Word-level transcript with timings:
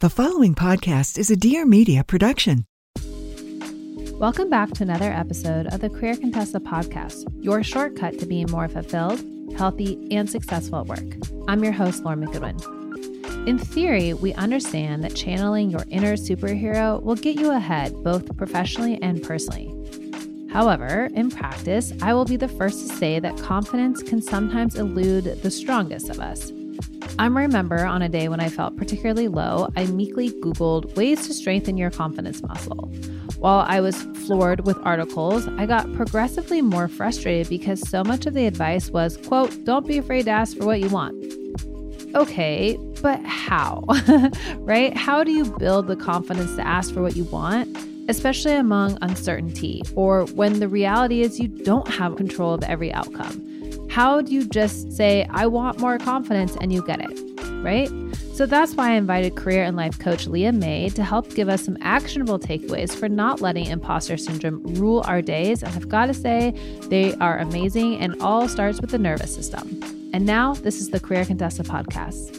The 0.00 0.08
following 0.08 0.54
podcast 0.54 1.18
is 1.18 1.30
a 1.30 1.36
Dear 1.36 1.66
Media 1.66 2.02
production. 2.02 2.64
Welcome 4.14 4.48
back 4.48 4.70
to 4.70 4.82
another 4.82 5.12
episode 5.12 5.66
of 5.66 5.80
the 5.80 5.90
Career 5.90 6.16
Contessa 6.16 6.58
podcast, 6.58 7.26
your 7.44 7.62
shortcut 7.62 8.18
to 8.18 8.24
being 8.24 8.50
more 8.50 8.66
fulfilled, 8.66 9.22
healthy, 9.58 10.08
and 10.10 10.30
successful 10.30 10.80
at 10.80 10.86
work. 10.86 11.16
I'm 11.48 11.62
your 11.62 11.74
host, 11.74 12.02
Lauren 12.02 12.26
McGoodwin. 12.26 13.46
In 13.46 13.58
theory, 13.58 14.14
we 14.14 14.32
understand 14.32 15.04
that 15.04 15.14
channeling 15.14 15.68
your 15.68 15.84
inner 15.90 16.16
superhero 16.16 17.02
will 17.02 17.14
get 17.14 17.38
you 17.38 17.50
ahead 17.50 17.92
both 18.02 18.34
professionally 18.38 18.98
and 19.02 19.22
personally. 19.22 19.70
However, 20.50 21.10
in 21.12 21.30
practice, 21.30 21.92
I 22.00 22.14
will 22.14 22.24
be 22.24 22.36
the 22.36 22.48
first 22.48 22.88
to 22.88 22.96
say 22.96 23.20
that 23.20 23.36
confidence 23.36 24.02
can 24.02 24.22
sometimes 24.22 24.76
elude 24.76 25.42
the 25.42 25.50
strongest 25.50 26.08
of 26.08 26.20
us. 26.20 26.50
I 27.18 27.26
remember 27.26 27.84
on 27.84 28.02
a 28.02 28.08
day 28.08 28.28
when 28.28 28.40
I 28.40 28.48
felt 28.48 28.76
particularly 28.76 29.28
low, 29.28 29.68
I 29.76 29.86
meekly 29.86 30.30
Googled 30.30 30.96
ways 30.96 31.26
to 31.26 31.34
strengthen 31.34 31.76
your 31.76 31.90
confidence 31.90 32.42
muscle. 32.42 32.90
While 33.38 33.64
I 33.66 33.80
was 33.80 34.02
floored 34.26 34.66
with 34.66 34.78
articles, 34.84 35.48
I 35.48 35.66
got 35.66 35.92
progressively 35.94 36.62
more 36.62 36.88
frustrated 36.88 37.48
because 37.48 37.88
so 37.88 38.04
much 38.04 38.26
of 38.26 38.34
the 38.34 38.46
advice 38.46 38.90
was, 38.90 39.16
quote, 39.16 39.64
don't 39.64 39.86
be 39.86 39.98
afraid 39.98 40.24
to 40.26 40.30
ask 40.30 40.56
for 40.56 40.66
what 40.66 40.80
you 40.80 40.88
want. 40.88 41.14
Okay, 42.14 42.76
but 43.02 43.22
how? 43.24 43.84
right? 44.56 44.96
How 44.96 45.24
do 45.24 45.32
you 45.32 45.44
build 45.44 45.86
the 45.86 45.96
confidence 45.96 46.54
to 46.56 46.66
ask 46.66 46.92
for 46.92 47.02
what 47.02 47.16
you 47.16 47.24
want, 47.24 47.76
especially 48.08 48.54
among 48.54 48.98
uncertainty 49.00 49.82
or 49.94 50.24
when 50.26 50.60
the 50.60 50.68
reality 50.68 51.22
is 51.22 51.38
you 51.38 51.48
don't 51.48 51.88
have 51.88 52.16
control 52.16 52.52
of 52.52 52.62
every 52.64 52.92
outcome? 52.92 53.49
How 53.90 54.20
do 54.20 54.32
you 54.32 54.46
just 54.46 54.92
say, 54.92 55.26
I 55.30 55.48
want 55.48 55.80
more 55.80 55.98
confidence 55.98 56.56
and 56.60 56.72
you 56.72 56.80
get 56.80 57.00
it, 57.00 57.10
right? 57.64 57.90
So 58.34 58.46
that's 58.46 58.74
why 58.74 58.90
I 58.90 58.92
invited 58.92 59.34
career 59.34 59.64
and 59.64 59.76
life 59.76 59.98
coach 59.98 60.28
Leigha 60.28 60.56
May 60.56 60.90
to 60.90 61.02
help 61.02 61.34
give 61.34 61.48
us 61.48 61.64
some 61.64 61.76
actionable 61.80 62.38
takeaways 62.38 62.94
for 62.94 63.08
not 63.08 63.40
letting 63.40 63.66
imposter 63.66 64.16
syndrome 64.16 64.62
rule 64.76 65.02
our 65.08 65.20
days. 65.20 65.64
And 65.64 65.74
I've 65.74 65.88
got 65.88 66.06
to 66.06 66.14
say, 66.14 66.52
they 66.82 67.14
are 67.16 67.38
amazing 67.38 67.96
and 67.98 68.14
all 68.22 68.46
starts 68.46 68.80
with 68.80 68.90
the 68.90 68.98
nervous 68.98 69.34
system. 69.34 69.80
And 70.14 70.24
now, 70.24 70.54
this 70.54 70.80
is 70.80 70.90
the 70.90 71.00
Career 71.00 71.24
Contessa 71.24 71.64
podcast. 71.64 72.36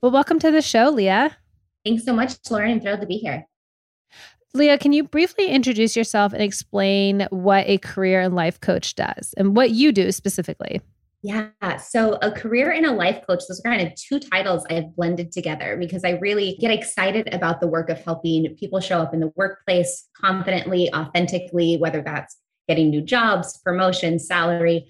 Well, 0.00 0.10
welcome 0.10 0.40
to 0.40 0.50
the 0.50 0.62
show, 0.62 0.92
Leigha. 0.92 1.36
Thanks 1.84 2.04
so 2.04 2.12
much, 2.12 2.34
Lauren. 2.50 2.70
I'm 2.70 2.80
thrilled 2.80 3.00
to 3.00 3.06
be 3.06 3.16
here. 3.16 3.46
Leigha, 4.54 4.80
can 4.80 4.92
you 4.92 5.04
briefly 5.04 5.46
introduce 5.46 5.96
yourself 5.96 6.32
and 6.32 6.42
explain 6.42 7.26
what 7.30 7.66
a 7.68 7.78
career 7.78 8.20
and 8.20 8.34
life 8.34 8.60
coach 8.60 8.96
does 8.96 9.32
and 9.36 9.54
what 9.54 9.70
you 9.70 9.92
do 9.92 10.10
specifically? 10.10 10.80
Yeah. 11.22 11.50
So, 11.76 12.18
a 12.22 12.32
career 12.32 12.70
and 12.70 12.86
a 12.86 12.92
life 12.92 13.24
coach, 13.26 13.42
those 13.46 13.60
are 13.60 13.70
kind 13.70 13.86
of 13.86 13.94
two 13.94 14.18
titles 14.18 14.64
I've 14.70 14.96
blended 14.96 15.32
together 15.32 15.76
because 15.78 16.02
I 16.02 16.12
really 16.12 16.56
get 16.58 16.70
excited 16.70 17.32
about 17.32 17.60
the 17.60 17.66
work 17.66 17.90
of 17.90 18.02
helping 18.02 18.56
people 18.56 18.80
show 18.80 18.98
up 19.00 19.12
in 19.12 19.20
the 19.20 19.30
workplace 19.36 20.08
confidently, 20.16 20.92
authentically, 20.94 21.76
whether 21.76 22.02
that's 22.02 22.38
getting 22.68 22.88
new 22.88 23.02
jobs, 23.02 23.60
promotion, 23.62 24.18
salary, 24.18 24.86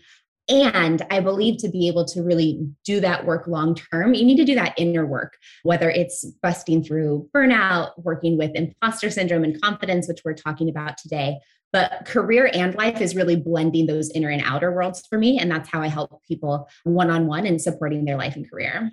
and 0.50 1.06
I 1.10 1.20
believe 1.20 1.58
to 1.58 1.68
be 1.68 1.86
able 1.88 2.04
to 2.06 2.22
really 2.22 2.68
do 2.84 3.00
that 3.00 3.24
work 3.24 3.46
long 3.46 3.74
term, 3.74 4.14
you 4.14 4.24
need 4.24 4.36
to 4.36 4.44
do 4.44 4.56
that 4.56 4.74
inner 4.76 5.06
work, 5.06 5.36
whether 5.62 5.88
it's 5.88 6.24
busting 6.42 6.82
through 6.82 7.28
burnout, 7.34 7.92
working 7.98 8.36
with 8.36 8.50
imposter 8.54 9.10
syndrome 9.10 9.44
and 9.44 9.60
confidence, 9.60 10.08
which 10.08 10.22
we're 10.24 10.34
talking 10.34 10.68
about 10.68 10.98
today. 10.98 11.38
But 11.72 12.04
career 12.04 12.50
and 12.52 12.74
life 12.74 13.00
is 13.00 13.14
really 13.14 13.36
blending 13.36 13.86
those 13.86 14.10
inner 14.10 14.28
and 14.28 14.42
outer 14.44 14.72
worlds 14.72 15.06
for 15.08 15.18
me. 15.18 15.38
And 15.38 15.48
that's 15.50 15.68
how 15.68 15.80
I 15.80 15.86
help 15.86 16.20
people 16.26 16.68
one 16.82 17.10
on 17.10 17.28
one 17.28 17.46
in 17.46 17.60
supporting 17.60 18.04
their 18.04 18.16
life 18.16 18.34
and 18.34 18.50
career. 18.50 18.90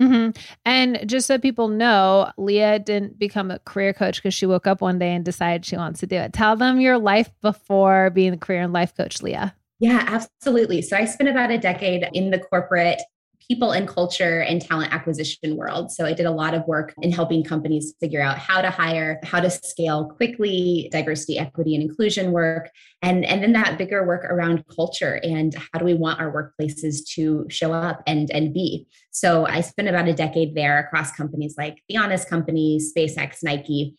Mm-hmm. 0.00 0.30
And 0.64 1.06
just 1.06 1.26
so 1.26 1.38
people 1.38 1.68
know, 1.68 2.32
Leigha 2.38 2.82
didn't 2.82 3.18
become 3.18 3.50
a 3.50 3.58
career 3.58 3.92
coach 3.92 4.16
because 4.16 4.32
she 4.32 4.46
woke 4.46 4.66
up 4.66 4.80
one 4.80 4.98
day 4.98 5.14
and 5.14 5.22
decided 5.22 5.66
she 5.66 5.76
wants 5.76 6.00
to 6.00 6.06
do 6.06 6.16
it. 6.16 6.32
Tell 6.32 6.56
them 6.56 6.80
your 6.80 6.96
life 6.96 7.30
before 7.42 8.08
being 8.08 8.32
a 8.32 8.38
career 8.38 8.62
and 8.62 8.72
life 8.72 8.96
coach, 8.96 9.18
Leigha. 9.18 9.52
Yeah, 9.80 10.04
absolutely. 10.06 10.82
So 10.82 10.96
I 10.96 11.06
spent 11.06 11.30
about 11.30 11.50
a 11.50 11.58
decade 11.58 12.06
in 12.12 12.30
the 12.30 12.38
corporate 12.38 13.00
people 13.48 13.72
and 13.72 13.88
culture 13.88 14.42
and 14.42 14.62
talent 14.62 14.92
acquisition 14.92 15.56
world. 15.56 15.90
So 15.90 16.04
I 16.04 16.12
did 16.12 16.26
a 16.26 16.30
lot 16.30 16.54
of 16.54 16.64
work 16.68 16.94
in 17.02 17.10
helping 17.10 17.42
companies 17.42 17.94
figure 17.98 18.22
out 18.22 18.38
how 18.38 18.60
to 18.60 18.70
hire, 18.70 19.18
how 19.24 19.40
to 19.40 19.50
scale 19.50 20.04
quickly, 20.04 20.88
diversity, 20.92 21.38
equity, 21.38 21.74
and 21.74 21.82
inclusion 21.82 22.30
work, 22.30 22.70
and, 23.02 23.24
and 23.24 23.42
then 23.42 23.52
that 23.54 23.76
bigger 23.78 24.06
work 24.06 24.24
around 24.24 24.62
culture 24.72 25.18
and 25.24 25.54
how 25.54 25.80
do 25.80 25.84
we 25.84 25.94
want 25.94 26.20
our 26.20 26.30
workplaces 26.30 27.04
to 27.14 27.46
show 27.48 27.72
up 27.72 28.02
and, 28.06 28.30
and 28.30 28.54
be. 28.54 28.86
So 29.10 29.46
I 29.46 29.62
spent 29.62 29.88
about 29.88 30.06
a 30.06 30.14
decade 30.14 30.54
there 30.54 30.78
across 30.78 31.10
companies 31.10 31.54
like 31.58 31.82
The 31.88 31.96
Honest 31.96 32.28
Company, 32.28 32.78
SpaceX, 32.78 33.38
Nike, 33.42 33.96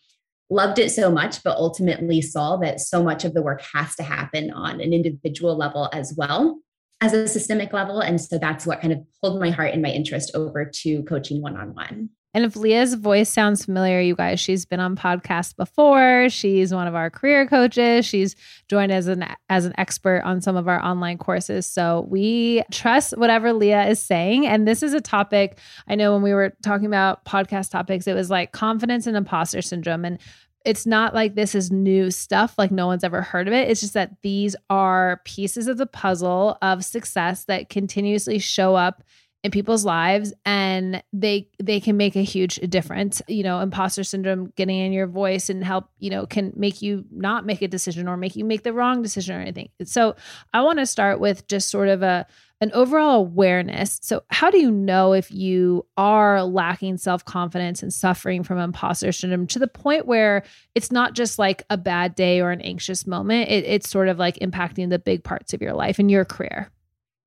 loved 0.52 0.78
it 0.78 0.90
so 0.90 1.10
much, 1.10 1.42
but 1.42 1.56
ultimately 1.56 2.20
saw 2.20 2.56
that 2.58 2.80
so 2.80 3.02
much 3.02 3.24
of 3.24 3.32
the 3.32 3.42
work 3.42 3.62
has 3.74 3.94
to 3.96 4.02
happen 4.02 4.50
on 4.50 4.80
an 4.80 4.92
individual 4.92 5.56
level 5.56 5.88
as 5.92 6.14
well 6.16 6.60
as 7.00 7.12
a 7.14 7.26
systemic 7.26 7.72
level. 7.72 8.00
And 8.00 8.20
so 8.20 8.38
that's 8.38 8.66
what 8.66 8.80
kind 8.80 8.92
of 8.92 9.00
pulled 9.20 9.40
my 9.40 9.50
heart 9.50 9.72
and 9.72 9.82
my 9.82 9.88
interest 9.88 10.30
over 10.34 10.70
to 10.82 11.02
coaching 11.04 11.40
one 11.40 11.56
on 11.56 11.74
one. 11.74 12.10
And 12.34 12.44
if 12.44 12.54
Leigha's 12.54 12.94
voice 12.94 13.28
sounds 13.28 13.64
familiar, 13.64 14.00
you 14.00 14.16
guys, 14.16 14.40
she's 14.40 14.64
been 14.64 14.80
on 14.80 14.96
podcasts 14.96 15.54
before. 15.54 16.28
She's 16.30 16.72
one 16.72 16.86
of 16.86 16.94
our 16.94 17.10
career 17.10 17.46
coaches. 17.46 18.06
She's 18.06 18.34
joined 18.68 18.90
as 18.90 19.06
an 19.06 19.26
as 19.50 19.66
an 19.66 19.74
expert 19.76 20.22
on 20.24 20.40
some 20.40 20.56
of 20.56 20.66
our 20.66 20.82
online 20.82 21.18
courses. 21.18 21.66
So 21.66 22.06
we 22.08 22.62
trust 22.70 23.16
whatever 23.18 23.52
Leigha 23.52 23.90
is 23.90 24.00
saying. 24.00 24.46
And 24.46 24.66
this 24.66 24.82
is 24.82 24.94
a 24.94 25.00
topic 25.00 25.58
I 25.88 25.94
know 25.94 26.12
when 26.14 26.22
we 26.22 26.32
were 26.32 26.54
talking 26.62 26.86
about 26.86 27.24
podcast 27.26 27.70
topics, 27.70 28.06
it 28.06 28.14
was 28.14 28.30
like 28.30 28.52
confidence 28.52 29.06
and 29.06 29.16
imposter 29.16 29.60
syndrome. 29.60 30.04
And 30.04 30.18
it's 30.64 30.86
not 30.86 31.14
like 31.14 31.34
this 31.34 31.54
is 31.54 31.70
new 31.70 32.10
stuff, 32.10 32.54
like 32.56 32.70
no 32.70 32.86
one's 32.86 33.04
ever 33.04 33.20
heard 33.20 33.48
of 33.48 33.54
it. 33.54 33.68
It's 33.68 33.80
just 33.80 33.94
that 33.94 34.22
these 34.22 34.54
are 34.70 35.20
pieces 35.24 35.66
of 35.66 35.76
the 35.76 35.86
puzzle 35.86 36.56
of 36.62 36.84
success 36.84 37.44
that 37.44 37.68
continuously 37.68 38.38
show 38.38 38.74
up 38.74 39.02
in 39.44 39.50
people's 39.50 39.84
lives 39.84 40.32
and 40.44 41.02
they 41.12 41.48
they 41.58 41.80
can 41.80 41.96
make 41.96 42.14
a 42.14 42.22
huge 42.22 42.56
difference. 42.68 43.20
You 43.26 43.42
know 43.42 43.60
imposter 43.60 44.04
syndrome 44.04 44.52
getting 44.56 44.78
in 44.78 44.92
your 44.92 45.06
voice 45.06 45.50
and 45.50 45.64
help 45.64 45.88
you 45.98 46.10
know 46.10 46.26
can 46.26 46.52
make 46.56 46.80
you 46.82 47.04
not 47.10 47.44
make 47.44 47.62
a 47.62 47.68
decision 47.68 48.08
or 48.08 48.16
make 48.16 48.36
you 48.36 48.44
make 48.44 48.62
the 48.62 48.72
wrong 48.72 49.02
decision 49.02 49.36
or 49.36 49.40
anything. 49.40 49.70
So 49.84 50.14
i 50.52 50.60
want 50.60 50.78
to 50.78 50.86
start 50.86 51.20
with 51.20 51.46
just 51.48 51.70
sort 51.70 51.88
of 51.88 52.02
a 52.02 52.26
an 52.60 52.70
overall 52.74 53.16
awareness. 53.16 53.98
So 54.02 54.22
how 54.30 54.48
do 54.48 54.58
you 54.58 54.70
know 54.70 55.14
if 55.14 55.32
you 55.32 55.84
are 55.96 56.44
lacking 56.44 56.96
self-confidence 56.96 57.82
and 57.82 57.92
suffering 57.92 58.44
from 58.44 58.58
imposter 58.58 59.10
syndrome 59.10 59.48
to 59.48 59.58
the 59.58 59.66
point 59.66 60.06
where 60.06 60.44
it's 60.76 60.92
not 60.92 61.14
just 61.14 61.40
like 61.40 61.64
a 61.70 61.76
bad 61.76 62.14
day 62.14 62.40
or 62.40 62.52
an 62.52 62.60
anxious 62.60 63.04
moment? 63.04 63.50
It, 63.50 63.64
it's 63.64 63.90
sort 63.90 64.06
of 64.06 64.20
like 64.20 64.36
impacting 64.36 64.90
the 64.90 65.00
big 65.00 65.24
parts 65.24 65.52
of 65.52 65.60
your 65.60 65.72
life 65.72 65.98
and 65.98 66.08
your 66.08 66.24
career 66.24 66.70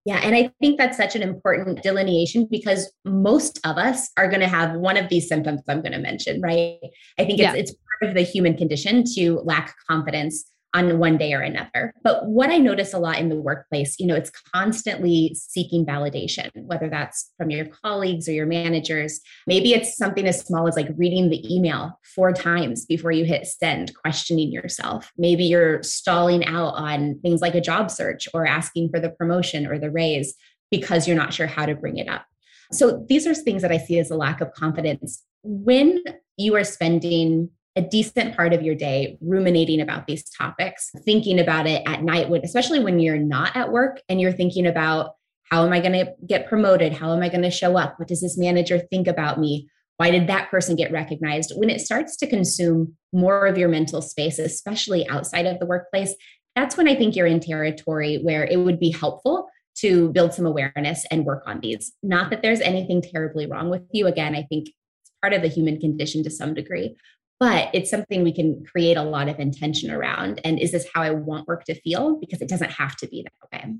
yeah, 0.05 0.19
and 0.23 0.35
I 0.35 0.51
think 0.61 0.77
that's 0.77 0.97
such 0.97 1.15
an 1.15 1.23
important 1.23 1.81
delineation 1.81 2.47
because 2.49 2.91
most 3.05 3.59
of 3.65 3.77
us 3.77 4.11
are 4.17 4.27
going 4.27 4.41
to 4.41 4.47
have 4.47 4.75
one 4.75 4.97
of 4.97 5.09
these 5.09 5.27
symptoms 5.27 5.61
I'm 5.67 5.81
going 5.81 5.93
to 5.93 5.97
mention, 5.97 6.41
right? 6.41 6.77
I 7.17 7.25
think 7.25 7.39
it's, 7.39 7.41
yeah. 7.41 7.55
it's 7.55 7.71
part 7.71 8.09
of 8.09 8.15
the 8.15 8.21
human 8.21 8.55
condition 8.55 9.03
to 9.15 9.39
lack 9.39 9.73
confidence 9.89 10.45
on 10.75 10.99
one 10.99 11.17
day 11.17 11.33
or 11.33 11.39
another. 11.39 11.93
But 12.03 12.27
what 12.27 12.49
I 12.49 12.57
notice 12.57 12.93
a 12.93 12.99
lot 12.99 13.17
in 13.17 13.29
the 13.29 13.39
workplace, 13.39 13.95
you 13.97 14.05
know, 14.05 14.15
it's 14.15 14.29
constantly 14.53 15.33
seeking 15.33 15.85
validation, 15.85 16.49
whether 16.53 16.89
that's 16.89 17.31
from 17.37 17.49
your 17.49 17.65
colleagues 17.65 18.27
or 18.27 18.33
your 18.33 18.45
managers. 18.45 19.21
Maybe 19.47 19.73
it's 19.73 19.95
something 19.95 20.27
as 20.27 20.41
small 20.41 20.67
as 20.67 20.75
like 20.75 20.89
reading 20.97 21.29
the 21.29 21.41
email 21.53 21.97
four 22.13 22.33
times 22.33 22.85
before 22.85 23.13
you 23.13 23.23
hit 23.23 23.47
send, 23.47 23.95
questioning 23.95 24.51
yourself. 24.51 25.13
Maybe 25.17 25.45
you're 25.45 25.81
stalling 25.81 26.45
out 26.45 26.73
on 26.73 27.19
things 27.21 27.39
like 27.39 27.55
a 27.55 27.61
job 27.61 27.89
search 27.89 28.27
or 28.33 28.45
asking 28.45 28.89
for 28.89 28.99
the 28.99 29.11
promotion 29.11 29.65
or 29.65 29.79
the 29.79 29.91
raise 29.91 30.35
because 30.71 31.07
you're 31.07 31.15
not 31.15 31.33
sure 31.33 31.47
how 31.47 31.65
to 31.65 31.75
bring 31.75 31.97
it 31.97 32.09
up. 32.09 32.25
So 32.73 33.05
these 33.07 33.25
are 33.25 33.33
things 33.33 33.61
that 33.61 33.71
I 33.71 33.77
see 33.77 33.97
as 33.97 34.11
a 34.11 34.17
lack 34.17 34.41
of 34.41 34.51
confidence. 34.53 35.23
When 35.43 36.03
you 36.35 36.55
are 36.55 36.65
spending 36.65 37.51
a 37.75 37.81
decent 37.81 38.35
part 38.35 38.53
of 38.53 38.61
your 38.61 38.75
day 38.75 39.17
ruminating 39.21 39.81
about 39.81 40.07
these 40.07 40.23
topics, 40.29 40.91
thinking 41.03 41.39
about 41.39 41.67
it 41.67 41.83
at 41.85 42.03
night, 42.03 42.29
when, 42.29 42.43
especially 42.43 42.79
when 42.79 42.99
you're 42.99 43.17
not 43.17 43.55
at 43.55 43.71
work 43.71 44.01
and 44.07 44.21
you're 44.21 44.31
thinking 44.31 44.65
about 44.65 45.15
how 45.51 45.65
am 45.65 45.73
I 45.73 45.79
going 45.79 45.93
to 45.93 46.13
get 46.25 46.47
promoted? 46.47 46.93
How 46.93 47.13
am 47.13 47.21
I 47.21 47.29
going 47.29 47.43
to 47.43 47.51
show 47.51 47.77
up? 47.77 47.99
What 47.99 48.07
does 48.07 48.21
this 48.21 48.37
manager 48.37 48.79
think 48.79 49.07
about 49.07 49.39
me? 49.39 49.69
Why 49.97 50.09
did 50.09 50.27
that 50.27 50.49
person 50.49 50.75
get 50.75 50.91
recognized? 50.91 51.53
When 51.55 51.69
it 51.69 51.81
starts 51.81 52.17
to 52.17 52.27
consume 52.27 52.95
more 53.13 53.45
of 53.45 53.57
your 53.57 53.69
mental 53.69 54.01
space, 54.01 54.39
especially 54.39 55.07
outside 55.07 55.45
of 55.45 55.59
the 55.59 55.65
workplace, 55.65 56.15
that's 56.55 56.77
when 56.77 56.87
I 56.87 56.95
think 56.95 57.15
you're 57.15 57.27
in 57.27 57.39
territory 57.39 58.19
where 58.21 58.43
it 58.43 58.57
would 58.57 58.79
be 58.79 58.91
helpful 58.91 59.47
to 59.79 60.09
build 60.11 60.33
some 60.33 60.45
awareness 60.45 61.05
and 61.11 61.25
work 61.25 61.43
on 61.45 61.59
these. 61.59 61.93
Not 62.01 62.29
that 62.29 62.41
there's 62.41 62.61
anything 62.61 63.01
terribly 63.01 63.45
wrong 63.45 63.69
with 63.69 63.83
you. 63.91 64.07
Again, 64.07 64.33
I 64.33 64.43
think 64.43 64.69
it's 64.69 65.11
part 65.21 65.33
of 65.33 65.41
the 65.41 65.49
human 65.49 65.79
condition 65.79 66.23
to 66.23 66.31
some 66.31 66.53
degree, 66.53 66.95
but 67.39 67.69
it's 67.73 67.89
something 67.89 68.23
we 68.23 68.33
can 68.33 68.63
create 68.65 68.97
a 68.97 69.03
lot 69.03 69.27
of 69.27 69.39
intention 69.39 69.91
around. 69.91 70.39
And 70.43 70.59
is 70.59 70.71
this 70.71 70.87
how 70.93 71.01
I 71.01 71.11
want 71.11 71.47
work 71.47 71.65
to 71.65 71.79
feel? 71.81 72.17
Because 72.19 72.41
it 72.41 72.49
doesn't 72.49 72.71
have 72.71 72.95
to 72.97 73.07
be 73.07 73.23
that 73.23 73.33
way. 73.51 73.75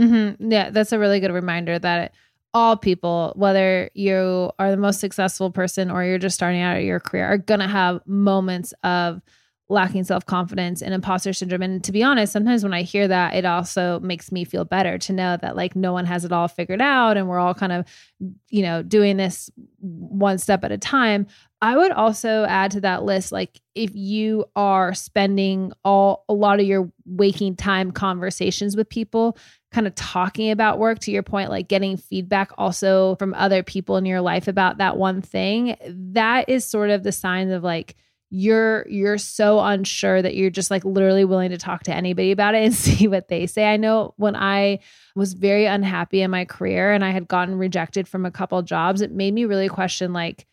Mm-hmm. 0.00 0.50
Yeah, 0.50 0.70
that's 0.70 0.92
a 0.92 0.98
really 0.98 1.20
good 1.20 1.32
reminder 1.32 1.78
that 1.78 2.12
all 2.54 2.76
people, 2.76 3.32
whether 3.36 3.90
you 3.94 4.50
are 4.58 4.70
the 4.70 4.76
most 4.76 5.00
successful 5.00 5.50
person 5.50 5.90
or 5.90 6.04
you're 6.04 6.18
just 6.18 6.34
starting 6.34 6.60
out 6.60 6.82
your 6.82 7.00
career, 7.00 7.26
are 7.26 7.38
going 7.38 7.60
to 7.60 7.68
have 7.68 8.06
moments 8.06 8.74
of 8.82 9.22
lacking 9.72 10.04
self 10.04 10.26
confidence 10.26 10.82
and 10.82 10.94
imposter 10.94 11.32
syndrome. 11.32 11.62
And 11.62 11.82
to 11.84 11.92
be 11.92 12.02
honest, 12.02 12.32
sometimes 12.32 12.62
when 12.62 12.74
I 12.74 12.82
hear 12.82 13.08
that, 13.08 13.34
it 13.34 13.44
also 13.44 13.98
makes 14.00 14.30
me 14.30 14.44
feel 14.44 14.64
better 14.64 14.98
to 14.98 15.12
know 15.12 15.36
that 15.38 15.56
like 15.56 15.74
no 15.74 15.92
one 15.92 16.06
has 16.06 16.24
it 16.24 16.32
all 16.32 16.46
figured 16.46 16.82
out 16.82 17.16
and 17.16 17.28
we're 17.28 17.38
all 17.38 17.54
kind 17.54 17.72
of, 17.72 17.86
you 18.50 18.62
know, 18.62 18.82
doing 18.82 19.16
this 19.16 19.50
one 19.80 20.38
step 20.38 20.62
at 20.62 20.70
a 20.70 20.78
time. 20.78 21.26
I 21.62 21.76
would 21.76 21.92
also 21.92 22.44
add 22.44 22.72
to 22.72 22.80
that 22.82 23.04
list 23.04 23.32
like 23.32 23.60
if 23.74 23.94
you 23.94 24.44
are 24.56 24.94
spending 24.94 25.72
all 25.84 26.24
a 26.28 26.34
lot 26.34 26.60
of 26.60 26.66
your 26.66 26.90
waking 27.06 27.56
time 27.56 27.92
conversations 27.92 28.76
with 28.76 28.88
people 28.88 29.38
kind 29.70 29.86
of 29.86 29.94
talking 29.94 30.50
about 30.50 30.78
work 30.78 30.98
to 30.98 31.10
your 31.10 31.22
point 31.22 31.50
like 31.50 31.68
getting 31.68 31.96
feedback 31.96 32.50
also 32.58 33.14
from 33.16 33.32
other 33.34 33.62
people 33.62 33.96
in 33.96 34.04
your 34.04 34.20
life 34.20 34.48
about 34.48 34.78
that 34.78 34.96
one 34.96 35.22
thing 35.22 35.76
that 35.88 36.48
is 36.48 36.64
sort 36.64 36.90
of 36.90 37.04
the 37.04 37.12
signs 37.12 37.52
of 37.52 37.62
like 37.62 37.94
you're 38.34 38.88
you're 38.88 39.18
so 39.18 39.60
unsure 39.60 40.22
that 40.22 40.34
you're 40.34 40.48
just 40.48 40.70
like 40.70 40.86
literally 40.86 41.26
willing 41.26 41.50
to 41.50 41.58
talk 41.58 41.82
to 41.82 41.94
anybody 41.94 42.32
about 42.32 42.54
it 42.54 42.64
and 42.64 42.74
see 42.74 43.06
what 43.06 43.28
they 43.28 43.46
say. 43.46 43.70
I 43.70 43.76
know 43.76 44.14
when 44.16 44.34
I 44.34 44.78
was 45.14 45.34
very 45.34 45.66
unhappy 45.66 46.22
in 46.22 46.30
my 46.30 46.46
career 46.46 46.94
and 46.94 47.04
I 47.04 47.10
had 47.10 47.28
gotten 47.28 47.58
rejected 47.58 48.08
from 48.08 48.24
a 48.24 48.30
couple 48.30 48.60
jobs, 48.62 49.02
it 49.02 49.12
made 49.12 49.34
me 49.34 49.44
really 49.44 49.68
question 49.68 50.14
like 50.14 50.46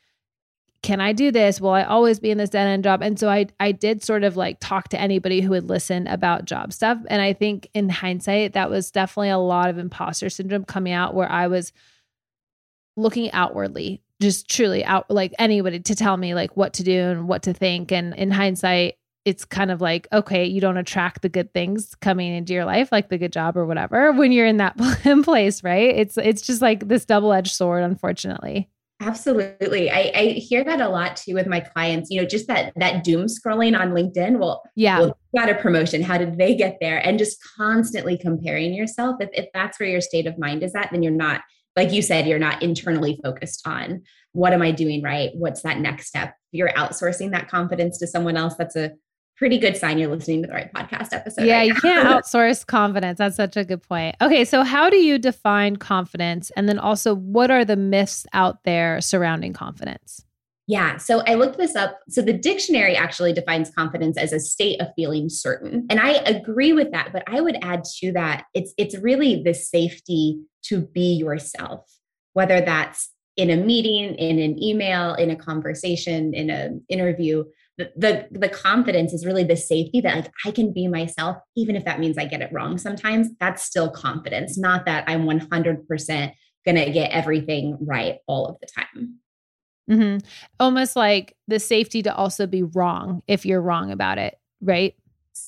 can 0.81 1.01
I 1.01 1.11
do 1.11 1.29
this? 1.31 1.59
Will 1.59 1.71
I 1.71 1.83
always 1.83 2.19
be 2.19 2.31
in 2.31 2.37
this 2.37 2.49
dead 2.49 2.67
end 2.67 2.83
job? 2.83 3.01
And 3.01 3.17
so 3.17 3.29
I 3.29 3.47
I 3.61 3.71
did 3.71 4.03
sort 4.03 4.25
of 4.25 4.35
like 4.35 4.57
talk 4.59 4.89
to 4.89 4.99
anybody 4.99 5.39
who 5.39 5.51
would 5.51 5.69
listen 5.69 6.05
about 6.07 6.43
job 6.43 6.73
stuff. 6.73 6.97
And 7.07 7.21
I 7.21 7.31
think 7.31 7.69
in 7.73 7.87
hindsight, 7.87 8.53
that 8.53 8.69
was 8.69 8.91
definitely 8.91 9.29
a 9.29 9.37
lot 9.37 9.69
of 9.69 9.77
imposter 9.77 10.29
syndrome 10.29 10.65
coming 10.65 10.91
out 10.91 11.13
where 11.13 11.31
I 11.31 11.47
was 11.47 11.71
looking 12.97 13.31
outwardly, 13.31 14.01
just 14.21 14.50
truly 14.50 14.83
out 14.83 15.10
like 15.10 15.33
anybody 15.39 15.80
to 15.80 15.95
tell 15.95 16.18
me 16.18 16.33
like 16.33 16.56
what 16.57 16.74
to 16.74 16.83
do 16.83 17.00
and 17.00 17.27
what 17.27 17.44
to 17.44 17.54
think. 17.54 17.92
And 17.92 18.13
in 18.16 18.31
hindsight, 18.31 18.95
it's 19.25 19.45
kind 19.45 19.69
of 19.71 19.81
like, 19.81 20.07
okay, 20.12 20.45
you 20.45 20.62
don't 20.62 20.77
attract 20.77 21.21
the 21.21 21.30
good 21.30 21.54
things 21.54 21.94
coming 22.01 22.33
into 22.33 22.54
your 22.54 22.66
life, 22.66 22.92
like 22.92 23.10
the 23.10 23.18
good 23.18 23.33
job 23.33 23.57
or 23.57 23.66
whatever, 23.66 24.12
when 24.12 24.31
you're 24.31 24.48
in 24.48 24.57
that 24.57 24.77
place, 25.24 25.63
right? 25.63 25.95
It's 25.95 26.18
it's 26.18 26.42
just 26.42 26.62
like 26.62 26.88
this 26.88 27.06
double-edged 27.06 27.54
sword, 27.54 27.83
unfortunately. 27.83 28.69
Absolutely. 29.01 29.89
I, 29.89 30.12
I, 30.13 30.24
hear 30.31 30.62
that 30.65 30.81
a 30.81 30.89
lot 30.89 31.15
too 31.15 31.33
with 31.33 31.48
my 31.48 31.62
clients, 31.62 32.10
you 32.12 32.19
know, 32.19 32.27
just 32.27 32.48
that 32.48 32.74
that 32.75 33.06
doom 33.06 33.27
scrolling 33.27 33.80
on 33.80 33.92
LinkedIn. 33.92 34.39
Well, 34.39 34.62
yeah, 34.75 35.00
well, 35.00 35.18
got 35.33 35.50
a 35.50 35.56
promotion. 35.56 36.01
How 36.01 36.18
did 36.18 36.38
they 36.38 36.54
get 36.54 36.80
there? 36.81 36.98
And 37.07 37.18
just 37.18 37.38
constantly 37.56 38.18
comparing 38.18 38.74
yourself. 38.74 39.15
If, 39.22 39.30
if 39.31 39.45
that's 39.54 39.80
where 39.80 39.88
your 39.88 40.01
state 40.01 40.27
of 40.27 40.38
mind 40.38 40.63
is 40.63 40.75
at, 40.75 40.89
then 40.92 41.01
you're 41.01 41.13
not, 41.13 41.42
like 41.79 41.93
you 41.93 42.01
said, 42.01 42.27
you're 42.27 42.39
not 42.39 42.61
internally 42.61 43.17
focused 43.23 43.65
on 43.65 44.03
what 44.33 44.51
am 44.51 44.61
I 44.61 44.71
doing 44.71 45.01
right? 45.01 45.31
What's 45.33 45.61
that 45.61 45.79
next 45.79 46.07
step? 46.07 46.35
You're 46.51 46.73
outsourcing 46.73 47.31
that 47.31 47.47
confidence 47.47 47.97
to 47.99 48.07
someone 48.07 48.35
else, 48.35 48.55
that's 48.55 48.75
a 48.75 48.91
pretty 49.37 49.57
good 49.57 49.77
sign 49.77 49.97
you're 49.97 50.13
listening 50.13 50.41
to 50.41 50.47
the 50.47 50.53
right 50.53 50.71
podcast 50.73 51.13
episode. 51.13 51.45
Yeah, 51.45 51.59
right 51.59 51.67
you 51.67 51.73
can't 51.75 52.05
outsource 52.25 52.67
confidence. 52.67 53.19
That's 53.19 53.37
such 53.37 53.55
a 53.55 53.63
good 53.63 53.81
point. 53.81 54.17
Okay, 54.21 54.43
so 54.43 54.63
how 54.63 54.89
do 54.89 54.97
you 54.97 55.17
define 55.17 55.77
confidence? 55.77 56.51
And 56.57 56.67
then 56.67 56.77
also, 56.77 57.15
what 57.15 57.49
are 57.49 57.63
the 57.63 57.77
myths 57.77 58.27
out 58.33 58.65
there 58.65 58.99
surrounding 58.99 59.53
confidence? 59.53 60.25
Yeah, 60.69 60.98
so 60.98 61.24
I 61.25 61.33
looked 61.33 61.57
this 61.57 61.75
up. 61.75 61.98
So 62.10 62.21
the 62.21 62.31
dictionary 62.31 62.95
actually 62.95 63.33
defines 63.33 63.71
confidence 63.71 64.19
as 64.19 64.31
a 64.31 64.39
state 64.39 64.80
of 64.80 64.89
feeling 64.95 65.27
certain. 65.27 65.88
And 65.89 66.00
I 66.00 66.12
agree 66.12 66.74
with 66.74 66.92
that, 66.92 67.12
but 67.12 67.24
I 67.25 67.42
would 67.42 67.57
add 67.63 67.83
to 68.01 68.12
that 68.12 68.45
it's 68.54 68.71
it's 68.77 68.95
really 69.00 69.42
the 69.42 69.56
safety 69.56 70.39
to 70.66 70.81
be 70.81 71.16
yourself, 71.16 71.89
whether 72.33 72.62
that's 72.62 73.10
in 73.36 73.50
a 73.50 73.57
meeting, 73.57 74.13
in 74.13 74.38
an 74.38 74.62
email, 74.62 75.16
in 75.16 75.31
a 75.31 75.36
conversation, 75.36 76.36
in 76.36 76.51
an 76.51 76.86
interview 76.88 77.45
the, 77.95 78.27
the 78.30 78.50
confidence 78.50 79.13
is 79.13 79.25
really 79.25 79.45
the 79.45 79.56
safety 79.56 80.01
that 80.01 80.13
like 80.13 80.31
I 80.45 80.51
can 80.51 80.74
be 80.74 80.89
myself, 80.89 81.38
even 81.56 81.77
if 81.77 81.86
that 81.86 82.01
means 82.01 82.18
I 82.18 82.25
get 82.25 82.42
it 82.42 82.51
wrong 82.51 82.77
sometimes. 82.77 83.30
That's 83.39 83.63
still 83.63 83.89
confidence, 83.89 84.57
not 84.57 84.86
that 84.86 85.06
I'm 85.07 85.25
100% 85.25 86.33
gonna 86.65 86.92
get 86.92 87.12
everything 87.12 87.77
right 87.80 88.18
all 88.27 88.48
of 88.48 88.57
the 88.60 88.68
time. 88.68 89.19
Mm-hmm. 89.89 90.25
Almost 90.59 90.95
like 90.95 91.36
the 91.47 91.59
safety 91.59 92.01
to 92.03 92.15
also 92.15 92.47
be 92.47 92.63
wrong 92.63 93.21
if 93.27 93.45
you're 93.45 93.62
wrong 93.62 93.91
about 93.91 94.18
it, 94.18 94.39
right? 94.62 94.95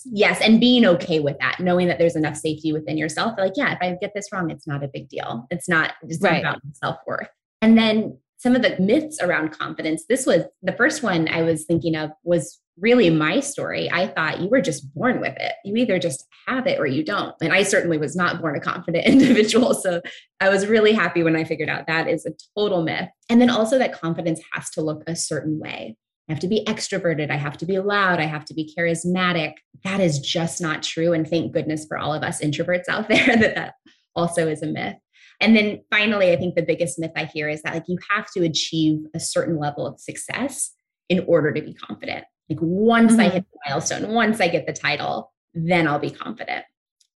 Yes, 0.05 0.41
and 0.41 0.59
being 0.59 0.85
okay 0.85 1.19
with 1.19 1.37
that, 1.39 1.59
knowing 1.59 1.87
that 1.87 1.99
there's 1.99 2.15
enough 2.15 2.37
safety 2.37 2.71
within 2.71 2.97
yourself. 2.97 3.33
Like, 3.37 3.53
yeah, 3.55 3.73
if 3.73 3.79
I 3.81 3.95
get 3.99 4.13
this 4.15 4.31
wrong, 4.31 4.49
it's 4.49 4.65
not 4.65 4.83
a 4.83 4.87
big 4.87 5.09
deal. 5.09 5.47
It's 5.51 5.67
not 5.67 5.93
just 6.07 6.23
right. 6.23 6.39
about 6.39 6.61
self 6.73 6.97
worth. 7.05 7.27
And 7.61 7.77
then 7.77 8.17
some 8.37 8.55
of 8.55 8.63
the 8.63 8.75
myths 8.79 9.21
around 9.21 9.51
confidence. 9.51 10.05
This 10.09 10.25
was 10.25 10.43
the 10.63 10.71
first 10.71 11.03
one 11.03 11.27
I 11.27 11.43
was 11.43 11.65
thinking 11.65 11.95
of 11.95 12.09
was 12.23 12.59
really 12.81 13.09
my 13.09 13.39
story. 13.39 13.89
I 13.91 14.07
thought 14.07 14.41
you 14.41 14.49
were 14.49 14.61
just 14.61 14.93
born 14.93 15.21
with 15.21 15.35
it. 15.37 15.53
You 15.63 15.75
either 15.75 15.99
just 15.99 16.25
have 16.47 16.67
it 16.67 16.79
or 16.79 16.87
you 16.87 17.03
don't. 17.03 17.35
And 17.41 17.53
I 17.53 17.63
certainly 17.63 17.97
was 17.97 18.15
not 18.15 18.41
born 18.41 18.55
a 18.55 18.59
confident 18.59 19.05
individual. 19.05 19.73
So 19.73 20.01
I 20.39 20.49
was 20.49 20.67
really 20.67 20.93
happy 20.93 21.23
when 21.23 21.35
I 21.35 21.43
figured 21.43 21.69
out 21.69 21.87
that 21.87 22.07
is 22.07 22.25
a 22.25 22.31
total 22.57 22.83
myth. 22.83 23.09
And 23.29 23.39
then 23.39 23.49
also 23.49 23.77
that 23.77 23.99
confidence 23.99 24.41
has 24.53 24.69
to 24.71 24.81
look 24.81 25.03
a 25.07 25.15
certain 25.15 25.59
way. 25.59 25.95
I 26.29 26.33
have 26.33 26.39
to 26.41 26.47
be 26.47 26.63
extroverted. 26.65 27.29
I 27.29 27.35
have 27.35 27.57
to 27.57 27.65
be 27.65 27.79
loud. 27.79 28.19
I 28.19 28.25
have 28.25 28.45
to 28.45 28.53
be 28.53 28.73
charismatic. 28.77 29.53
That 29.83 29.99
is 29.99 30.19
just 30.19 30.61
not 30.61 30.83
true. 30.83 31.13
And 31.13 31.27
thank 31.27 31.53
goodness 31.53 31.85
for 31.85 31.97
all 31.97 32.13
of 32.13 32.23
us 32.23 32.41
introverts 32.41 32.89
out 32.89 33.07
there 33.09 33.35
that 33.37 33.55
that 33.55 33.73
also 34.15 34.47
is 34.47 34.61
a 34.61 34.67
myth. 34.67 34.95
And 35.39 35.55
then 35.55 35.81
finally, 35.89 36.31
I 36.31 36.37
think 36.37 36.55
the 36.55 36.61
biggest 36.61 36.99
myth 36.99 37.11
I 37.15 37.25
hear 37.25 37.49
is 37.49 37.63
that 37.63 37.73
like 37.73 37.85
you 37.87 37.97
have 38.09 38.27
to 38.37 38.43
achieve 38.43 38.99
a 39.15 39.19
certain 39.19 39.57
level 39.57 39.87
of 39.87 39.99
success 39.99 40.71
in 41.09 41.25
order 41.27 41.51
to 41.51 41.61
be 41.61 41.73
confident. 41.73 42.23
Like 42.49 42.59
once 42.61 43.13
mm-hmm. 43.13 43.21
I 43.21 43.29
hit 43.29 43.45
the 43.51 43.59
milestone, 43.67 44.13
once 44.13 44.41
I 44.41 44.47
get 44.47 44.67
the 44.67 44.73
title, 44.73 45.31
then 45.53 45.87
I'll 45.87 45.99
be 45.99 46.11
confident. 46.11 46.65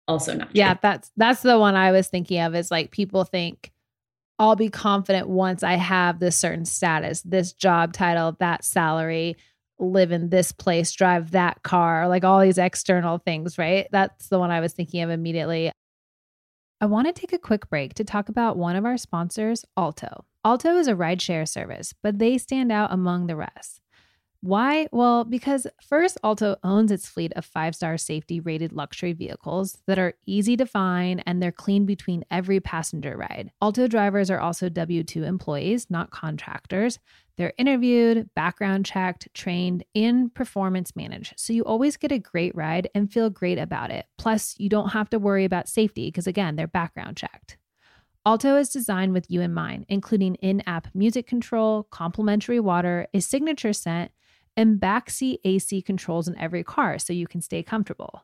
Also 0.08 0.36
not. 0.36 0.50
Yeah, 0.53 0.75
that's 0.82 1.12
that's 1.17 1.41
the 1.41 1.60
one 1.60 1.75
I 1.75 1.91
was 1.91 2.08
thinking 2.08 2.39
of 2.39 2.53
is 2.55 2.70
like 2.70 2.91
people 2.91 3.24
think 3.24 3.72
I'll 4.38 4.55
be 4.55 4.70
confident 4.70 5.27
once 5.29 5.63
I 5.63 5.74
have 5.74 6.20
this 6.20 6.36
certain 6.36 6.65
status, 6.65 7.22
this 7.22 7.53
job 7.53 7.94
title, 7.94 8.36
that 8.39 8.63
salary, 8.63 9.36
live 9.79 10.12
in 10.12 10.29
this 10.29 10.51
place, 10.51 10.91
drive 10.91 11.32
that 11.32 11.63
car, 11.63 12.08
like 12.08 12.24
all 12.24 12.41
these 12.41 12.58
external 12.58 13.17
things, 13.17 13.58
right? 13.58 13.88
That's 13.91 14.27
the 14.27 14.39
one 14.39 14.51
I 14.51 14.60
was 14.60 14.74
thinking 14.74 15.01
of 15.01 15.10
immediately. 15.10 15.72
I 16.82 16.86
want 16.86 17.08
to 17.08 17.13
take 17.13 17.34
a 17.34 17.39
quick 17.39 17.70
break 17.70 17.94
to 17.96 18.03
talk 18.03 18.29
about 18.29 18.58
one 18.58 18.75
of 18.75 18.86
our 18.86 18.98
sponsors, 18.98 19.65
Alto. 19.77 20.25
Alto 20.44 20.77
is 20.77 20.88
a 20.88 20.94
rideshare 20.94 21.48
service, 21.48 21.94
but 22.03 22.20
they 22.20 22.38
stand 22.38 22.72
out 22.72 22.91
among 22.91 23.27
the 23.27 23.36
rest. 23.36 23.82
Why? 24.46 24.88
Well, 24.92 25.24
because 25.24 25.66
first, 25.82 26.20
Alto 26.24 26.56
owns 26.64 26.92
its 26.92 27.08
fleet 27.10 27.34
of 27.36 27.44
five 27.46 27.75
star 27.75 27.98
safety 27.98 28.40
rated 28.40 28.74
luxury 28.74 29.12
vehicles 29.12 29.80
that 29.88 29.98
are 29.98 30.14
easy 30.28 30.56
to 30.58 30.68
find 30.68 31.24
and 31.25 31.42
they're 31.42 31.52
clean 31.52 31.88
between 31.88 32.24
every 32.30 32.60
passenger 32.60 33.18
ride. 33.18 33.52
Alto 33.60 33.88
drivers 33.88 34.30
are 34.30 34.40
also 34.40 34.70
W 34.70 35.04
2 35.04 35.24
employees, 35.24 35.90
not 35.90 36.12
contractors. 36.12 37.00
They're 37.38 37.54
interviewed, 37.58 38.30
background 38.36 38.86
checked, 38.86 39.30
trained, 39.34 39.84
and 39.96 40.32
performance 40.32 40.96
managed. 40.96 41.34
So 41.38 41.52
you 41.52 41.66
always 41.66 41.98
get 41.98 42.12
a 42.12 42.20
great 42.20 42.56
ride 42.56 42.88
and 42.94 43.12
feel 43.12 43.32
great 43.32 43.58
about 43.58 43.90
it. 43.90 44.06
Plus, 44.20 44.54
you 44.60 44.70
don't 44.70 44.90
have 44.90 45.10
to 45.10 45.18
worry 45.18 45.46
about 45.46 45.68
safety 45.68 46.10
because, 46.10 46.28
again, 46.28 46.56
they're 46.56 46.68
background 46.68 47.18
checked. 47.18 47.58
Alto 48.28 48.58
is 48.58 48.70
designed 48.70 49.14
with 49.14 49.25
you 49.28 49.42
in 49.42 49.56
mind, 49.56 49.86
including 49.90 50.36
in 50.36 50.62
app 50.68 50.88
music 50.94 51.25
control, 51.25 51.88
complimentary 51.90 52.60
water, 52.60 53.08
a 53.12 53.20
signature 53.20 53.74
scent, 53.74 54.12
and 54.57 54.79
backseat 54.79 55.39
AC 55.43 55.81
controls 55.81 56.27
in 56.27 56.38
every 56.38 56.63
car 56.63 57.00
so 57.00 57.13
you 57.13 57.27
can 57.27 57.41
stay 57.41 57.63
comfortable. 57.63 58.24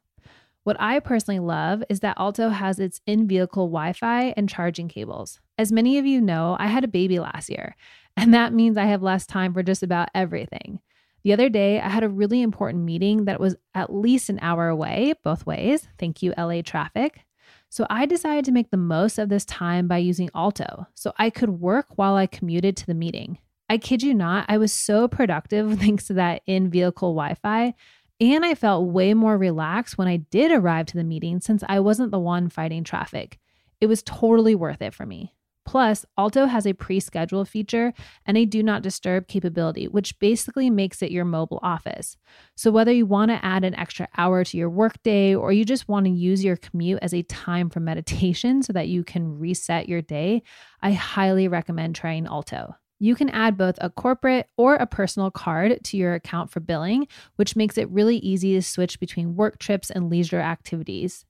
What 0.63 0.77
I 0.79 0.99
personally 0.99 1.39
love 1.39 1.83
is 1.89 2.01
that 2.01 2.17
Alto 2.19 2.49
has 2.49 2.79
its 2.79 3.01
in 3.07 3.27
vehicle 3.27 3.67
Wi 3.67 3.93
Fi 3.93 4.33
and 4.37 4.47
charging 4.47 4.87
cables. 4.87 5.39
As 5.57 5.71
many 5.71 5.97
of 5.97 6.05
you 6.05 6.21
know, 6.21 6.55
I 6.59 6.67
had 6.67 6.83
a 6.83 6.87
baby 6.87 7.19
last 7.19 7.49
year, 7.49 7.75
and 8.17 8.33
that 8.33 8.53
means 8.53 8.77
I 8.77 8.85
have 8.85 9.01
less 9.01 9.25
time 9.25 9.53
for 9.53 9.63
just 9.63 9.83
about 9.83 10.09
everything. 10.13 10.79
The 11.23 11.33
other 11.33 11.49
day, 11.49 11.79
I 11.79 11.89
had 11.89 12.03
a 12.03 12.09
really 12.09 12.41
important 12.41 12.83
meeting 12.83 13.25
that 13.25 13.39
was 13.39 13.55
at 13.75 13.93
least 13.93 14.29
an 14.29 14.39
hour 14.41 14.67
away, 14.67 15.13
both 15.23 15.45
ways. 15.45 15.87
Thank 15.99 16.23
you, 16.23 16.33
LA 16.37 16.61
traffic. 16.61 17.25
So 17.69 17.85
I 17.89 18.05
decided 18.05 18.43
to 18.45 18.51
make 18.51 18.69
the 18.69 18.77
most 18.77 19.17
of 19.17 19.29
this 19.29 19.45
time 19.45 19.87
by 19.87 19.97
using 19.97 20.29
Alto 20.35 20.87
so 20.93 21.13
I 21.17 21.29
could 21.29 21.61
work 21.61 21.97
while 21.97 22.15
I 22.15 22.25
commuted 22.25 22.75
to 22.77 22.87
the 22.87 22.93
meeting. 22.93 23.37
I 23.71 23.77
kid 23.77 24.03
you 24.03 24.13
not, 24.13 24.47
I 24.49 24.57
was 24.57 24.73
so 24.73 25.07
productive 25.07 25.79
thanks 25.79 26.07
to 26.07 26.13
that 26.15 26.41
in 26.45 26.69
vehicle 26.69 27.15
Wi 27.15 27.35
Fi. 27.35 27.73
And 28.19 28.45
I 28.45 28.53
felt 28.53 28.89
way 28.89 29.13
more 29.13 29.37
relaxed 29.37 29.97
when 29.97 30.09
I 30.09 30.17
did 30.17 30.51
arrive 30.51 30.87
to 30.87 30.97
the 30.97 31.05
meeting 31.05 31.39
since 31.39 31.63
I 31.69 31.79
wasn't 31.79 32.11
the 32.11 32.19
one 32.19 32.49
fighting 32.49 32.83
traffic. 32.83 33.39
It 33.79 33.87
was 33.87 34.03
totally 34.03 34.55
worth 34.55 34.81
it 34.81 34.93
for 34.93 35.05
me. 35.05 35.33
Plus, 35.65 36.05
Alto 36.17 36.47
has 36.47 36.67
a 36.67 36.73
pre 36.73 36.99
schedule 36.99 37.45
feature 37.45 37.93
and 38.25 38.37
a 38.37 38.43
do 38.43 38.61
not 38.61 38.81
disturb 38.81 39.29
capability, 39.29 39.87
which 39.87 40.19
basically 40.19 40.69
makes 40.69 41.01
it 41.01 41.09
your 41.09 41.23
mobile 41.23 41.61
office. 41.63 42.17
So, 42.57 42.71
whether 42.71 42.91
you 42.91 43.05
want 43.05 43.31
to 43.31 43.45
add 43.45 43.63
an 43.63 43.75
extra 43.75 44.09
hour 44.17 44.43
to 44.43 44.57
your 44.57 44.69
workday 44.69 45.33
or 45.33 45.53
you 45.53 45.63
just 45.63 45.87
want 45.87 46.07
to 46.07 46.11
use 46.11 46.43
your 46.43 46.57
commute 46.57 46.99
as 47.01 47.13
a 47.13 47.23
time 47.23 47.69
for 47.69 47.79
meditation 47.79 48.63
so 48.63 48.73
that 48.73 48.89
you 48.89 49.05
can 49.05 49.39
reset 49.39 49.87
your 49.87 50.01
day, 50.01 50.43
I 50.81 50.91
highly 50.91 51.47
recommend 51.47 51.95
trying 51.95 52.27
Alto. 52.27 52.75
You 53.01 53.15
can 53.15 53.31
add 53.31 53.57
both 53.57 53.79
a 53.81 53.89
corporate 53.89 54.47
or 54.57 54.75
a 54.75 54.85
personal 54.85 55.31
card 55.31 55.83
to 55.85 55.97
your 55.97 56.13
account 56.13 56.51
for 56.51 56.59
billing, 56.59 57.07
which 57.35 57.55
makes 57.55 57.79
it 57.79 57.89
really 57.89 58.17
easy 58.17 58.53
to 58.53 58.61
switch 58.61 58.99
between 58.99 59.35
work 59.35 59.57
trips 59.57 59.89
and 59.89 60.07
leisure 60.07 60.39
activities. 60.39 61.25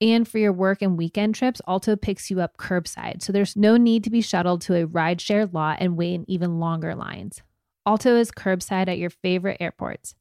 And 0.00 0.28
for 0.28 0.38
your 0.38 0.52
work 0.52 0.80
and 0.80 0.96
weekend 0.96 1.34
trips, 1.34 1.60
Alto 1.66 1.96
picks 1.96 2.30
you 2.30 2.40
up 2.40 2.56
curbside, 2.56 3.20
so 3.20 3.32
there's 3.32 3.56
no 3.56 3.76
need 3.76 4.04
to 4.04 4.10
be 4.10 4.20
shuttled 4.20 4.60
to 4.62 4.76
a 4.76 4.86
rideshare 4.86 5.52
lot 5.52 5.78
and 5.80 5.96
wait 5.96 6.14
in 6.14 6.30
even 6.30 6.60
longer 6.60 6.94
lines. 6.94 7.42
Alto 7.84 8.14
is 8.14 8.30
curbside 8.30 8.86
at 8.86 8.98
your 8.98 9.10
favorite 9.10 9.56
airports. 9.58 10.14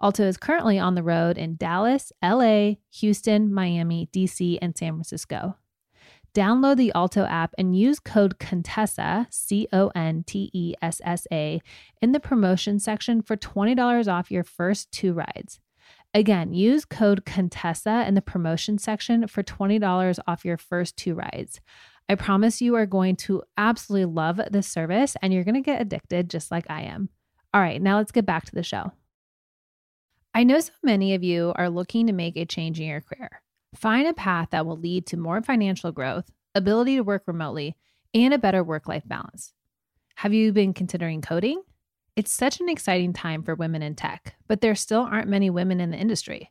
Alto 0.00 0.22
is 0.22 0.36
currently 0.36 0.78
on 0.78 0.94
the 0.94 1.02
road 1.02 1.38
in 1.38 1.56
Dallas, 1.56 2.12
LA, 2.22 2.74
Houston, 3.00 3.52
Miami, 3.52 4.08
DC, 4.12 4.58
and 4.62 4.78
San 4.78 4.92
Francisco. 4.92 5.56
Download 6.36 6.76
the 6.76 6.92
Alto 6.94 7.24
app 7.24 7.54
and 7.56 7.74
use 7.74 7.98
code 7.98 8.38
Contessa, 8.38 9.26
C 9.30 9.68
O 9.72 9.90
N 9.94 10.22
T 10.22 10.50
E 10.52 10.74
S 10.82 11.00
S 11.02 11.26
A, 11.32 11.62
in 12.02 12.12
the 12.12 12.20
promotion 12.20 12.78
section 12.78 13.22
for 13.22 13.38
$20 13.38 14.12
off 14.12 14.30
your 14.30 14.44
first 14.44 14.92
two 14.92 15.14
rides. 15.14 15.60
Again, 16.12 16.52
use 16.52 16.84
code 16.84 17.24
Contessa 17.24 18.06
in 18.06 18.12
the 18.12 18.20
promotion 18.20 18.76
section 18.76 19.26
for 19.26 19.42
$20 19.42 20.18
off 20.26 20.44
your 20.44 20.58
first 20.58 20.98
two 20.98 21.14
rides. 21.14 21.62
I 22.06 22.16
promise 22.16 22.60
you 22.60 22.74
are 22.74 22.84
going 22.84 23.16
to 23.16 23.42
absolutely 23.56 24.12
love 24.12 24.38
this 24.50 24.68
service 24.68 25.16
and 25.22 25.32
you're 25.32 25.42
going 25.42 25.54
to 25.54 25.62
get 25.62 25.80
addicted 25.80 26.28
just 26.28 26.50
like 26.50 26.66
I 26.68 26.82
am. 26.82 27.08
All 27.54 27.62
right, 27.62 27.80
now 27.80 27.96
let's 27.96 28.12
get 28.12 28.26
back 28.26 28.44
to 28.44 28.54
the 28.54 28.62
show. 28.62 28.92
I 30.34 30.44
know 30.44 30.60
so 30.60 30.72
many 30.82 31.14
of 31.14 31.24
you 31.24 31.54
are 31.56 31.70
looking 31.70 32.08
to 32.08 32.12
make 32.12 32.36
a 32.36 32.44
change 32.44 32.78
in 32.78 32.88
your 32.88 33.00
career. 33.00 33.40
Find 33.76 34.08
a 34.08 34.14
path 34.14 34.48
that 34.50 34.64
will 34.64 34.78
lead 34.78 35.06
to 35.08 35.18
more 35.18 35.42
financial 35.42 35.92
growth, 35.92 36.32
ability 36.54 36.96
to 36.96 37.02
work 37.02 37.24
remotely, 37.26 37.76
and 38.14 38.32
a 38.32 38.38
better 38.38 38.64
work 38.64 38.88
life 38.88 39.06
balance. 39.06 39.52
Have 40.16 40.32
you 40.32 40.50
been 40.52 40.72
considering 40.72 41.20
coding? 41.20 41.62
It's 42.16 42.32
such 42.32 42.60
an 42.60 42.70
exciting 42.70 43.12
time 43.12 43.42
for 43.42 43.54
women 43.54 43.82
in 43.82 43.94
tech, 43.94 44.34
but 44.48 44.62
there 44.62 44.74
still 44.74 45.02
aren't 45.02 45.28
many 45.28 45.50
women 45.50 45.80
in 45.80 45.90
the 45.90 45.98
industry. 45.98 46.50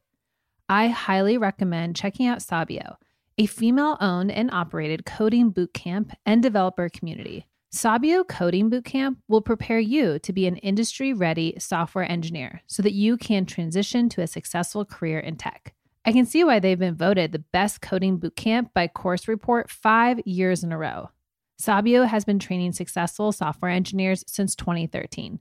I 0.69 0.89
highly 0.89 1.39
recommend 1.39 1.95
checking 1.95 2.27
out 2.27 2.43
Sabio, 2.43 2.97
a 3.39 3.47
female 3.47 3.97
owned 3.99 4.31
and 4.31 4.51
operated 4.51 5.05
coding 5.07 5.51
bootcamp 5.51 6.11
and 6.27 6.43
developer 6.43 6.89
community. 6.89 7.47
Sabio 7.71 8.23
Coding 8.23 8.69
Bootcamp 8.69 9.17
will 9.27 9.41
prepare 9.41 9.79
you 9.79 10.17
to 10.19 10.31
be 10.31 10.47
an 10.47 10.55
industry 10.57 11.11
ready 11.11 11.55
software 11.59 12.09
engineer 12.09 12.61
so 12.67 12.81
that 12.81 12.93
you 12.93 13.17
can 13.17 13.45
transition 13.45 14.07
to 14.07 14.21
a 14.21 14.27
successful 14.27 14.85
career 14.85 15.19
in 15.19 15.35
tech. 15.35 15.74
I 16.07 16.11
can 16.11 16.27
see 16.27 16.43
why 16.43 16.59
they've 16.59 16.77
been 16.77 16.95
voted 16.95 17.31
the 17.31 17.39
best 17.39 17.81
coding 17.81 18.19
bootcamp 18.19 18.69
by 18.75 18.87
Course 18.87 19.27
Report 19.27 19.71
five 19.71 20.19
years 20.23 20.63
in 20.63 20.71
a 20.71 20.77
row. 20.77 21.09
Sabio 21.57 22.03
has 22.03 22.23
been 22.23 22.37
training 22.37 22.73
successful 22.73 23.31
software 23.31 23.71
engineers 23.71 24.23
since 24.27 24.55
2013. 24.55 25.39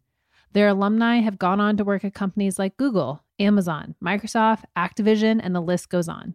Their 0.52 0.68
alumni 0.68 1.16
have 1.16 1.38
gone 1.38 1.60
on 1.60 1.76
to 1.76 1.84
work 1.84 2.02
at 2.02 2.14
companies 2.14 2.58
like 2.58 2.78
Google, 2.78 3.22
Amazon, 3.38 3.94
Microsoft, 4.02 4.64
Activision, 4.74 5.38
and 5.42 5.54
the 5.54 5.60
list 5.60 5.90
goes 5.90 6.08
on. 6.08 6.34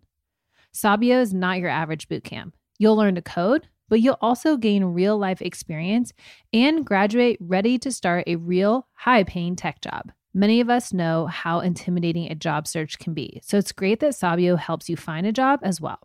Sabio 0.72 1.20
is 1.22 1.34
not 1.34 1.58
your 1.58 1.70
average 1.70 2.08
bootcamp. 2.08 2.52
You'll 2.78 2.98
learn 2.98 3.16
to 3.16 3.24
code, 3.24 3.68
but 3.88 4.00
you'll 4.00 4.20
also 4.22 4.58
gain 4.58 4.84
real 4.84 5.18
life 5.18 5.42
experience 5.42 6.14
and 6.54 6.86
graduate 6.86 7.40
ready 7.42 7.80
to 7.80 7.92
start 7.92 8.26
a 8.28 8.36
real 8.36 8.88
high 8.94 9.24
paying 9.24 9.56
tech 9.56 9.82
job. 9.82 10.12
Many 10.34 10.62
of 10.62 10.70
us 10.70 10.94
know 10.94 11.26
how 11.26 11.60
intimidating 11.60 12.32
a 12.32 12.36
job 12.36 12.68
search 12.68 13.00
can 13.00 13.16
be, 13.16 13.42
so 13.44 13.58
it's 13.58 13.72
great 13.72 14.00
that 14.02 14.14
Sabio 14.14 14.58
helps 14.58 14.88
you 14.88 14.96
find 14.96 15.26
a 15.26 15.32
job 15.32 15.60
as 15.64 15.82
well. 15.82 16.00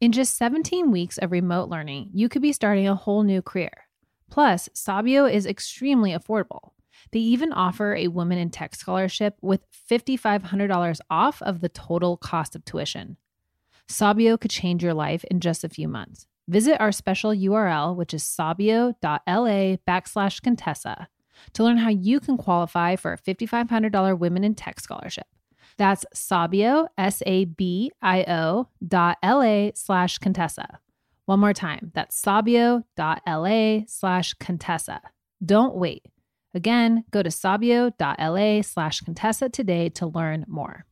In 0.00 0.10
just 0.10 0.36
17 0.36 0.90
weeks 0.90 1.16
of 1.18 1.30
remote 1.30 1.68
learning, 1.68 2.10
you 2.12 2.28
could 2.28 2.42
be 2.42 2.52
starting 2.52 2.88
a 2.88 2.96
whole 2.96 3.22
new 3.22 3.40
career. 3.40 3.86
Plus, 4.28 4.68
Sabio 4.74 5.26
is 5.26 5.46
extremely 5.46 6.10
affordable. 6.10 6.70
They 7.12 7.20
even 7.20 7.52
offer 7.52 7.94
a 7.94 8.08
Women 8.08 8.38
in 8.38 8.50
Tech 8.50 8.74
scholarship 8.74 9.36
with 9.40 9.60
$5,500 9.88 10.98
off 11.08 11.40
of 11.42 11.60
the 11.60 11.68
total 11.68 12.16
cost 12.16 12.56
of 12.56 12.64
tuition. 12.64 13.16
Sabio 13.88 14.36
could 14.36 14.50
change 14.50 14.82
your 14.82 14.94
life 14.94 15.22
in 15.30 15.38
just 15.38 15.62
a 15.62 15.68
few 15.68 15.86
months. 15.86 16.26
Visit 16.48 16.80
our 16.80 16.90
special 16.90 17.30
URL, 17.30 17.94
which 17.94 18.12
is 18.12 18.24
sabio.la 18.24 18.96
backslash 19.86 20.42
Contessa 20.42 21.08
to 21.54 21.64
learn 21.64 21.78
how 21.78 21.90
you 21.90 22.20
can 22.20 22.36
qualify 22.36 22.96
for 22.96 23.12
a 23.12 23.18
$5,500 23.18 24.18
Women 24.18 24.44
in 24.44 24.54
Tech 24.54 24.80
scholarship. 24.80 25.26
That's 25.78 26.04
Sabio, 26.12 26.88
S 26.98 27.22
A 27.26 27.46
B 27.46 27.90
I 28.02 28.24
O 28.24 28.68
dot 28.86 29.18
L 29.22 29.42
A 29.42 29.72
slash 29.74 30.18
Contessa. 30.18 30.78
One 31.26 31.40
more 31.40 31.54
time, 31.54 31.92
that's 31.94 32.16
Sabio 32.16 32.84
dot 32.96 33.22
L 33.26 33.46
A 33.46 33.84
slash 33.88 34.34
Contessa. 34.34 35.00
Don't 35.44 35.74
wait. 35.74 36.04
Again, 36.54 37.04
go 37.10 37.22
to 37.22 37.30
sabio.la 37.30 38.62
slash 38.62 39.00
Contessa 39.00 39.48
today 39.48 39.88
to 39.90 40.06
learn 40.06 40.44
more. 40.46 40.84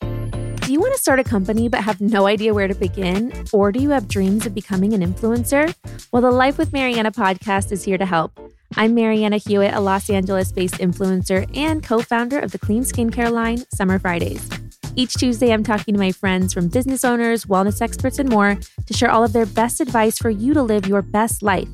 Do 0.00 0.72
you 0.72 0.80
want 0.80 0.94
to 0.94 1.00
start 1.00 1.20
a 1.20 1.24
company 1.24 1.68
but 1.68 1.84
have 1.84 2.00
no 2.00 2.26
idea 2.26 2.52
where 2.52 2.66
to 2.66 2.74
begin? 2.74 3.32
Or 3.52 3.70
do 3.70 3.80
you 3.80 3.90
have 3.90 4.08
dreams 4.08 4.46
of 4.46 4.54
becoming 4.54 4.94
an 4.94 5.00
influencer? 5.00 5.72
Well, 6.10 6.22
the 6.22 6.30
Life 6.30 6.58
with 6.58 6.72
Marianna 6.72 7.12
podcast 7.12 7.70
is 7.70 7.84
here 7.84 7.98
to 7.98 8.06
help. 8.06 8.40
I'm 8.78 8.94
Marianna 8.94 9.38
Hewitt, 9.38 9.72
a 9.72 9.80
Los 9.80 10.10
Angeles 10.10 10.52
based 10.52 10.74
influencer 10.74 11.48
and 11.56 11.82
co 11.82 12.00
founder 12.00 12.38
of 12.38 12.52
the 12.52 12.58
clean 12.58 12.82
skincare 12.82 13.32
line, 13.32 13.64
Summer 13.72 13.98
Fridays. 13.98 14.50
Each 14.96 15.14
Tuesday, 15.14 15.50
I'm 15.50 15.64
talking 15.64 15.94
to 15.94 16.00
my 16.00 16.12
friends 16.12 16.52
from 16.52 16.68
business 16.68 17.02
owners, 17.02 17.46
wellness 17.46 17.80
experts, 17.80 18.18
and 18.18 18.28
more 18.28 18.58
to 18.84 18.92
share 18.92 19.10
all 19.10 19.24
of 19.24 19.32
their 19.32 19.46
best 19.46 19.80
advice 19.80 20.18
for 20.18 20.28
you 20.28 20.52
to 20.52 20.62
live 20.62 20.86
your 20.86 21.00
best 21.00 21.42
life. 21.42 21.68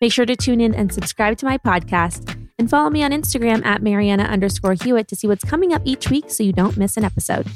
Make 0.00 0.12
sure 0.12 0.26
to 0.26 0.34
tune 0.34 0.60
in 0.60 0.74
and 0.74 0.92
subscribe 0.92 1.38
to 1.38 1.46
my 1.46 1.58
podcast 1.58 2.36
and 2.58 2.68
follow 2.68 2.90
me 2.90 3.04
on 3.04 3.12
Instagram 3.12 3.64
at 3.64 3.80
Marianna 3.80 4.24
underscore 4.24 4.74
Hewitt 4.74 5.06
to 5.08 5.16
see 5.16 5.28
what's 5.28 5.44
coming 5.44 5.72
up 5.72 5.82
each 5.84 6.10
week 6.10 6.28
so 6.28 6.42
you 6.42 6.52
don't 6.52 6.76
miss 6.76 6.96
an 6.96 7.04
episode. 7.04 7.46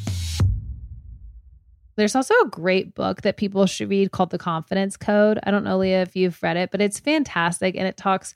There's 1.96 2.14
also 2.14 2.34
a 2.34 2.48
great 2.48 2.94
book 2.94 3.22
that 3.22 3.36
people 3.36 3.66
should 3.66 3.90
read 3.90 4.12
called 4.12 4.30
The 4.30 4.38
Confidence 4.38 4.96
Code. 4.96 5.40
I 5.42 5.50
don't 5.50 5.64
know, 5.64 5.78
Leigha, 5.78 6.02
if 6.02 6.14
you've 6.14 6.40
read 6.40 6.56
it, 6.56 6.70
but 6.70 6.80
it's 6.80 7.00
fantastic 7.00 7.74
and 7.74 7.88
it 7.88 7.96
talks 7.96 8.34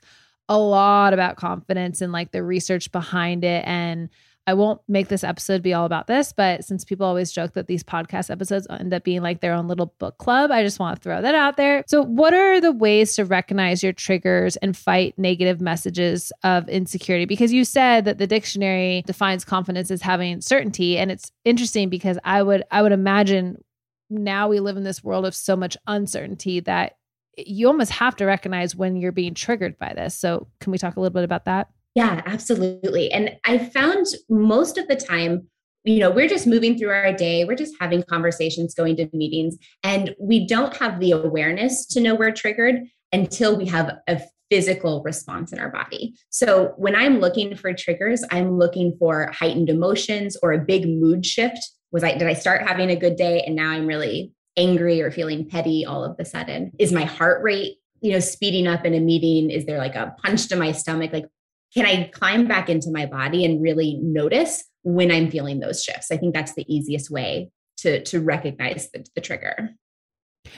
a 0.51 0.57
lot 0.57 1.13
about 1.13 1.37
confidence 1.37 2.01
and 2.01 2.11
like 2.11 2.31
the 2.31 2.43
research 2.43 2.91
behind 2.91 3.45
it 3.45 3.63
and 3.65 4.09
I 4.47 4.55
won't 4.55 4.81
make 4.87 5.07
this 5.07 5.23
episode 5.23 5.61
be 5.61 5.73
all 5.73 5.85
about 5.85 6.07
this, 6.07 6.33
but 6.33 6.65
since 6.65 6.83
people 6.83 7.05
always 7.05 7.31
joke 7.31 7.53
that 7.53 7.67
these 7.67 7.83
podcast 7.83 8.31
episodes 8.31 8.65
end 8.69 8.93
up 8.93 9.03
being 9.03 9.21
like 9.21 9.39
their 9.39 9.53
own 9.53 9.67
little 9.67 9.93
book 9.99 10.17
club, 10.17 10.49
I 10.49 10.63
just 10.63 10.79
want 10.79 10.97
to 10.97 11.01
throw 11.01 11.21
that 11.21 11.35
out 11.35 11.57
there. 11.57 11.83
So, 11.87 12.03
what 12.03 12.33
are 12.33 12.59
the 12.59 12.71
ways 12.71 13.15
to 13.15 13.23
recognize 13.23 13.83
your 13.83 13.93
triggers 13.93 14.55
and 14.57 14.75
fight 14.75 15.13
negative 15.17 15.61
messages 15.61 16.33
of 16.43 16.67
insecurity? 16.69 17.25
Because 17.25 17.53
you 17.53 17.63
said 17.63 18.05
that 18.05 18.17
the 18.17 18.25
dictionary 18.25 19.03
defines 19.05 19.45
confidence 19.45 19.91
as 19.91 20.01
having 20.01 20.41
certainty, 20.41 20.97
and 20.97 21.11
it's 21.11 21.31
interesting 21.45 21.89
because 21.89 22.17
I 22.23 22.41
would 22.41 22.63
I 22.71 22.81
would 22.81 22.93
imagine 22.93 23.63
now 24.09 24.47
we 24.47 24.59
live 24.59 24.75
in 24.75 24.83
this 24.83 25.03
world 25.03 25.25
of 25.25 25.35
so 25.35 25.55
much 25.55 25.77
uncertainty 25.85 26.61
that 26.61 26.97
you 27.37 27.67
almost 27.67 27.91
have 27.91 28.15
to 28.17 28.25
recognize 28.25 28.75
when 28.75 28.95
you're 28.95 29.11
being 29.11 29.33
triggered 29.33 29.77
by 29.77 29.93
this. 29.93 30.17
So, 30.17 30.47
can 30.59 30.71
we 30.71 30.77
talk 30.77 30.95
a 30.95 30.99
little 30.99 31.13
bit 31.13 31.23
about 31.23 31.45
that? 31.45 31.69
Yeah, 31.95 32.21
absolutely. 32.25 33.11
And 33.11 33.37
I 33.45 33.57
found 33.57 34.05
most 34.29 34.77
of 34.77 34.87
the 34.87 34.95
time, 34.95 35.47
you 35.83 35.99
know, 35.99 36.11
we're 36.11 36.29
just 36.29 36.47
moving 36.47 36.77
through 36.77 36.89
our 36.89 37.13
day, 37.13 37.43
we're 37.43 37.55
just 37.55 37.75
having 37.79 38.03
conversations, 38.03 38.73
going 38.73 38.95
to 38.97 39.09
meetings, 39.13 39.57
and 39.83 40.15
we 40.19 40.47
don't 40.47 40.75
have 40.77 40.99
the 40.99 41.11
awareness 41.11 41.85
to 41.87 41.99
know 41.99 42.15
we're 42.15 42.31
triggered 42.31 42.81
until 43.11 43.57
we 43.57 43.65
have 43.65 43.97
a 44.07 44.21
physical 44.49 45.01
response 45.03 45.53
in 45.53 45.59
our 45.59 45.69
body. 45.69 46.13
So 46.29 46.73
when 46.77 46.95
I'm 46.95 47.19
looking 47.19 47.55
for 47.55 47.73
triggers, 47.73 48.23
I'm 48.31 48.57
looking 48.57 48.95
for 48.99 49.31
heightened 49.31 49.69
emotions 49.69 50.37
or 50.43 50.51
a 50.51 50.59
big 50.59 50.87
mood 50.87 51.25
shift. 51.25 51.59
Was 51.91 52.03
I 52.03 52.17
did 52.17 52.27
I 52.27 52.33
start 52.33 52.67
having 52.67 52.89
a 52.89 52.95
good 52.95 53.15
day 53.15 53.41
and 53.41 53.55
now 53.55 53.69
I'm 53.69 53.87
really 53.87 54.33
angry 54.61 55.01
or 55.01 55.11
feeling 55.11 55.47
petty 55.47 55.85
all 55.85 56.03
of 56.03 56.15
a 56.19 56.25
sudden? 56.25 56.71
Is 56.77 56.91
my 56.91 57.05
heart 57.05 57.41
rate, 57.43 57.77
you 58.01 58.11
know, 58.11 58.19
speeding 58.19 58.67
up 58.67 58.85
in 58.85 58.93
a 58.93 58.99
meeting? 58.99 59.49
Is 59.49 59.65
there 59.65 59.77
like 59.77 59.95
a 59.95 60.15
punch 60.23 60.47
to 60.49 60.55
my 60.55 60.71
stomach? 60.71 61.11
Like 61.13 61.25
can 61.73 61.85
I 61.85 62.09
climb 62.13 62.47
back 62.47 62.69
into 62.69 62.91
my 62.91 63.05
body 63.05 63.45
and 63.45 63.61
really 63.61 63.97
notice 64.01 64.65
when 64.83 65.11
I'm 65.11 65.31
feeling 65.31 65.59
those 65.59 65.83
shifts? 65.83 66.11
I 66.11 66.17
think 66.17 66.33
that's 66.33 66.53
the 66.53 66.65
easiest 66.73 67.09
way 67.09 67.49
to, 67.77 68.03
to 68.03 68.19
recognize 68.19 68.89
the, 68.91 69.05
the 69.15 69.21
trigger. 69.21 69.69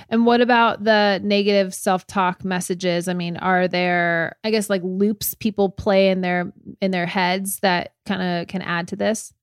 And 0.09 0.25
what 0.25 0.41
about 0.41 0.83
the 0.83 1.19
negative 1.23 1.73
self-talk 1.73 2.43
messages? 2.43 3.07
I 3.07 3.13
mean, 3.13 3.37
are 3.37 3.67
there 3.67 4.37
I 4.43 4.49
guess 4.49 4.69
like 4.69 4.81
loops 4.83 5.33
people 5.35 5.69
play 5.69 6.09
in 6.09 6.21
their 6.21 6.51
in 6.81 6.91
their 6.91 7.05
heads 7.05 7.59
that 7.59 7.93
kind 8.05 8.21
of 8.21 8.47
can 8.47 8.61
add 8.61 8.87
to 8.89 8.95
this? 8.95 9.33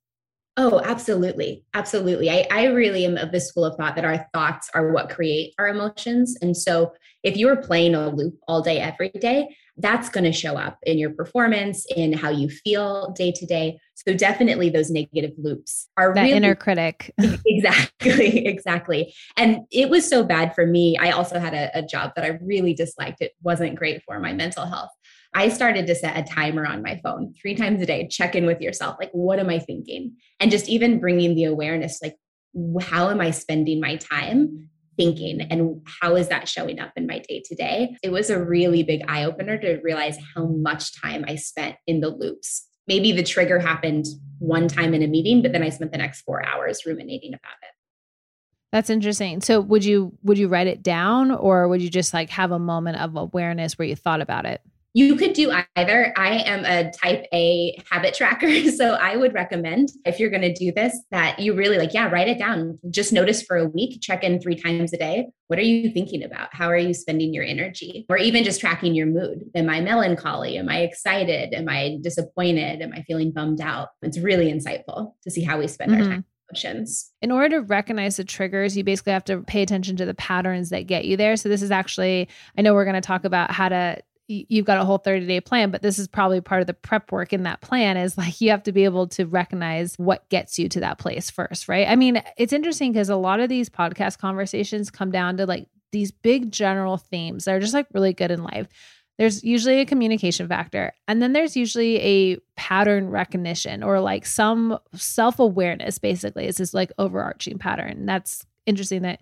Oh, 0.62 0.79
absolutely. 0.85 1.64
Absolutely. 1.73 2.29
I, 2.29 2.47
I 2.50 2.64
really 2.67 3.07
am 3.07 3.17
of 3.17 3.33
the 3.33 3.40
school 3.40 3.64
of 3.64 3.76
thought 3.76 3.97
that 3.97 4.05
our 4.05 4.29
thoughts 4.35 4.69
are 4.75 4.93
what 4.93 5.09
create 5.09 5.55
our 5.59 5.69
emotions. 5.69 6.37
And 6.43 6.55
so 6.55 6.93
if 7.23 7.35
you're 7.35 7.57
playing 7.57 7.95
a 7.95 8.11
loop 8.11 8.35
all 8.47 8.61
day, 8.61 8.79
every 8.79 9.09
day, 9.09 9.57
that's 9.79 10.11
going 10.11 10.25
to 10.25 10.33
show 10.33 10.59
up 10.59 10.76
in 10.83 10.99
your 10.99 11.14
performance, 11.14 11.87
in 11.97 12.12
how 12.12 12.29
you 12.29 12.50
feel 12.50 13.11
day 13.12 13.33
to 13.33 13.47
day. 13.47 13.81
So 13.95 14.12
definitely 14.12 14.69
those 14.69 14.90
negative 14.90 15.31
loops 15.38 15.88
are 15.97 16.12
that 16.12 16.25
really, 16.25 16.37
inner 16.37 16.55
critic. 16.55 17.14
exactly, 17.47 18.47
exactly. 18.47 19.14
And 19.38 19.61
it 19.71 19.88
was 19.88 20.07
so 20.07 20.23
bad 20.23 20.55
for 20.55 20.67
me. 20.67 20.99
I 20.99 21.12
also 21.12 21.38
had 21.38 21.55
a, 21.55 21.71
a 21.79 21.83
job 21.83 22.12
that 22.17 22.25
I 22.26 22.38
really 22.43 22.75
disliked. 22.75 23.23
It 23.23 23.33
wasn't 23.43 23.76
great 23.76 24.02
for 24.05 24.21
my 24.21 24.35
mental 24.35 24.67
health. 24.67 24.90
I 25.33 25.49
started 25.49 25.87
to 25.87 25.95
set 25.95 26.17
a 26.17 26.23
timer 26.23 26.67
on 26.67 26.83
my 26.83 27.01
phone 27.03 27.35
three 27.41 27.55
times 27.55 27.81
a 27.81 27.87
day, 27.87 28.09
check 28.09 28.35
in 28.35 28.47
with 28.47 28.61
yourself. 28.61 28.97
Like, 28.99 29.11
what 29.13 29.39
am 29.39 29.49
I 29.49 29.59
thinking? 29.59 30.17
And 30.41 30.51
just 30.51 30.69
even 30.69 30.99
bringing 30.99 31.35
the 31.35 31.45
awareness, 31.45 32.01
like, 32.03 32.17
how 32.81 33.11
am 33.11 33.21
I 33.21 33.31
spending 33.31 33.81
my 33.81 33.97
time 33.97 34.71
thinking 34.97 35.41
and 35.41 35.81
how 36.03 36.17
is 36.17 36.29
that 36.29 36.49
showing 36.49 36.81
up 36.81 36.93
in 36.97 37.07
my 37.07 37.21
day 37.21 37.43
to 37.45 37.55
day? 37.55 37.97
It 38.03 38.11
was 38.11 38.29
a 38.29 38.43
really 38.43 38.83
big 38.83 39.03
eye 39.09 39.25
opener 39.25 39.57
to 39.59 39.81
realize 39.85 40.19
how 40.35 40.47
much 40.47 41.01
time 41.01 41.25
I 41.29 41.37
spent 41.37 41.77
in 41.87 42.01
the 42.01 42.09
loops. 42.09 42.67
Maybe 42.89 43.13
the 43.13 43.23
trigger 43.23 43.61
happened 43.61 44.07
one 44.41 44.67
time 44.67 44.95
in 44.95 45.03
a 45.03 45.07
meeting, 45.07 45.43
but 45.43 45.53
then 45.53 45.63
I 45.63 45.69
spent 45.69 45.93
the 45.93 45.99
next 45.99 46.23
four 46.23 46.45
hours 46.45 46.85
ruminating 46.85 47.35
about 47.35 47.55
it. 47.63 47.71
That's 48.73 48.91
interesting. 48.91 49.41
So 49.41 49.61
would 49.61 49.85
you 49.85 50.13
would 50.23 50.39
you 50.39 50.49
write 50.49 50.67
it 50.67 50.83
down 50.83 51.31
or 51.31 51.69
would 51.69 51.83
you 51.83 51.91
just 51.91 52.15
like 52.15 52.31
have 52.31 52.51
a 52.51 52.59
moment 52.59 52.99
of 52.99 53.17
awareness 53.17 53.79
where 53.79 53.87
you 53.87 53.97
thought 53.97 54.21
about 54.21 54.45
it? 54.45 54.61
You 54.93 55.15
could 55.17 55.35
do 55.35 55.53
either. 55.77 56.13
I 56.17 56.39
am 56.39 56.65
a 56.65 56.91
type 56.91 57.27
A 57.33 57.81
habit 57.91 58.15
tracker. 58.15 58.49
So 58.81 58.95
I 58.95 59.17
would 59.17 59.35
recommend 59.35 59.91
if 60.05 60.19
you're 60.19 60.31
going 60.31 60.43
to 60.43 60.53
do 60.53 60.73
this 60.73 60.97
that 61.11 61.39
you 61.39 61.55
really 61.55 61.77
like, 61.77 61.93
yeah, 61.93 62.09
write 62.09 62.29
it 62.29 62.39
down. 62.39 62.79
Just 62.89 63.13
notice 63.13 63.43
for 63.43 63.57
a 63.57 63.69
week, 63.69 64.01
check 64.01 64.25
in 64.25 64.41
three 64.41 64.55
times 64.55 64.93
a 64.93 64.97
day. 64.97 65.27
What 65.49 65.59
are 65.59 65.63
you 65.63 65.91
thinking 65.91 66.23
about? 66.25 66.49
How 66.53 66.69
are 66.69 66.77
you 66.77 66.95
spending 66.95 67.35
your 67.35 67.45
energy? 67.45 68.07
Or 68.09 68.17
even 68.17 68.45
just 68.45 68.61
tracking 68.61 68.95
your 68.95 69.07
mood. 69.07 69.45
Am 69.55 69.69
I 69.69 69.81
melancholy? 69.81 70.57
Am 70.57 70.69
I 70.69 70.81
excited? 70.81 71.53
Am 71.53 71.69
I 71.69 71.99
disappointed? 72.01 72.81
Am 72.81 72.93
I 72.93 73.03
feeling 73.03 73.33
bummed 73.33 73.61
out? 73.61 73.89
It's 74.03 74.19
really 74.19 74.53
insightful 74.53 75.13
to 75.23 75.31
see 75.31 75.43
how 75.43 75.59
we 75.59 75.69
spend 75.69 75.93
mm-hmm. 75.93 76.03
our 76.03 76.09
time. 76.09 76.25
Emotions. 76.51 77.13
In 77.23 77.31
order 77.31 77.61
to 77.61 77.63
recognize 77.63 78.17
the 78.17 78.25
triggers, 78.25 78.77
you 78.77 78.83
basically 78.83 79.13
have 79.13 79.25
to 79.27 79.43
pay 79.43 79.63
attention 79.63 79.95
to 79.97 80.05
the 80.05 80.15
patterns 80.15 80.71
that 80.71 80.89
get 80.89 81.05
you 81.05 81.17
there. 81.17 81.37
So, 81.37 81.49
this 81.49 81.63
is 81.63 81.71
actually, 81.71 82.29
I 82.59 82.63
know 82.63 82.75
we're 82.75 82.85
going 82.85 82.95
to 82.95 83.00
talk 83.00 83.25
about 83.25 83.53
how 83.53 83.69
to 83.69 83.99
you've 84.30 84.64
got 84.64 84.78
a 84.78 84.84
whole 84.84 84.99
30 84.99 85.26
day 85.26 85.40
plan 85.40 85.71
but 85.71 85.82
this 85.82 85.99
is 85.99 86.06
probably 86.06 86.40
part 86.40 86.60
of 86.60 86.66
the 86.66 86.75
prep 86.75 87.10
work 87.10 87.32
in 87.32 87.43
that 87.43 87.60
plan 87.60 87.97
is 87.97 88.16
like 88.16 88.40
you 88.40 88.50
have 88.50 88.62
to 88.62 88.73
be 88.73 88.84
able 88.84 89.06
to 89.08 89.25
recognize 89.25 89.95
what 89.97 90.28
gets 90.28 90.58
you 90.58 90.69
to 90.69 90.80
that 90.80 90.99
place 90.99 91.30
first 91.30 91.69
right? 91.69 91.88
I 91.88 91.97
mean 91.97 92.23
it's 92.36 92.52
interesting 92.52 92.93
because 92.93 93.08
a 93.08 93.16
lot 93.16 93.40
of 93.40 93.49
these 93.49 93.69
podcast 93.69 94.19
conversations 94.19 94.90
come 94.90 95.10
down 95.10 95.36
to 95.38 95.47
like 95.47 95.66
these 95.93 96.12
big 96.12 96.52
general 96.52 96.97
themes 96.97 97.45
that 97.45 97.54
are 97.54 97.60
just 97.60 97.75
like 97.75 97.86
really 97.93 98.12
good 98.12 98.30
in 98.30 98.45
life. 98.45 98.69
There's 99.19 99.43
usually 99.43 99.80
a 99.80 99.86
communication 99.86 100.49
factor 100.49 100.93
and 101.08 101.21
then 101.21 101.32
there's 101.32 101.56
usually 101.56 102.00
a 102.00 102.36
pattern 102.56 103.10
recognition 103.10 103.82
or 103.82 104.00
like 104.00 104.25
some 104.25 104.78
self-awareness 104.95 105.99
basically 105.99 106.47
it's 106.47 106.58
this 106.58 106.73
like 106.73 106.93
overarching 106.99 107.58
pattern. 107.58 108.06
That's 108.06 108.47
interesting 108.66 109.02
that 109.02 109.21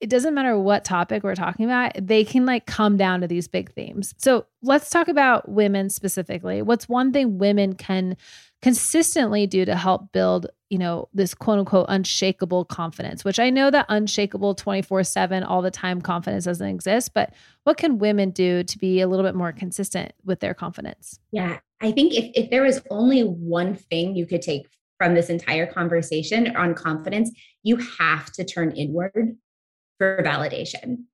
it 0.00 0.10
doesn't 0.10 0.34
matter 0.34 0.58
what 0.58 0.84
topic 0.84 1.22
we're 1.22 1.34
talking 1.34 1.64
about, 1.64 1.92
they 2.00 2.24
can 2.24 2.44
like 2.44 2.66
come 2.66 2.96
down 2.96 3.20
to 3.20 3.28
these 3.28 3.48
big 3.48 3.72
themes. 3.72 4.14
So 4.18 4.46
let's 4.62 4.90
talk 4.90 5.08
about 5.08 5.48
women 5.48 5.88
specifically. 5.88 6.62
What's 6.62 6.88
one 6.88 7.12
thing 7.12 7.38
women 7.38 7.74
can 7.74 8.16
consistently 8.60 9.46
do 9.46 9.64
to 9.64 9.76
help 9.76 10.10
build, 10.12 10.46
you 10.70 10.78
know, 10.78 11.08
this 11.14 11.34
quote 11.34 11.58
unquote 11.58 11.86
unshakable 11.88 12.64
confidence, 12.64 13.24
which 13.24 13.38
I 13.38 13.50
know 13.50 13.70
that 13.70 13.86
unshakable 13.88 14.54
24 14.54 15.04
7 15.04 15.44
all 15.44 15.62
the 15.62 15.70
time 15.70 16.00
confidence 16.00 16.44
doesn't 16.44 16.66
exist, 16.66 17.14
but 17.14 17.32
what 17.64 17.76
can 17.76 17.98
women 17.98 18.30
do 18.30 18.64
to 18.64 18.78
be 18.78 19.00
a 19.00 19.08
little 19.08 19.24
bit 19.24 19.34
more 19.34 19.52
consistent 19.52 20.12
with 20.24 20.40
their 20.40 20.54
confidence? 20.54 21.20
Yeah. 21.30 21.58
I 21.80 21.92
think 21.92 22.14
if, 22.14 22.30
if 22.34 22.50
there 22.50 22.62
was 22.62 22.80
only 22.90 23.20
one 23.22 23.74
thing 23.74 24.16
you 24.16 24.26
could 24.26 24.42
take 24.42 24.66
from 24.98 25.14
this 25.14 25.28
entire 25.28 25.66
conversation 25.66 26.56
on 26.56 26.74
confidence, 26.74 27.30
you 27.62 27.76
have 27.76 28.32
to 28.32 28.44
turn 28.44 28.70
inward 28.72 29.36
for 29.98 30.22
validation. 30.22 31.04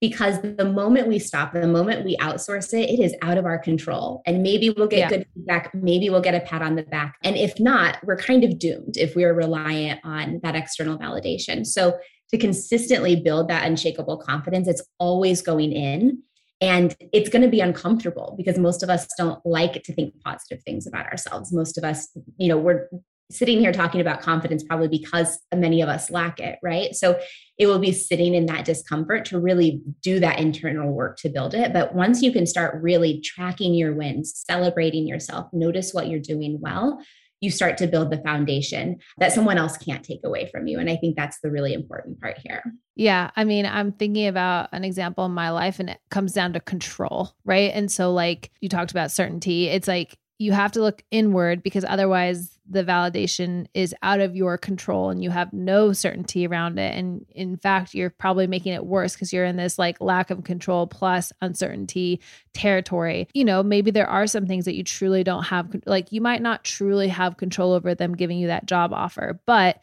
Because 0.00 0.40
the 0.42 0.66
moment 0.66 1.08
we 1.08 1.18
stop, 1.18 1.54
the 1.54 1.66
moment 1.66 2.04
we 2.04 2.16
outsource 2.18 2.74
it, 2.74 2.90
it 2.90 3.02
is 3.02 3.14
out 3.22 3.38
of 3.38 3.46
our 3.46 3.58
control. 3.58 4.22
And 4.26 4.42
maybe 4.42 4.68
we'll 4.68 4.88
get 4.88 4.98
yeah. 4.98 5.08
good 5.08 5.26
feedback. 5.34 5.74
Maybe 5.74 6.10
we'll 6.10 6.20
get 6.20 6.34
a 6.34 6.40
pat 6.40 6.60
on 6.60 6.74
the 6.74 6.82
back. 6.82 7.16
And 7.22 7.36
if 7.36 7.58
not, 7.58 7.98
we're 8.04 8.18
kind 8.18 8.44
of 8.44 8.58
doomed 8.58 8.96
if 8.98 9.16
we're 9.16 9.32
reliant 9.32 10.00
on 10.04 10.40
that 10.42 10.56
external 10.56 10.98
validation. 10.98 11.64
So 11.64 11.96
to 12.30 12.38
consistently 12.38 13.16
build 13.16 13.48
that 13.48 13.66
unshakable 13.66 14.18
confidence, 14.18 14.68
it's 14.68 14.82
always 14.98 15.40
going 15.40 15.72
in. 15.72 16.22
And 16.60 16.94
it's 17.12 17.28
going 17.28 17.42
to 17.42 17.48
be 17.48 17.60
uncomfortable 17.60 18.34
because 18.36 18.58
most 18.58 18.82
of 18.82 18.90
us 18.90 19.06
don't 19.18 19.44
like 19.44 19.82
to 19.84 19.92
think 19.92 20.14
positive 20.22 20.62
things 20.62 20.86
about 20.86 21.06
ourselves. 21.06 21.52
Most 21.52 21.78
of 21.78 21.84
us, 21.84 22.08
you 22.36 22.48
know, 22.48 22.58
we're 22.58 22.88
sitting 23.30 23.58
here 23.58 23.72
talking 23.72 24.00
about 24.00 24.20
confidence 24.20 24.62
probably 24.62 24.88
because 24.88 25.38
many 25.54 25.80
of 25.80 25.88
us 25.88 26.10
lack 26.10 26.40
it, 26.40 26.58
right? 26.62 26.94
So 26.94 27.18
it 27.58 27.66
will 27.66 27.78
be 27.78 27.92
sitting 27.92 28.34
in 28.34 28.46
that 28.46 28.64
discomfort 28.64 29.24
to 29.26 29.38
really 29.38 29.80
do 30.02 30.18
that 30.20 30.40
internal 30.40 30.92
work 30.92 31.16
to 31.18 31.28
build 31.28 31.54
it. 31.54 31.72
But 31.72 31.94
once 31.94 32.22
you 32.22 32.32
can 32.32 32.46
start 32.46 32.82
really 32.82 33.20
tracking 33.20 33.74
your 33.74 33.94
wins, 33.94 34.44
celebrating 34.48 35.06
yourself, 35.06 35.48
notice 35.52 35.92
what 35.92 36.08
you're 36.08 36.20
doing 36.20 36.58
well, 36.60 37.00
you 37.40 37.50
start 37.50 37.76
to 37.76 37.86
build 37.86 38.10
the 38.10 38.22
foundation 38.22 38.96
that 39.18 39.32
someone 39.32 39.58
else 39.58 39.76
can't 39.76 40.02
take 40.02 40.20
away 40.24 40.48
from 40.50 40.66
you. 40.66 40.78
And 40.78 40.88
I 40.88 40.96
think 40.96 41.14
that's 41.14 41.38
the 41.40 41.50
really 41.50 41.74
important 41.74 42.20
part 42.20 42.38
here. 42.42 42.62
Yeah. 42.96 43.30
I 43.36 43.44
mean, 43.44 43.66
I'm 43.66 43.92
thinking 43.92 44.26
about 44.26 44.70
an 44.72 44.82
example 44.82 45.26
in 45.26 45.32
my 45.32 45.50
life 45.50 45.78
and 45.78 45.90
it 45.90 46.00
comes 46.10 46.32
down 46.32 46.54
to 46.54 46.60
control, 46.60 47.34
right? 47.44 47.70
And 47.74 47.92
so, 47.92 48.12
like 48.12 48.50
you 48.60 48.68
talked 48.68 48.92
about 48.92 49.10
certainty, 49.10 49.68
it's 49.68 49.86
like 49.86 50.16
you 50.38 50.52
have 50.52 50.72
to 50.72 50.80
look 50.80 51.02
inward 51.10 51.62
because 51.62 51.84
otherwise 51.84 52.53
the 52.68 52.82
validation 52.84 53.66
is 53.74 53.94
out 54.02 54.20
of 54.20 54.34
your 54.34 54.56
control 54.56 55.10
and 55.10 55.22
you 55.22 55.30
have 55.30 55.52
no 55.52 55.92
certainty 55.92 56.46
around 56.46 56.78
it. 56.78 56.96
And 56.96 57.26
in 57.30 57.56
fact 57.56 57.94
you're 57.94 58.10
probably 58.10 58.46
making 58.46 58.72
it 58.72 58.86
worse 58.86 59.14
because 59.14 59.32
you're 59.32 59.44
in 59.44 59.56
this 59.56 59.78
like 59.78 60.00
lack 60.00 60.30
of 60.30 60.44
control 60.44 60.86
plus 60.86 61.32
uncertainty 61.42 62.20
territory. 62.54 63.28
You 63.34 63.44
know 63.44 63.62
maybe 63.62 63.90
there 63.90 64.08
are 64.08 64.26
some 64.26 64.46
things 64.46 64.64
that 64.64 64.74
you 64.74 64.84
truly 64.84 65.24
don't 65.24 65.44
have 65.44 65.74
like 65.86 66.10
you 66.10 66.20
might 66.20 66.42
not 66.42 66.64
truly 66.64 67.08
have 67.08 67.36
control 67.36 67.72
over 67.72 67.94
them 67.94 68.16
giving 68.16 68.38
you 68.38 68.46
that 68.46 68.66
job 68.66 68.92
offer 68.92 69.40
but 69.46 69.82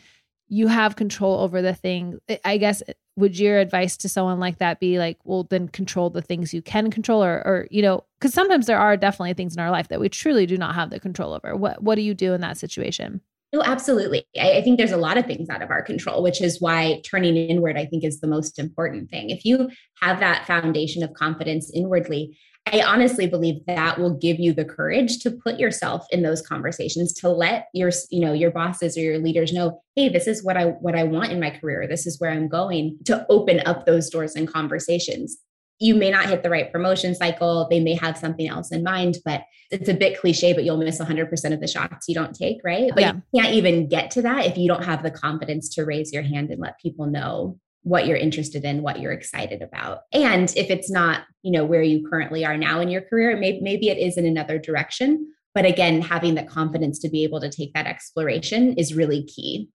you 0.52 0.68
have 0.68 0.98
control 0.98 1.40
over 1.40 1.62
the 1.62 1.74
thing. 1.74 2.20
I 2.44 2.58
guess 2.58 2.84
would 3.18 3.38
your 3.38 3.60
advice 3.60 3.98
to 3.98 4.10
someone 4.10 4.40
like 4.40 4.60
that 4.60 4.80
be 4.80 4.98
like, 4.98 5.18
well, 5.24 5.44
then 5.44 5.68
control 5.68 6.10
the 6.10 6.22
things 6.22 6.54
you 6.54 6.62
can 6.62 6.90
control, 6.90 7.24
or, 7.24 7.46
or 7.46 7.68
you 7.70 7.82
know, 7.82 8.04
because 8.20 8.34
sometimes 8.34 8.68
there 8.68 8.80
are 8.80 8.96
definitely 8.96 9.34
things 9.34 9.56
in 9.56 9.62
our 9.62 9.72
life 9.72 9.90
that 9.90 10.00
we 10.00 10.10
truly 10.10 10.46
do 10.46 10.58
not 10.58 10.76
have 10.76 10.90
the 10.90 11.00
control 11.00 11.34
over. 11.34 11.56
What 11.56 11.84
What 11.84 11.96
do 11.96 12.02
you 12.02 12.14
do 12.14 12.34
in 12.34 12.42
that 12.42 12.58
situation? 12.58 13.22
No, 13.54 13.62
absolutely. 13.64 14.26
I, 14.40 14.58
I, 14.58 14.62
think 14.62 14.78
there's 14.78 14.94
a 14.94 14.98
lot 14.98 15.18
of 15.18 15.26
things 15.26 15.50
out 15.50 15.62
of 15.62 15.72
our 15.72 15.82
control, 15.82 16.24
which 16.24 16.42
is 16.42 16.62
why 16.62 17.02
turning 17.04 17.36
inward, 17.36 17.78
I 17.78 17.86
think, 17.86 18.06
is 18.06 18.22
the 18.22 18.28
most 18.28 18.58
important 18.58 19.10
thing. 19.10 19.30
If 19.30 19.44
you 19.44 19.70
have 20.02 20.22
that 20.22 20.48
foundation 20.48 21.04
of 21.04 21.14
confidence 21.14 21.70
inwardly, 21.74 22.38
I 22.68 22.82
honestly 22.82 23.28
believe 23.28 23.66
that 23.68 24.00
will 24.00 24.18
give 24.18 24.40
you 24.40 24.54
the 24.54 24.64
courage 24.64 25.20
to 25.20 25.32
put 25.32 25.60
yourself 25.60 26.06
in 26.12 26.22
those 26.22 26.42
conversations, 26.42 27.12
to 27.14 27.30
let 27.30 27.68
your, 27.74 27.92
you 28.10 28.22
know, 28.22 28.34
your 28.34 28.52
bosses 28.52 28.98
or 28.98 29.02
your 29.02 29.18
leaders 29.18 29.52
know, 29.52 29.82
hey, 29.96 30.10
this 30.10 30.28
is 30.28 30.44
what 30.44 30.58
I 30.58 30.66
what 30.66 30.96
I 30.96 31.04
want 31.04 31.32
in 31.32 31.40
my 31.40 31.50
career. 31.50 31.88
This 31.88 32.06
is 32.06 32.20
where 32.20 32.32
I'm 32.32 32.48
going 32.48 32.98
to 33.06 33.26
open 33.30 33.62
up 33.66 33.86
those 33.86 34.10
doors 34.10 34.36
and 34.36 34.48
conversations 34.48 35.38
you 35.82 35.96
may 35.96 36.12
not 36.12 36.28
hit 36.28 36.44
the 36.44 36.50
right 36.50 36.72
promotion 36.72 37.16
cycle. 37.16 37.68
They 37.68 37.80
may 37.80 37.96
have 37.96 38.16
something 38.16 38.48
else 38.48 38.72
in 38.72 38.84
mind, 38.84 39.18
but 39.26 39.42
it's 39.72 39.90
a 39.90 39.96
bit 39.96 40.20
cliche, 40.20 40.54
but 40.54 40.64
you'll 40.64 40.78
miss 40.78 41.00
100% 41.00 41.54
of 41.54 41.60
the 41.60 41.68
shots 41.68 42.08
you 42.08 42.14
don't 42.14 42.36
take, 42.36 42.62
right? 42.64 42.92
But 42.94 43.02
yeah. 43.02 43.14
you 43.34 43.42
can't 43.42 43.56
even 43.56 43.90
get 43.90 44.12
to 44.12 44.22
that 44.22 44.46
if 44.46 44.58
you 44.58 44.68
don't 44.68 44.86
have 44.86 45.02
the 45.02 45.10
confidence 45.10 45.70
to 45.70 45.84
raise 45.84 46.14
your 46.14 46.22
hand 46.22 46.52
and 46.52 46.62
let 46.62 46.80
people 46.80 47.08
know 47.08 47.60
what 47.84 48.06
you're 48.06 48.18
interested 48.18 48.64
in, 48.64 48.82
what 48.82 49.00
you're 49.00 49.12
excited 49.12 49.62
about. 49.62 50.02
And 50.14 50.54
if 50.56 50.70
it's 50.70 50.92
not, 50.92 51.24
you 51.42 51.52
know, 51.52 51.66
where 51.66 51.82
you 51.82 52.08
currently 52.08 52.46
are 52.46 52.58
now 52.58 52.80
in 52.80 52.90
your 52.90 53.02
career, 53.02 53.36
maybe, 53.38 53.60
maybe 53.62 53.90
it 53.90 53.98
is 53.98 54.18
in 54.18 54.26
another 54.26 54.60
direction. 54.60 55.34
But 55.54 55.66
again, 55.66 56.02
having 56.02 56.36
the 56.36 56.44
confidence 56.44 57.00
to 57.00 57.10
be 57.10 57.24
able 57.24 57.42
to 57.42 57.50
take 57.50 57.74
that 57.74 57.88
exploration 57.88 58.76
is 58.78 58.94
really 58.94 59.24
key. 59.24 59.70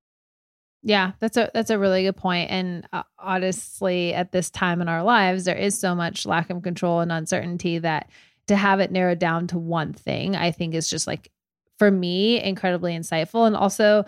Yeah, 0.82 1.12
that's 1.18 1.36
a 1.36 1.50
that's 1.52 1.70
a 1.70 1.78
really 1.80 2.04
good 2.04 2.16
point. 2.16 2.50
And 2.50 2.86
uh, 2.92 3.02
honestly, 3.18 4.14
at 4.14 4.30
this 4.30 4.50
time 4.50 4.80
in 4.80 4.88
our 4.88 5.02
lives, 5.02 5.44
there 5.44 5.56
is 5.56 5.76
so 5.78 5.96
much 5.96 6.26
lack 6.26 6.48
of 6.48 6.62
control 6.62 7.00
and 7.00 7.10
uncertainty 7.10 7.78
that 7.78 8.08
to 8.46 8.56
have 8.56 8.78
it 8.78 8.92
narrowed 8.92 9.18
down 9.18 9.48
to 9.48 9.58
one 9.58 9.92
thing, 9.92 10.36
I 10.36 10.52
think 10.52 10.74
is 10.74 10.88
just 10.88 11.08
like 11.08 11.32
for 11.78 11.90
me 11.90 12.40
incredibly 12.40 12.96
insightful 12.96 13.46
and 13.46 13.56
also 13.56 14.04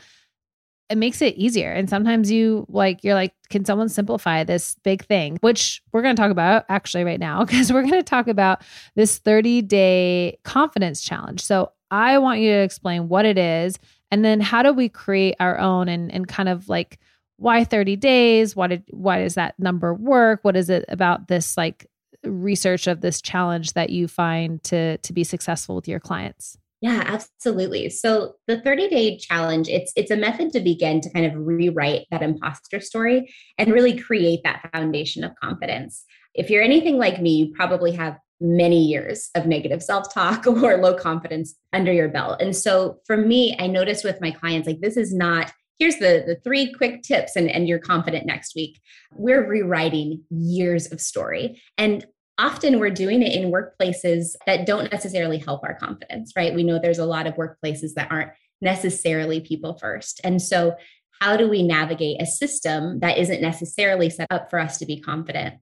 it 0.91 0.97
makes 0.97 1.21
it 1.21 1.35
easier. 1.37 1.71
And 1.71 1.89
sometimes 1.89 2.31
you 2.31 2.67
like 2.69 3.05
you're 3.05 3.15
like 3.15 3.35
can 3.51 3.65
someone 3.65 3.89
simplify 3.89 4.45
this 4.45 4.77
big 4.83 5.05
thing, 5.05 5.39
which 5.41 5.83
we're 5.93 6.03
going 6.03 6.17
to 6.17 6.21
talk 6.21 6.31
about 6.31 6.65
actually 6.69 7.05
right 7.05 7.21
now 7.21 7.45
because 7.45 7.73
we're 7.73 7.83
going 7.83 7.95
to 7.95 8.03
talk 8.03 8.29
about 8.29 8.63
this 8.95 9.19
30-day 9.19 10.39
confidence 10.45 11.03
challenge. 11.03 11.43
So, 11.43 11.73
I 11.91 12.19
want 12.19 12.41
you 12.41 12.51
to 12.51 12.59
explain 12.59 13.09
what 13.09 13.25
it 13.25 13.39
is 13.39 13.79
and 14.11 14.23
then 14.23 14.41
how 14.41 14.63
do 14.63 14.75
we 14.75 14.91
create 14.91 15.37
our 15.41 15.59
own 15.59 15.89
and 15.89 16.13
and 16.13 16.29
kind 16.29 16.49
of 16.49 16.69
like 16.69 16.99
why 17.37 17.65
30 17.65 17.97
days? 17.97 18.57
Why 18.57 18.67
did 18.67 18.85
why 18.91 19.21
does 19.21 19.35
that 19.35 19.59
number 19.59 19.95
work? 19.95 20.41
What 20.43 20.57
is 20.57 20.71
it 20.71 20.85
about 20.89 21.29
this 21.29 21.57
like 21.57 21.87
research 22.25 22.87
of 22.87 23.01
this 23.01 23.23
challenge 23.23 23.75
that 23.75 23.91
you 23.91 24.09
find 24.09 24.63
to 24.65 24.99
to 24.99 25.13
be 25.13 25.25
successful 25.25 25.77
with 25.77 25.89
your 25.89 26.01
clients? 26.01 26.59
Yeah, 26.81 27.03
absolutely. 27.07 27.91
So 27.91 28.35
the 28.47 28.59
30-day 28.59 29.19
challenge, 29.19 29.69
it's 29.69 29.93
it's 29.97 30.13
a 30.13 30.17
method 30.17 30.53
to 30.53 30.61
begin 30.61 31.01
to 31.01 31.11
kind 31.11 31.27
of 31.27 31.35
rewrite 31.35 32.07
that 32.11 32.23
imposter 32.23 32.81
story 32.81 33.35
and 33.59 33.73
really 33.73 33.99
create 33.99 34.41
that 34.45 34.71
foundation 34.73 35.25
of 35.25 35.33
confidence. 35.43 36.05
If 36.35 36.51
you're 36.51 36.63
anything 36.63 36.97
like 36.99 37.21
me, 37.21 37.33
you 37.33 37.53
probably 37.55 37.93
have 37.93 38.19
many 38.41 38.85
years 38.85 39.31
of 39.35 39.47
negative 39.47 39.83
self 39.83 40.13
talk 40.13 40.47
or 40.63 40.77
low 40.77 40.95
confidence 40.95 41.55
under 41.73 41.93
your 41.93 42.09
belt. 42.09 42.41
And 42.41 42.55
so 42.55 43.01
for 43.07 43.17
me, 43.17 43.57
I 43.59 43.67
noticed 43.67 44.05
with 44.05 44.21
my 44.21 44.31
clients, 44.31 44.67
like 44.67 44.81
this 44.81 44.97
is 44.97 45.13
not, 45.13 45.53
here's 45.79 45.97
the, 45.97 46.23
the 46.27 46.39
three 46.45 46.73
quick 46.73 47.03
tips 47.03 47.35
and, 47.35 47.51
and 47.51 47.67
you're 47.67 47.79
confident 47.79 48.27
next 48.27 48.55
week. 48.55 48.81
We're 49.13 49.47
rewriting 49.47 50.23
years 50.31 50.93
of 50.93 51.01
story. 51.01 51.61
And 51.77 52.07
often 52.39 52.79
we're 52.79 52.91
doing 52.91 53.23
it 53.23 53.35
in 53.35 53.53
workplaces 53.53 54.35
that 54.47 54.67
don't 54.67 54.93
necessarily 54.93 55.39
help 55.39 55.63
our 55.65 55.75
confidence, 55.75 56.33
right? 56.37 56.55
We 56.55 56.63
know 56.63 56.79
there's 56.79 56.99
a 56.99 57.05
lot 57.05 57.27
of 57.27 57.35
workplaces 57.35 57.95
that 57.97 58.11
aren't 58.11 58.31
necessarily 58.61 59.41
people 59.41 59.77
first. 59.79 60.21
And 60.25 60.41
so 60.41 60.75
how 61.21 61.37
do 61.37 61.49
we 61.49 61.63
navigate 61.63 62.23
a 62.23 62.27
system 62.27 63.01
that 63.01 63.19
isn't 63.19 63.43
necessarily 63.43 64.09
set 64.09 64.29
up 64.31 64.51
for 64.51 64.59
us 64.59 64.79
to 64.79 64.87
be 64.87 65.01
confident? 65.01 65.55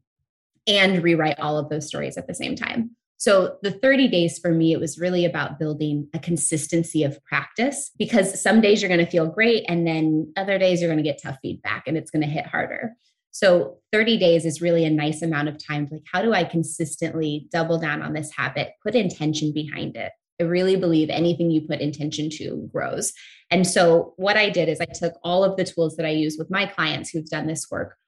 and 0.67 1.03
rewrite 1.03 1.39
all 1.39 1.59
of 1.59 1.69
those 1.69 1.87
stories 1.87 2.17
at 2.17 2.27
the 2.27 2.35
same 2.35 2.57
time. 2.57 2.91
So 3.19 3.57
the 3.63 3.71
30 3.71 4.09
days 4.09 4.39
for 4.39 4.51
me, 4.51 4.73
it 4.73 4.81
was 4.81 4.99
really 4.99 5.25
about 5.25 5.59
building 5.59 6.09
a 6.13 6.19
consistency 6.19 7.03
of 7.03 7.23
practice 7.25 7.91
because 7.99 8.41
some 8.43 8.61
days 8.61 8.83
you're 8.83 8.91
going 8.91 9.05
to 9.05 9.11
feel 9.11 9.27
great. 9.27 9.65
And 9.69 9.87
then 9.87 10.33
other 10.37 10.59
days 10.59 10.81
you're 10.81 10.91
going 10.91 11.03
to 11.03 11.09
get 11.09 11.23
tough 11.23 11.39
feedback 11.41 11.85
and 11.87 11.97
it's 11.97 12.11
going 12.11 12.23
to 12.23 12.29
hit 12.29 12.47
harder. 12.47 12.95
So 13.37 13.77
30 13.93 14.17
days 14.17 14.47
is 14.47 14.63
really 14.63 14.87
a 14.87 14.91
nice 14.91 15.21
amount 15.21 15.51
of 15.51 15.63
time. 15.63 15.87
Like, 15.93 16.05
how 16.11 16.23
do 16.23 16.33
I 16.33 16.43
consistently 16.43 17.49
double 17.53 17.79
down 17.79 18.01
on 18.01 18.15
this 18.15 18.33
habit, 18.35 18.73
put 18.83 18.95
intention 18.95 19.53
behind 19.53 19.95
it? 19.95 20.11
I 20.41 20.45
really 20.45 20.77
believe 20.77 21.11
anything 21.11 21.51
you 21.51 21.61
put 21.61 21.83
intention 21.83 22.31
to 22.31 22.67
grows. 22.73 23.13
And 23.51 23.67
so 23.67 24.15
what 24.17 24.39
I 24.39 24.49
did 24.49 24.71
is 24.71 24.81
I 24.81 24.87
took 24.87 25.13
all 25.23 25.45
of 25.45 25.59
the 25.59 25.65
tools 25.65 25.97
that 25.97 26.07
I 26.07 26.13
use 26.13 26.37
with 26.39 26.51
my 26.51 26.65
clients 26.65 27.11
who've 27.11 27.29
done 27.29 27.47
this 27.47 27.67
work, 27.71 27.99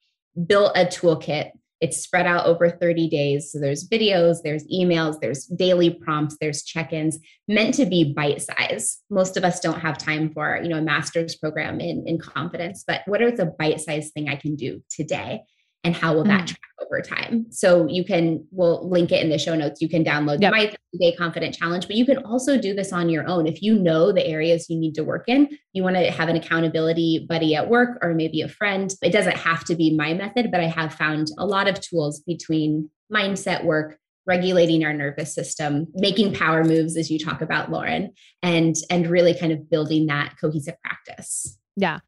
built 0.46 0.72
a 0.74 0.86
toolkit 0.86 1.50
it's 1.80 1.98
spread 2.02 2.26
out 2.26 2.46
over 2.46 2.70
30 2.70 3.08
days. 3.08 3.52
So 3.52 3.58
there's 3.58 3.88
videos, 3.88 4.38
there's 4.42 4.66
emails, 4.66 5.20
there's 5.20 5.46
daily 5.46 5.90
prompts, 5.90 6.36
there's 6.40 6.62
check-ins 6.62 7.18
meant 7.46 7.74
to 7.74 7.86
be 7.86 8.12
bite 8.12 8.42
size. 8.42 8.98
Most 9.10 9.36
of 9.36 9.44
us 9.44 9.60
don't 9.60 9.80
have 9.80 9.98
time 9.98 10.32
for, 10.32 10.60
you 10.62 10.68
know, 10.68 10.78
a 10.78 10.82
master's 10.82 11.36
program 11.36 11.80
in, 11.80 12.06
in 12.06 12.18
confidence, 12.18 12.84
but 12.86 13.02
what 13.06 13.22
is 13.22 13.38
a 13.38 13.46
bite 13.46 13.80
size 13.80 14.10
thing 14.10 14.28
I 14.28 14.36
can 14.36 14.56
do 14.56 14.82
today? 14.90 15.42
And 15.84 15.94
how 15.94 16.14
will 16.14 16.24
that 16.24 16.42
mm. 16.42 16.46
track 16.46 16.60
over 16.84 17.00
time. 17.00 17.46
So 17.50 17.86
you 17.86 18.04
can 18.04 18.46
we'll 18.50 18.88
link 18.88 19.12
it 19.12 19.22
in 19.22 19.30
the 19.30 19.38
show 19.38 19.54
notes. 19.54 19.80
You 19.80 19.88
can 19.88 20.04
download 20.04 20.40
yep. 20.40 20.52
my 20.52 20.74
day 20.98 21.14
confident 21.16 21.54
challenge 21.54 21.86
but 21.86 21.96
you 21.96 22.06
can 22.06 22.18
also 22.18 22.58
do 22.58 22.74
this 22.74 22.92
on 22.92 23.08
your 23.08 23.26
own. 23.26 23.46
If 23.46 23.62
you 23.62 23.78
know 23.78 24.12
the 24.12 24.26
areas 24.26 24.68
you 24.68 24.78
need 24.78 24.94
to 24.94 25.04
work 25.04 25.24
in 25.28 25.48
you 25.72 25.82
want 25.82 25.96
to 25.96 26.10
have 26.10 26.28
an 26.28 26.36
accountability 26.36 27.26
buddy 27.28 27.54
at 27.54 27.68
work 27.68 27.98
or 28.02 28.14
maybe 28.14 28.40
a 28.40 28.48
friend 28.48 28.92
it 29.02 29.12
doesn't 29.12 29.36
have 29.36 29.64
to 29.64 29.74
be 29.74 29.94
my 29.96 30.14
method 30.14 30.50
but 30.50 30.60
i 30.60 30.66
have 30.66 30.92
found 30.94 31.28
a 31.38 31.46
lot 31.46 31.68
of 31.68 31.80
tools 31.80 32.20
between 32.20 32.90
mindset 33.12 33.64
work 33.64 33.98
regulating 34.26 34.84
our 34.84 34.92
nervous 34.92 35.34
system 35.34 35.86
making 35.94 36.34
power 36.34 36.64
moves 36.64 36.96
as 36.96 37.10
you 37.10 37.18
talk 37.18 37.40
about 37.40 37.70
lauren 37.70 38.12
and 38.42 38.76
and 38.90 39.08
really 39.08 39.34
kind 39.34 39.52
of 39.52 39.70
building 39.70 40.06
that 40.06 40.34
cohesive 40.40 40.74
practice. 40.82 41.58
Yeah 41.76 42.00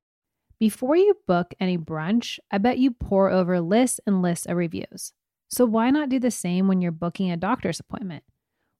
before 0.61 0.95
you 0.95 1.17
book 1.27 1.55
any 1.59 1.79
brunch, 1.79 2.39
I 2.51 2.59
bet 2.59 2.79
you 2.79 2.91
pour 2.91 3.31
over 3.31 3.61
lists 3.61 3.99
and 4.07 4.21
lists 4.21 4.45
of 4.45 4.59
reviews. 4.59 5.15
So 5.49 5.65
why 5.65 5.91
not 5.91 6.11
do 6.11 6.21
the 6.21 6.31
same 6.31 6.69
when 6.69 6.83
you're 6.83 6.93
booking 6.93 7.31
a 7.31 7.37
doctor's 7.39 7.81
appointment? 7.81 8.25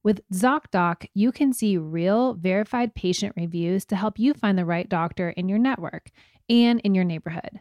With 0.05 0.21
ZocDoc, 0.31 1.09
you 1.15 1.33
can 1.33 1.55
see 1.55 1.79
real, 1.79 2.35
verified 2.35 2.95
patient 2.95 3.35
reviews 3.35 3.87
to 3.87 3.97
help 3.97 4.19
you 4.19 4.35
find 4.35 4.59
the 4.59 4.67
right 4.67 4.89
doctor 4.89 5.31
in 5.31 5.49
your 5.49 5.59
network 5.59 6.11
and 6.51 6.81
in 6.81 6.95
your 6.95 7.05
neighborhood. 7.05 7.61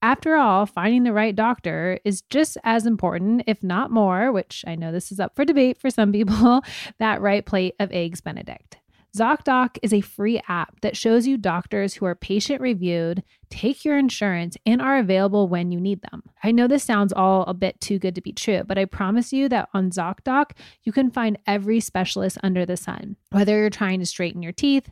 After 0.00 0.36
all, 0.36 0.64
finding 0.64 1.02
the 1.02 1.12
right 1.12 1.36
doctor 1.36 1.98
is 2.04 2.22
just 2.22 2.56
as 2.64 2.86
important, 2.86 3.42
if 3.46 3.62
not 3.62 3.90
more, 3.90 4.32
which 4.32 4.64
I 4.66 4.76
know 4.76 4.92
this 4.92 5.12
is 5.12 5.20
up 5.20 5.36
for 5.36 5.44
debate 5.44 5.78
for 5.78 5.90
some 5.90 6.10
people, 6.10 6.62
that 6.98 7.20
right 7.20 7.44
plate 7.44 7.74
of 7.78 7.92
eggs 7.92 8.22
Benedict. 8.22 8.78
ZocDoc 9.18 9.78
is 9.82 9.92
a 9.92 10.00
free 10.00 10.40
app 10.46 10.80
that 10.82 10.96
shows 10.96 11.26
you 11.26 11.36
doctors 11.36 11.94
who 11.94 12.06
are 12.06 12.14
patient 12.14 12.60
reviewed, 12.60 13.24
take 13.50 13.84
your 13.84 13.98
insurance, 13.98 14.56
and 14.64 14.80
are 14.80 14.96
available 14.96 15.48
when 15.48 15.72
you 15.72 15.80
need 15.80 16.02
them. 16.02 16.22
I 16.44 16.52
know 16.52 16.68
this 16.68 16.84
sounds 16.84 17.12
all 17.12 17.42
a 17.48 17.54
bit 17.54 17.80
too 17.80 17.98
good 17.98 18.14
to 18.14 18.20
be 18.20 18.32
true, 18.32 18.62
but 18.64 18.78
I 18.78 18.84
promise 18.84 19.32
you 19.32 19.48
that 19.48 19.70
on 19.74 19.90
ZocDoc, 19.90 20.52
you 20.84 20.92
can 20.92 21.10
find 21.10 21.36
every 21.48 21.80
specialist 21.80 22.38
under 22.44 22.64
the 22.64 22.76
sun. 22.76 23.16
Whether 23.30 23.58
you're 23.58 23.70
trying 23.70 23.98
to 23.98 24.06
straighten 24.06 24.40
your 24.40 24.52
teeth, 24.52 24.88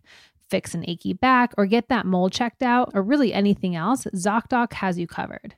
fix 0.51 0.75
an 0.75 0.85
achy 0.89 1.12
back, 1.12 1.55
or 1.57 1.67
get 1.67 1.89
that 1.89 2.05
mole 2.05 2.29
checked 2.29 2.65
out, 2.65 2.91
or 2.95 3.03
really 3.03 3.33
anything 3.33 3.77
else, 3.77 4.09
ZocDoc 4.12 4.73
has 4.73 4.99
you 4.99 5.07
covered. 5.07 5.55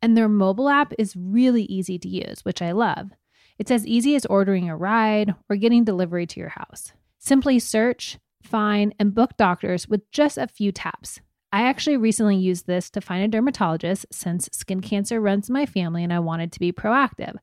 And 0.00 0.16
their 0.16 0.28
mobile 0.28 0.68
app 0.68 0.92
is 1.00 1.16
really 1.16 1.64
easy 1.64 1.98
to 1.98 2.08
use, 2.08 2.44
which 2.44 2.62
I 2.62 2.70
love. 2.70 3.10
It's 3.58 3.72
as 3.72 3.84
easy 3.84 4.14
as 4.14 4.24
ordering 4.26 4.70
a 4.70 4.76
ride 4.76 5.34
or 5.50 5.56
getting 5.56 5.82
delivery 5.82 6.28
to 6.28 6.38
your 6.38 6.50
house. 6.50 6.92
Simply 7.24 7.58
search, 7.58 8.18
find, 8.42 8.94
and 8.98 9.14
book 9.14 9.38
doctors 9.38 9.88
with 9.88 10.10
just 10.10 10.36
a 10.36 10.46
few 10.46 10.70
taps. 10.70 11.22
I 11.54 11.62
actually 11.62 11.96
recently 11.96 12.36
used 12.36 12.66
this 12.66 12.90
to 12.90 13.00
find 13.00 13.24
a 13.24 13.28
dermatologist 13.28 14.04
since 14.12 14.50
skin 14.52 14.82
cancer 14.82 15.22
runs 15.22 15.48
in 15.48 15.54
my 15.54 15.64
family 15.64 16.04
and 16.04 16.12
I 16.12 16.18
wanted 16.18 16.52
to 16.52 16.60
be 16.60 16.70
proactive. 16.70 17.36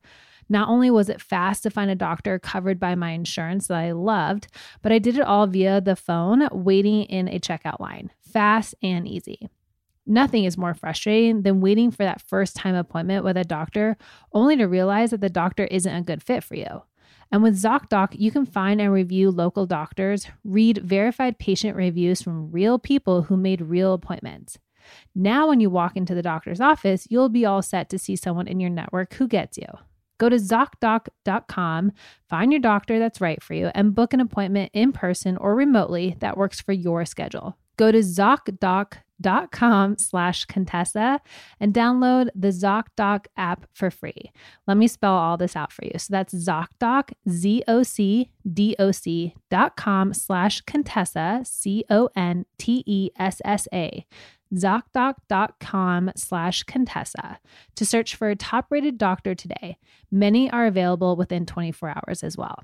Not 0.48 0.68
only 0.68 0.88
was 0.88 1.08
it 1.08 1.20
fast 1.20 1.64
to 1.64 1.70
find 1.70 1.90
a 1.90 1.96
doctor 1.96 2.38
covered 2.38 2.78
by 2.78 2.94
my 2.94 3.10
insurance 3.10 3.66
that 3.66 3.78
I 3.78 3.90
loved, 3.90 4.46
but 4.82 4.92
I 4.92 5.00
did 5.00 5.16
it 5.16 5.24
all 5.24 5.48
via 5.48 5.80
the 5.80 5.96
phone, 5.96 6.48
waiting 6.52 7.02
in 7.02 7.26
a 7.26 7.40
checkout 7.40 7.80
line. 7.80 8.12
Fast 8.20 8.76
and 8.84 9.08
easy. 9.08 9.48
Nothing 10.06 10.44
is 10.44 10.56
more 10.56 10.74
frustrating 10.74 11.42
than 11.42 11.60
waiting 11.60 11.90
for 11.90 12.04
that 12.04 12.22
first 12.22 12.54
time 12.54 12.76
appointment 12.76 13.24
with 13.24 13.36
a 13.36 13.42
doctor 13.42 13.96
only 14.32 14.56
to 14.58 14.66
realize 14.66 15.10
that 15.10 15.20
the 15.20 15.28
doctor 15.28 15.64
isn't 15.64 15.92
a 15.92 16.02
good 16.02 16.22
fit 16.22 16.44
for 16.44 16.54
you. 16.54 16.82
And 17.32 17.42
with 17.42 17.60
ZocDoc, 17.60 18.08
you 18.12 18.30
can 18.30 18.44
find 18.44 18.80
and 18.80 18.92
review 18.92 19.30
local 19.30 19.66
doctors, 19.66 20.28
read 20.44 20.78
verified 20.78 21.38
patient 21.38 21.76
reviews 21.76 22.20
from 22.20 22.52
real 22.52 22.78
people 22.78 23.22
who 23.22 23.38
made 23.38 23.62
real 23.62 23.94
appointments. 23.94 24.58
Now, 25.14 25.48
when 25.48 25.58
you 25.58 25.70
walk 25.70 25.96
into 25.96 26.14
the 26.14 26.22
doctor's 26.22 26.60
office, 26.60 27.06
you'll 27.08 27.30
be 27.30 27.46
all 27.46 27.62
set 27.62 27.88
to 27.88 27.98
see 27.98 28.16
someone 28.16 28.46
in 28.46 28.60
your 28.60 28.68
network 28.68 29.14
who 29.14 29.26
gets 29.26 29.56
you. 29.56 29.66
Go 30.18 30.28
to 30.28 30.36
ZocDoc.com, 30.36 31.92
find 32.28 32.52
your 32.52 32.60
doctor 32.60 32.98
that's 32.98 33.20
right 33.20 33.42
for 33.42 33.54
you, 33.54 33.70
and 33.74 33.94
book 33.94 34.12
an 34.12 34.20
appointment 34.20 34.70
in 34.74 34.92
person 34.92 35.38
or 35.38 35.54
remotely 35.54 36.16
that 36.20 36.36
works 36.36 36.60
for 36.60 36.72
your 36.72 37.06
schedule. 37.06 37.56
Go 37.76 37.90
to 37.90 37.98
ZocDoc.com 37.98 39.02
slash 39.98 40.44
Contessa 40.46 41.20
and 41.60 41.74
download 41.74 42.28
the 42.34 42.48
ZocDoc 42.48 43.26
app 43.36 43.66
for 43.72 43.90
free. 43.90 44.30
Let 44.66 44.76
me 44.76 44.88
spell 44.88 45.14
all 45.14 45.36
this 45.36 45.56
out 45.56 45.72
for 45.72 45.84
you. 45.84 45.92
So 45.98 46.08
that's 46.10 46.34
ZocDoc, 46.34 47.12
Z-O-C-D-O-C 47.28 48.34
dot 49.50 49.76
com 49.76 50.14
slash 50.14 50.60
Contessa, 50.62 51.42
C-O-N-T-E-S-S-A 51.44 52.06
ZocDoc.com 54.54 56.10
slash 56.14 56.62
Contessa 56.64 57.38
to 57.74 57.86
search 57.86 58.14
for 58.14 58.28
a 58.28 58.36
top 58.36 58.66
rated 58.70 58.98
doctor 58.98 59.34
today. 59.34 59.78
Many 60.10 60.50
are 60.50 60.66
available 60.66 61.16
within 61.16 61.46
24 61.46 61.88
hours 61.96 62.22
as 62.22 62.36
well. 62.36 62.62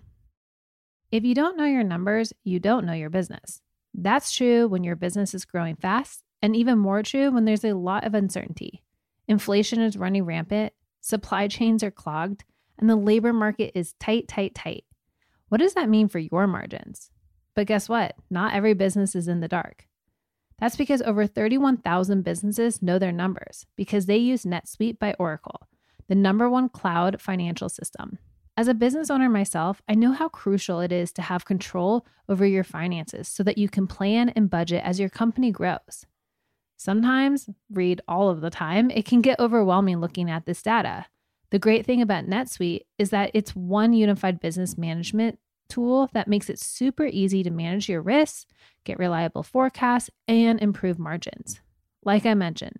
If 1.11 1.25
you 1.25 1.35
don't 1.35 1.57
know 1.57 1.65
your 1.65 1.85
numbers, 1.85 2.33
you 2.45 2.61
don't 2.61 2.85
know 2.85 2.93
your 2.93 3.09
business. 3.09 3.63
That's 3.95 4.31
true 4.31 4.69
when 4.69 4.85
your 4.85 4.97
business 4.97 5.33
is 5.33 5.47
growing 5.47 5.77
fast, 5.77 6.23
and 6.43 6.55
even 6.57 6.79
more 6.79 7.03
true 7.03 7.31
when 7.31 7.45
there's 7.45 7.65
a 7.65 7.75
lot 7.75 8.05
of 8.05 8.15
uncertainty. 8.15 8.83
Inflation 9.27 9.81
is 9.81 9.97
running 9.97 10.25
rampant, 10.25 10.73
supply 11.01 11.49
chains 11.49 11.83
are 11.83 11.91
clogged, 11.91 12.45
and 12.79 12.89
the 12.89 12.97
labor 12.97 13.33
market 13.33 13.73
is 13.75 13.95
tight, 13.95 14.29
tight, 14.29 14.55
tight. 14.55 14.85
What 15.49 15.59
does 15.59 15.75
that 15.75 15.89
mean 15.89 16.09
for 16.09 16.19
your 16.19 16.47
margins? 16.47 17.11
But 17.55 17.67
guess 17.67 17.89
what? 17.89 18.15
Not 18.31 18.55
every 18.55 18.75
business 18.75 19.17
is 19.17 19.29
in 19.29 19.41
the 19.41 19.49
dark. 19.49 19.87
That's 20.59 20.77
because 20.77 21.03
over 21.03 21.27
31,000 21.27 22.23
businesses 22.23 22.83
know 22.83 22.99
their 22.99 23.13
numbers 23.13 23.67
because 23.77 24.07
they 24.07 24.17
use 24.17 24.45
NetSuite 24.45 24.99
by 24.99 25.15
Oracle, 25.19 25.69
the 26.09 26.15
number 26.15 26.49
one 26.51 26.69
cloud 26.69 27.21
financial 27.21 27.69
system. 27.69 28.19
As 28.57 28.67
a 28.67 28.75
business 28.75 29.09
owner 29.09 29.29
myself, 29.29 29.81
I 29.89 29.95
know 29.95 30.13
how 30.13 30.29
crucial 30.29 30.81
it 30.81 30.91
is 30.91 31.13
to 31.13 31.23
have 31.23 31.45
control 31.45 32.05
over 32.29 32.45
your 32.45 32.65
finances 32.65 33.29
so 33.29 33.45
that 33.45 33.57
you 33.57 33.69
can 33.69 33.87
plan 33.87 34.31
and 34.31 34.51
budget 34.51 34.83
as 34.85 34.99
your 34.99 35.09
company 35.09 35.53
grows. 35.53 36.07
Sometimes, 36.79 37.51
read 37.71 38.01
all 38.07 38.31
of 38.31 38.41
the 38.41 38.51
time, 38.51 38.89
it 38.91 39.05
can 39.05 39.21
get 39.21 39.41
overwhelming 39.41 40.01
looking 40.01 40.31
at 40.31 40.47
this 40.47 40.63
data. 40.63 41.07
The 41.51 41.59
great 41.59 41.85
thing 41.85 42.01
about 42.01 42.27
NetSuite 42.27 42.83
is 42.99 43.11
that 43.11 43.33
it's 43.35 43.57
one 43.57 43.93
unified 43.93 44.39
business 44.39 44.79
management 44.79 45.41
tool 45.69 46.09
that 46.13 46.29
makes 46.29 46.49
it 46.49 46.61
super 46.61 47.05
easy 47.05 47.43
to 47.43 47.51
manage 47.51 47.89
your 47.89 48.01
risks, 48.01 48.47
get 48.85 48.99
reliable 48.99 49.43
forecasts, 49.43 50.09
and 50.29 50.61
improve 50.63 51.01
margins. 51.01 51.61
Like 52.05 52.25
I 52.25 52.35
mentioned, 52.35 52.79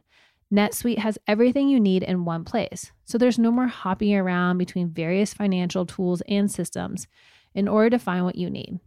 NetSuite 0.53 0.99
has 0.99 1.19
everything 1.27 1.69
you 1.69 1.81
need 1.81 2.05
in 2.05 2.25
one 2.25 2.45
place, 2.45 2.93
so 3.05 3.19
there's 3.19 3.39
no 3.39 3.51
more 3.51 3.67
hopping 3.67 4.15
around 4.15 4.59
between 4.59 4.91
various 4.91 5.35
financial 5.35 5.85
tools 5.85 6.23
and 6.29 6.49
systems 6.49 7.09
in 7.53 7.67
order 7.67 7.91
to 7.91 7.99
find 7.99 8.25
what 8.25 8.37
you 8.37 8.49
need. 8.49 8.79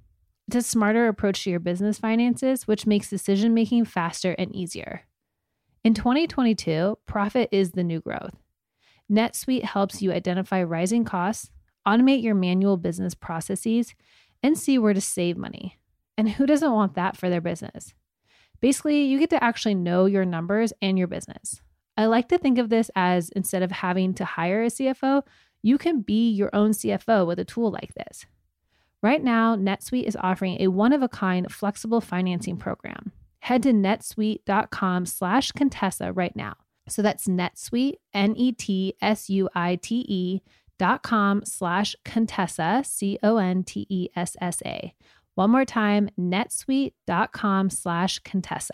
A 0.54 0.62
smarter 0.62 1.08
approach 1.08 1.46
to 1.46 1.50
your 1.50 1.62
business 1.62 1.98
finances, 1.98 2.68
which 2.68 2.86
makes 2.86 3.10
decision 3.10 3.54
making 3.54 3.86
faster 3.86 4.36
and 4.38 4.54
easier. 4.54 5.04
In 5.84 5.94
2022, 5.94 6.98
profit 7.06 7.48
is 7.54 7.72
the 7.72 7.86
new 7.86 8.02
growth. 8.02 8.36
NetSuite 9.10 9.64
helps 9.64 10.02
you 10.02 10.12
identify 10.12 10.62
rising 10.62 11.06
costs, 11.06 11.50
automate 11.88 12.22
your 12.22 12.36
manual 12.36 12.76
business 12.76 13.16
processes, 13.16 13.96
and 14.44 14.58
see 14.58 14.78
where 14.78 14.94
to 14.94 15.00
save 15.00 15.38
money. 15.38 15.80
And 16.18 16.30
who 16.30 16.46
doesn't 16.46 16.74
want 16.74 16.96
that 16.96 17.16
for 17.16 17.30
their 17.30 17.42
business? 17.42 17.94
Basically, 18.60 19.04
you 19.06 19.20
get 19.20 19.30
to 19.30 19.44
actually 19.44 19.76
know 19.76 20.06
your 20.06 20.26
numbers 20.26 20.74
and 20.82 20.98
your 20.98 21.08
business. 21.08 21.62
I 21.96 22.08
like 22.08 22.28
to 22.28 22.38
think 22.38 22.58
of 22.58 22.70
this 22.70 22.92
as 22.96 23.30
instead 23.30 23.64
of 23.64 23.72
having 23.72 24.14
to 24.16 24.26
hire 24.26 24.64
a 24.64 24.68
CFO, 24.68 25.24
you 25.62 25.78
can 25.78 26.02
be 26.02 26.30
your 26.30 26.50
own 26.54 26.72
CFO 26.72 27.26
with 27.26 27.40
a 27.40 27.46
tool 27.46 27.72
like 27.72 27.94
this. 27.94 28.26
Right 29.04 29.24
now, 29.24 29.56
NetSuite 29.56 30.04
is 30.04 30.18
offering 30.20 30.62
a 30.62 30.68
one-of-a-kind 30.68 31.52
flexible 31.52 32.02
financing 32.02 32.58
program. 32.58 33.12
Head 33.40 33.64
to 33.64 33.74
netsuite.com 33.74 35.08
slash 35.08 35.52
Contessa 35.54 36.14
right 36.14 36.36
now. 36.36 36.54
So 36.88 37.02
that's 37.02 37.28
NetSuite, 37.28 37.96
N-E-T-S-U-I-T-E 38.14 38.92
dot 40.78 41.04
com 41.04 41.44
slash 41.46 41.96
Contessa, 42.04 42.82
C 42.84 43.20
O 43.22 43.38
N 43.38 43.64
T 43.64 43.86
E 43.88 44.10
S 44.16 44.36
S 44.42 44.64
A. 44.66 44.94
One 45.36 45.52
more 45.52 45.66
time, 45.66 46.10
netsuite.com 46.20 47.70
slash 47.70 48.20
Contessa. 48.20 48.74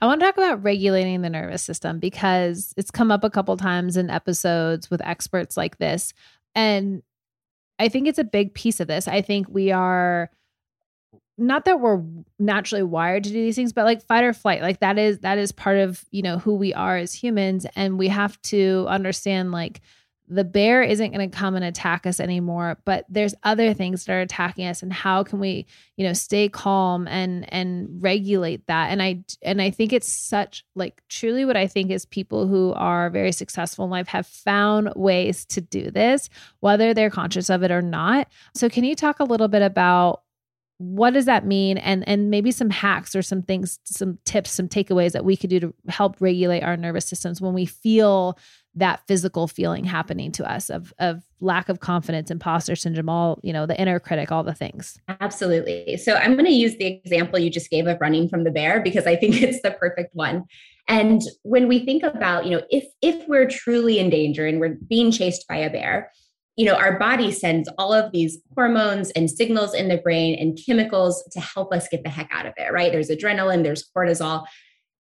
I 0.00 0.06
want 0.06 0.20
to 0.20 0.26
talk 0.26 0.38
about 0.38 0.62
regulating 0.62 1.20
the 1.20 1.28
nervous 1.28 1.62
system 1.62 1.98
because 1.98 2.72
it's 2.78 2.90
come 2.90 3.10
up 3.10 3.24
a 3.24 3.30
couple 3.30 3.56
times 3.58 3.98
in 3.98 4.08
episodes 4.08 4.90
with 4.90 5.04
experts 5.04 5.56
like 5.56 5.76
this. 5.76 6.14
And 6.54 7.02
I 7.78 7.88
think 7.88 8.06
it's 8.06 8.18
a 8.18 8.24
big 8.24 8.54
piece 8.54 8.80
of 8.80 8.88
this. 8.88 9.08
I 9.08 9.20
think 9.20 9.48
we 9.48 9.72
are 9.72 10.30
not 11.36 11.64
that 11.64 11.80
we're 11.80 12.02
naturally 12.38 12.82
wired 12.82 13.24
to 13.24 13.30
do 13.30 13.34
these 13.34 13.56
things 13.56 13.72
but 13.72 13.84
like 13.84 14.00
fight 14.02 14.22
or 14.22 14.32
flight 14.32 14.62
like 14.62 14.78
that 14.80 14.98
is 14.98 15.18
that 15.20 15.36
is 15.36 15.50
part 15.50 15.78
of 15.78 16.04
you 16.12 16.22
know 16.22 16.38
who 16.38 16.54
we 16.54 16.72
are 16.72 16.96
as 16.96 17.12
humans 17.12 17.66
and 17.74 17.98
we 17.98 18.06
have 18.06 18.40
to 18.42 18.86
understand 18.88 19.50
like 19.50 19.80
the 20.26 20.44
bear 20.44 20.82
isn't 20.82 21.12
going 21.12 21.30
to 21.30 21.36
come 21.36 21.54
and 21.54 21.64
attack 21.64 22.06
us 22.06 22.18
anymore 22.18 22.78
but 22.84 23.04
there's 23.08 23.34
other 23.42 23.74
things 23.74 24.04
that 24.04 24.12
are 24.12 24.20
attacking 24.20 24.66
us 24.66 24.82
and 24.82 24.92
how 24.92 25.22
can 25.22 25.38
we 25.38 25.66
you 25.96 26.06
know 26.06 26.12
stay 26.12 26.48
calm 26.48 27.06
and 27.08 27.52
and 27.52 27.86
regulate 28.00 28.66
that? 28.66 28.90
And 28.90 29.02
i 29.02 29.22
and 29.42 29.60
i 29.60 29.70
think 29.70 29.92
it's 29.92 30.10
such 30.10 30.64
like 30.74 31.02
truly 31.08 31.44
what 31.44 31.56
i 31.56 31.66
think 31.66 31.90
is 31.90 32.06
people 32.06 32.46
who 32.46 32.72
are 32.74 33.10
very 33.10 33.32
successful 33.32 33.84
in 33.84 33.90
life 33.90 34.08
have 34.08 34.26
found 34.26 34.92
ways 34.96 35.44
to 35.46 35.60
do 35.60 35.90
this 35.90 36.30
whether 36.60 36.94
they're 36.94 37.10
conscious 37.10 37.50
of 37.50 37.62
it 37.62 37.70
or 37.70 37.82
not. 37.82 38.28
So 38.54 38.68
can 38.68 38.84
you 38.84 38.94
talk 38.94 39.20
a 39.20 39.24
little 39.24 39.48
bit 39.48 39.62
about 39.62 40.22
what 40.78 41.12
does 41.12 41.26
that 41.26 41.46
mean? 41.46 41.78
And 41.78 42.06
and 42.08 42.30
maybe 42.30 42.50
some 42.50 42.70
hacks 42.70 43.14
or 43.14 43.22
some 43.22 43.42
things 43.42 43.78
some 43.84 44.18
tips 44.24 44.50
some 44.50 44.68
takeaways 44.68 45.12
that 45.12 45.24
we 45.24 45.36
could 45.36 45.50
do 45.50 45.60
to 45.60 45.74
help 45.88 46.16
regulate 46.20 46.62
our 46.62 46.76
nervous 46.76 47.06
systems 47.06 47.40
when 47.40 47.54
we 47.54 47.64
feel 47.66 48.38
that 48.76 49.00
physical 49.06 49.46
feeling 49.46 49.84
happening 49.84 50.32
to 50.32 50.50
us 50.50 50.70
of 50.70 50.92
of 50.98 51.22
lack 51.40 51.68
of 51.68 51.80
confidence 51.80 52.30
imposter 52.30 52.74
syndrome 52.74 53.08
all 53.08 53.38
you 53.42 53.52
know 53.52 53.66
the 53.66 53.78
inner 53.80 54.00
critic 54.00 54.32
all 54.32 54.42
the 54.42 54.54
things. 54.54 54.98
Absolutely. 55.20 55.96
So 55.96 56.14
i'm 56.14 56.34
going 56.34 56.46
to 56.46 56.52
use 56.52 56.76
the 56.76 56.86
example 56.86 57.38
you 57.38 57.50
just 57.50 57.70
gave 57.70 57.86
of 57.86 58.00
running 58.00 58.28
from 58.28 58.44
the 58.44 58.50
bear 58.50 58.80
because 58.80 59.06
i 59.06 59.16
think 59.16 59.34
it's 59.42 59.62
the 59.62 59.70
perfect 59.70 60.14
one. 60.14 60.44
And 60.86 61.22
when 61.44 61.66
we 61.66 61.84
think 61.84 62.02
about 62.02 62.44
you 62.44 62.50
know 62.52 62.62
if 62.70 62.84
if 63.00 63.26
we're 63.28 63.48
truly 63.48 63.98
in 63.98 64.10
danger 64.10 64.46
and 64.46 64.60
we're 64.60 64.76
being 64.88 65.10
chased 65.10 65.46
by 65.48 65.56
a 65.56 65.70
bear 65.70 66.10
you 66.56 66.66
know 66.66 66.74
our 66.74 66.98
body 66.98 67.32
sends 67.32 67.68
all 67.78 67.92
of 67.92 68.12
these 68.12 68.38
hormones 68.54 69.10
and 69.12 69.30
signals 69.30 69.74
in 69.74 69.88
the 69.88 69.96
brain 69.96 70.36
and 70.38 70.58
chemicals 70.66 71.24
to 71.32 71.40
help 71.40 71.72
us 71.72 71.88
get 71.88 72.02
the 72.04 72.10
heck 72.10 72.28
out 72.32 72.46
of 72.46 72.54
there 72.56 72.72
right? 72.72 72.92
There's 72.92 73.08
adrenaline 73.08 73.62
there's 73.62 73.88
cortisol 73.96 74.44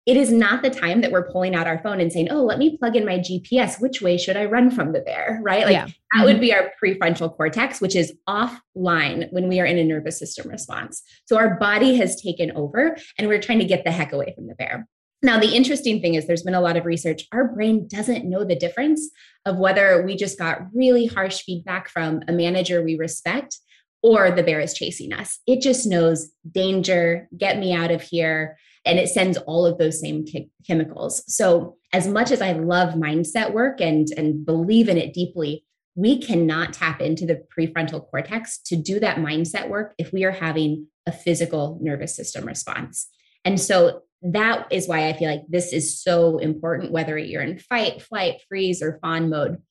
it 0.08 0.16
is 0.16 0.32
not 0.32 0.64
the 0.64 0.70
time 0.70 1.02
that 1.02 1.12
we're 1.12 1.30
pulling 1.30 1.54
out 1.54 1.68
our 1.68 1.80
phone 1.80 2.00
and 2.00 2.14
saying, 2.14 2.30
oh, 2.32 2.42
let 2.42 2.58
me 2.58 2.78
plug 2.78 2.96
in 2.96 3.06
my 3.06 3.20
GPS. 3.20 3.82
Which 3.82 4.02
way 4.02 4.18
should 4.18 4.38
I 4.38 4.46
run 4.46 4.72
from 4.72 4.94
the 4.94 5.02
bear? 5.02 5.42
Right. 5.44 5.66
Like 5.66 5.74
yeah. 5.74 5.86
that 5.86 5.94
mm-hmm. 6.16 6.24
would 6.24 6.40
be 6.40 6.54
our 6.54 6.72
prefrontal 6.82 7.36
cortex, 7.36 7.82
which 7.82 7.94
is 7.94 8.14
offline 8.28 9.28
when 9.32 9.50
we 9.50 9.60
are 9.60 9.66
in 9.66 9.78
a 9.78 9.84
nervous 9.84 10.18
system 10.18 10.50
response. 10.50 11.04
So 11.26 11.38
our 11.38 11.60
body 11.60 11.98
has 11.98 12.22
taken 12.22 12.52
over 12.52 12.96
and 13.20 13.28
we're 13.28 13.42
trying 13.42 13.60
to 13.60 13.66
get 13.66 13.84
the 13.84 13.92
heck 13.92 14.14
away 14.14 14.32
from 14.34 14.48
the 14.48 14.56
bear. 14.56 14.88
Now, 15.22 15.40
the 15.40 15.54
interesting 15.54 16.00
thing 16.00 16.14
is 16.14 16.26
there's 16.26 16.44
been 16.44 16.54
a 16.54 16.62
lot 16.62 16.78
of 16.78 16.86
research. 16.86 17.28
Our 17.34 17.50
brain 17.50 17.86
doesn't 17.90 18.24
know 18.24 18.46
the 18.46 18.56
difference 18.56 19.10
of 19.46 19.58
whether 19.58 20.06
we 20.06 20.16
just 20.16 20.40
got 20.40 20.62
really 20.74 21.08
harsh 21.08 21.42
feedback 21.42 21.90
from 21.90 22.22
a 22.30 22.32
manager 22.32 22.82
we 22.82 22.96
respect 22.96 23.58
or 24.04 24.32
the 24.32 24.44
bear 24.44 24.62
is 24.62 24.74
chasing 24.74 25.12
us. 25.12 25.40
It 25.48 25.60
just 25.60 25.86
knows 25.86 26.32
danger, 26.50 27.28
get 27.38 27.58
me 27.58 27.74
out 27.74 27.92
of 27.92 28.02
here 28.02 28.58
and 28.88 28.98
it 28.98 29.10
sends 29.10 29.38
all 29.40 29.66
of 29.66 29.78
those 29.78 30.00
same 30.00 30.26
chemicals. 30.66 31.24
So, 31.28 31.76
as 31.94 32.08
much 32.08 32.32
as 32.32 32.42
I 32.42 32.54
love 32.54 32.96
mindset 32.96 33.54
work 33.54 33.80
and, 33.80 34.08
and 34.18 34.46
believe 34.46 34.90
in 34.90 34.98
it 34.98 35.14
deeply, 35.14 35.66
we 35.96 36.20
cannot 36.22 36.74
tap 36.74 37.02
into 37.02 37.26
the 37.26 37.44
prefrontal 37.58 38.08
cortex 38.10 38.60
to 38.66 38.76
do 38.76 39.00
that 39.00 39.18
mindset 39.18 39.70
work 39.70 39.94
if 39.98 40.12
we 40.12 40.24
are 40.24 40.32
having 40.32 40.88
a 41.06 41.12
physical 41.12 41.80
nervous 41.82 42.16
system 42.16 42.46
response. 42.46 43.08
And 43.46 43.60
so, 43.60 44.04
that 44.24 44.68
is 44.72 44.88
why 44.88 45.08
I 45.08 45.14
feel 45.14 45.30
like 45.30 45.44
this 45.48 45.74
is 45.74 46.02
so 46.02 46.40
important, 46.40 46.92
whether 46.92 47.18
you're 47.18 47.44
in 47.44 47.60
fight, 47.60 48.02
flight, 48.02 48.42
freeze, 48.50 48.82
or 48.82 49.00
fawn 49.02 49.30
mode. 49.30 49.62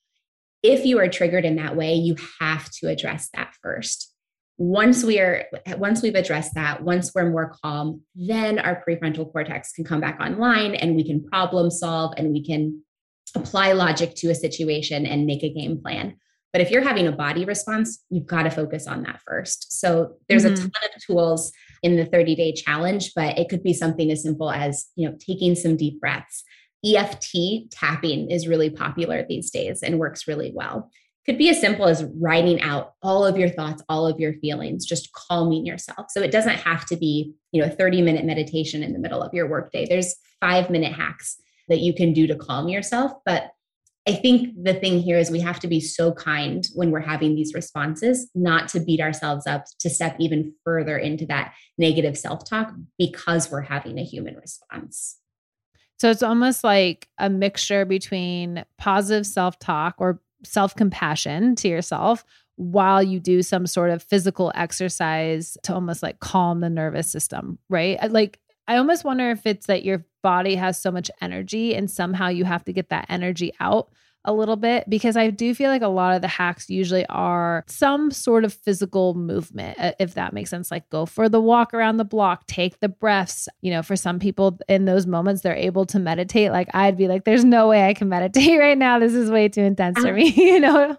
If 0.62 0.84
you 0.84 0.98
are 1.00 1.08
triggered 1.08 1.44
in 1.44 1.56
that 1.56 1.76
way, 1.76 1.94
you 1.94 2.16
have 2.40 2.70
to 2.80 2.88
address 2.88 3.28
that 3.34 3.54
first 3.62 4.12
once 4.58 5.04
we 5.04 5.18
are 5.18 5.44
once 5.76 6.02
we've 6.02 6.14
addressed 6.14 6.54
that 6.54 6.82
once 6.82 7.12
we're 7.14 7.30
more 7.30 7.54
calm 7.62 8.00
then 8.14 8.58
our 8.58 8.82
prefrontal 8.88 9.30
cortex 9.30 9.72
can 9.72 9.84
come 9.84 10.00
back 10.00 10.18
online 10.20 10.74
and 10.74 10.96
we 10.96 11.04
can 11.04 11.22
problem 11.24 11.70
solve 11.70 12.14
and 12.16 12.32
we 12.32 12.44
can 12.44 12.82
apply 13.34 13.72
logic 13.72 14.14
to 14.14 14.30
a 14.30 14.34
situation 14.34 15.04
and 15.04 15.26
make 15.26 15.42
a 15.42 15.52
game 15.52 15.80
plan 15.80 16.16
but 16.52 16.62
if 16.62 16.70
you're 16.70 16.82
having 16.82 17.06
a 17.06 17.12
body 17.12 17.44
response 17.44 18.02
you've 18.08 18.26
got 18.26 18.44
to 18.44 18.50
focus 18.50 18.86
on 18.86 19.02
that 19.02 19.20
first 19.26 19.78
so 19.78 20.14
there's 20.28 20.44
mm-hmm. 20.44 20.54
a 20.54 20.56
ton 20.56 20.70
of 20.94 21.02
tools 21.06 21.52
in 21.82 21.96
the 21.96 22.04
30 22.04 22.34
day 22.34 22.52
challenge, 22.52 23.12
but 23.14 23.38
it 23.38 23.48
could 23.48 23.62
be 23.62 23.72
something 23.72 24.10
as 24.10 24.22
simple 24.22 24.50
as, 24.50 24.86
you 24.96 25.08
know, 25.08 25.16
taking 25.24 25.54
some 25.54 25.76
deep 25.76 26.00
breaths. 26.00 26.42
EFT 26.84 27.70
tapping 27.70 28.30
is 28.30 28.48
really 28.48 28.70
popular 28.70 29.24
these 29.28 29.50
days 29.50 29.82
and 29.82 29.98
works 29.98 30.28
really 30.28 30.52
well. 30.54 30.90
Could 31.26 31.38
be 31.38 31.48
as 31.48 31.60
simple 31.60 31.86
as 31.86 32.04
writing 32.20 32.60
out 32.60 32.92
all 33.02 33.26
of 33.26 33.36
your 33.36 33.48
thoughts, 33.48 33.82
all 33.88 34.06
of 34.06 34.20
your 34.20 34.34
feelings, 34.34 34.86
just 34.86 35.12
calming 35.12 35.66
yourself. 35.66 36.06
So 36.10 36.22
it 36.22 36.30
doesn't 36.30 36.58
have 36.58 36.86
to 36.86 36.96
be, 36.96 37.34
you 37.50 37.60
know, 37.60 37.66
a 37.66 37.70
30 37.70 38.02
minute 38.02 38.24
meditation 38.24 38.82
in 38.82 38.92
the 38.92 38.98
middle 39.00 39.22
of 39.22 39.34
your 39.34 39.48
workday. 39.48 39.86
There's 39.86 40.14
five 40.40 40.70
minute 40.70 40.92
hacks 40.92 41.36
that 41.68 41.80
you 41.80 41.92
can 41.94 42.12
do 42.12 42.28
to 42.28 42.36
calm 42.36 42.68
yourself. 42.68 43.12
But 43.24 43.50
I 44.08 44.12
think 44.12 44.54
the 44.62 44.74
thing 44.74 45.00
here 45.00 45.18
is 45.18 45.32
we 45.32 45.40
have 45.40 45.58
to 45.60 45.66
be 45.66 45.80
so 45.80 46.12
kind 46.12 46.64
when 46.74 46.92
we're 46.92 47.00
having 47.00 47.34
these 47.34 47.54
responses, 47.54 48.30
not 48.36 48.68
to 48.68 48.80
beat 48.80 49.00
ourselves 49.00 49.48
up, 49.48 49.64
to 49.80 49.90
step 49.90 50.14
even 50.20 50.54
further 50.64 50.96
into 50.96 51.26
that 51.26 51.54
negative 51.76 52.16
self 52.16 52.48
talk 52.48 52.72
because 52.98 53.50
we're 53.50 53.62
having 53.62 53.98
a 53.98 54.04
human 54.04 54.36
response. 54.36 55.18
So 55.98 56.10
it's 56.10 56.22
almost 56.22 56.62
like 56.62 57.08
a 57.18 57.28
mixture 57.28 57.84
between 57.84 58.64
positive 58.78 59.26
self 59.26 59.58
talk 59.58 59.96
or 59.98 60.20
self 60.44 60.74
compassion 60.74 61.54
to 61.56 61.68
yourself 61.68 62.24
while 62.56 63.02
you 63.02 63.20
do 63.20 63.42
some 63.42 63.66
sort 63.66 63.90
of 63.90 64.02
physical 64.02 64.50
exercise 64.54 65.58
to 65.62 65.74
almost 65.74 66.02
like 66.02 66.20
calm 66.20 66.60
the 66.60 66.70
nervous 66.70 67.10
system, 67.10 67.58
right? 67.68 68.10
Like, 68.10 68.38
I 68.66 68.76
almost 68.76 69.04
wonder 69.04 69.30
if 69.30 69.46
it's 69.46 69.66
that 69.66 69.84
your 69.84 70.04
body 70.22 70.56
has 70.56 70.80
so 70.80 70.90
much 70.90 71.10
energy 71.20 71.74
and 71.74 71.90
somehow 71.90 72.28
you 72.28 72.44
have 72.44 72.64
to 72.64 72.72
get 72.72 72.88
that 72.88 73.06
energy 73.08 73.52
out 73.60 73.90
a 74.26 74.32
little 74.32 74.56
bit 74.56 74.88
because 74.88 75.16
I 75.16 75.30
do 75.30 75.54
feel 75.54 75.70
like 75.70 75.82
a 75.82 75.88
lot 75.88 76.14
of 76.14 76.22
the 76.22 76.28
hacks 76.28 76.68
usually 76.68 77.06
are 77.06 77.64
some 77.66 78.10
sort 78.10 78.44
of 78.44 78.52
physical 78.52 79.14
movement, 79.14 79.78
uh, 79.78 79.92
if 79.98 80.14
that 80.14 80.32
makes 80.32 80.50
sense. 80.50 80.70
Like 80.70 80.88
go 80.90 81.06
for 81.06 81.28
the 81.28 81.40
walk 81.40 81.72
around 81.72 81.96
the 81.96 82.04
block, 82.04 82.46
take 82.46 82.80
the 82.80 82.88
breaths. 82.88 83.48
You 83.62 83.70
know, 83.70 83.82
for 83.82 83.96
some 83.96 84.18
people 84.18 84.58
in 84.68 84.84
those 84.84 85.06
moments, 85.06 85.42
they're 85.42 85.54
able 85.54 85.86
to 85.86 85.98
meditate. 85.98 86.50
Like 86.50 86.68
I'd 86.74 86.96
be 86.96 87.08
like, 87.08 87.24
there's 87.24 87.44
no 87.44 87.68
way 87.68 87.88
I 87.88 87.94
can 87.94 88.08
meditate 88.08 88.58
right 88.58 88.78
now. 88.78 88.98
This 88.98 89.14
is 89.14 89.30
way 89.30 89.48
too 89.48 89.62
intense 89.62 89.98
for 89.98 90.12
me, 90.12 90.28
you 90.36 90.60
know? 90.60 90.96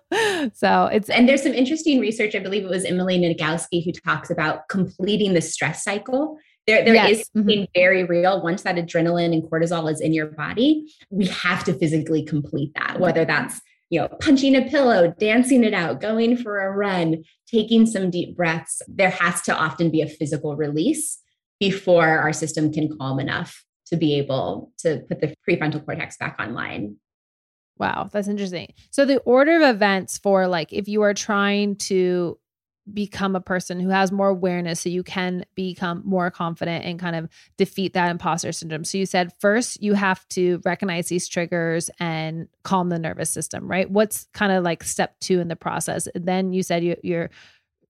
So 0.53 0.85
it's. 0.85 1.09
And 1.09 1.27
there's 1.27 1.43
some 1.43 1.53
interesting 1.53 1.99
research. 1.99 2.35
I 2.35 2.39
believe 2.39 2.63
it 2.63 2.69
was 2.69 2.85
Emily 2.85 3.19
Nagoski 3.19 3.83
who 3.83 3.91
talks 3.91 4.29
about 4.29 4.67
completing 4.69 5.33
the 5.33 5.41
stress 5.41 5.83
cycle 5.83 6.37
there, 6.67 6.83
there 6.83 6.95
yes. 6.95 7.19
is 7.19 7.29
something 7.33 7.61
mm-hmm. 7.61 7.79
very 7.79 8.03
real. 8.03 8.43
Once 8.43 8.63
that 8.63 8.75
adrenaline 8.75 9.33
and 9.33 9.43
cortisol 9.43 9.91
is 9.91 10.01
in 10.01 10.13
your 10.13 10.27
body, 10.27 10.93
we 11.09 11.25
have 11.27 11.63
to 11.63 11.73
physically 11.73 12.23
complete 12.23 12.71
that, 12.75 12.99
whether 12.99 13.25
that's 13.25 13.61
you 13.89 14.01
know, 14.01 14.09
punching 14.19 14.55
a 14.55 14.63
pillow, 14.63 15.13
dancing 15.17 15.63
it 15.63 15.73
out, 15.73 16.01
going 16.01 16.35
for 16.35 16.59
a 16.59 16.71
run, 16.71 17.23
taking 17.47 17.85
some 17.85 18.09
deep 18.09 18.35
breaths. 18.35 18.81
There 18.87 19.09
has 19.09 19.41
to 19.43 19.55
often 19.55 19.89
be 19.89 20.01
a 20.01 20.07
physical 20.07 20.55
release 20.55 21.19
before 21.59 22.05
our 22.05 22.33
system 22.33 22.71
can 22.71 22.95
calm 22.97 23.19
enough 23.19 23.63
to 23.87 23.95
be 23.95 24.15
able 24.15 24.71
to 24.79 25.03
put 25.07 25.21
the 25.21 25.33
prefrontal 25.47 25.83
cortex 25.85 26.17
back 26.17 26.35
online. 26.39 26.97
Wow, 27.77 28.09
that's 28.11 28.27
interesting. 28.27 28.73
So 28.89 29.05
the 29.05 29.19
order 29.19 29.55
of 29.57 29.61
events 29.61 30.17
for 30.17 30.47
like 30.47 30.73
if 30.73 30.87
you 30.87 31.03
are 31.03 31.13
trying 31.13 31.75
to 31.77 32.37
become 32.93 33.35
a 33.35 33.41
person 33.41 33.79
who 33.79 33.89
has 33.89 34.11
more 34.11 34.29
awareness 34.29 34.81
so 34.81 34.89
you 34.89 35.03
can 35.03 35.45
become 35.55 36.01
more 36.05 36.31
confident 36.31 36.85
and 36.85 36.99
kind 36.99 37.15
of 37.15 37.29
defeat 37.57 37.93
that 37.93 38.09
imposter 38.09 38.51
syndrome. 38.51 38.83
So 38.83 38.97
you 38.97 39.05
said 39.05 39.33
first 39.39 39.81
you 39.81 39.93
have 39.93 40.27
to 40.29 40.61
recognize 40.63 41.07
these 41.07 41.27
triggers 41.27 41.89
and 41.99 42.47
calm 42.63 42.89
the 42.89 42.99
nervous 42.99 43.29
system, 43.29 43.67
right? 43.67 43.89
What's 43.89 44.27
kind 44.33 44.51
of 44.51 44.63
like 44.63 44.83
step 44.83 45.19
2 45.21 45.39
in 45.39 45.47
the 45.47 45.55
process? 45.55 46.07
And 46.07 46.25
then 46.25 46.53
you 46.53 46.63
said 46.63 46.83
you 46.83 46.95
you're 47.03 47.29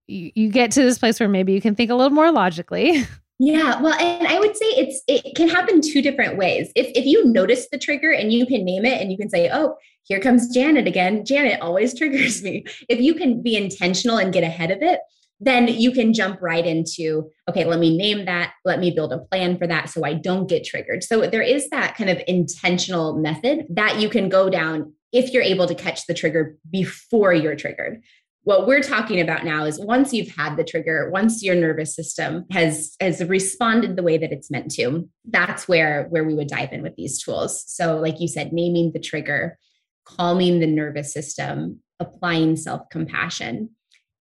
you, 0.08 0.32
you 0.36 0.50
get 0.50 0.72
to 0.72 0.82
this 0.82 0.98
place 0.98 1.20
where 1.20 1.30
maybe 1.30 1.54
you 1.54 1.62
can 1.62 1.76
think 1.76 1.92
a 1.92 1.96
little 1.96 2.12
more 2.12 2.32
logically. 2.32 3.06
Yeah, 3.40 3.80
well, 3.82 3.94
and 3.94 4.28
I 4.28 4.40
would 4.40 4.58
say 4.58 4.66
it's 4.66 5.04
it 5.08 5.36
can 5.36 5.48
happen 5.48 5.80
two 5.80 6.02
different 6.02 6.38
ways. 6.38 6.72
If 6.76 6.88
if 6.96 7.06
you 7.06 7.24
notice 7.24 7.68
the 7.72 7.78
trigger 7.78 8.12
and 8.12 8.34
you 8.34 8.48
can 8.48 8.66
name 8.66 8.84
it 8.84 9.00
and 9.00 9.12
you 9.12 9.18
can 9.18 9.30
say, 9.30 9.48
"Oh, 9.54 9.76
here 10.08 10.20
comes 10.20 10.54
Janet 10.54 10.88
again. 10.88 11.26
Janet 11.26 11.62
always 11.62 11.94
triggers 11.94 12.44
me." 12.44 12.66
If 12.90 13.00
you 13.00 13.14
can 13.14 13.42
be 13.42 13.56
intentional 13.56 14.18
and 14.18 14.34
get 14.34 14.44
ahead 14.44 14.72
of 14.72 14.82
it, 14.82 15.00
then 15.40 15.68
you 15.68 15.92
can 15.92 16.14
jump 16.14 16.42
right 16.42 16.66
into, 16.66 17.30
"Okay, 17.50 17.66
let 17.66 17.80
me 17.80 17.96
name 17.96 18.26
that. 18.26 18.54
Let 18.66 18.80
me 18.80 18.92
build 18.92 19.14
a 19.14 19.20
plan 19.20 19.58
for 19.58 19.68
that 19.68 19.90
so 19.90 20.04
I 20.04 20.14
don't 20.14 20.50
get 20.50 20.64
triggered." 20.64 21.04
So 21.04 21.28
there 21.28 21.42
is 21.42 21.70
that 21.70 21.96
kind 21.96 22.10
of 22.10 22.22
intentional 22.28 23.18
method 23.18 23.66
that 23.70 24.00
you 24.00 24.10
can 24.10 24.30
go 24.30 24.50
down 24.50 24.94
if 25.14 25.32
you're 25.34 25.44
able 25.44 25.68
to 25.68 25.76
catch 25.76 26.06
the 26.06 26.14
trigger 26.14 26.58
before 26.70 27.34
you're 27.34 27.56
triggered 27.56 28.02
what 28.48 28.66
we're 28.66 28.82
talking 28.82 29.20
about 29.20 29.44
now 29.44 29.66
is 29.66 29.78
once 29.78 30.14
you've 30.14 30.34
had 30.34 30.56
the 30.56 30.64
trigger 30.64 31.10
once 31.12 31.44
your 31.44 31.54
nervous 31.54 31.94
system 31.94 32.46
has 32.50 32.96
has 33.02 33.22
responded 33.26 33.98
the 33.98 34.04
way 34.04 34.18
that 34.18 34.32
it's 34.32 34.50
meant 34.50 34.72
to 34.72 35.06
that's 35.26 35.68
where 35.68 36.08
where 36.12 36.24
we 36.24 36.34
would 36.34 36.48
dive 36.48 36.72
in 36.72 36.82
with 36.82 36.96
these 36.96 37.22
tools 37.22 37.62
so 37.68 37.98
like 37.98 38.22
you 38.22 38.28
said 38.28 38.54
naming 38.54 38.94
the 38.94 39.02
trigger 39.02 39.60
calming 40.08 40.60
the 40.60 40.68
nervous 40.68 41.12
system 41.14 41.80
applying 42.00 42.56
self 42.56 42.88
compassion 42.90 43.70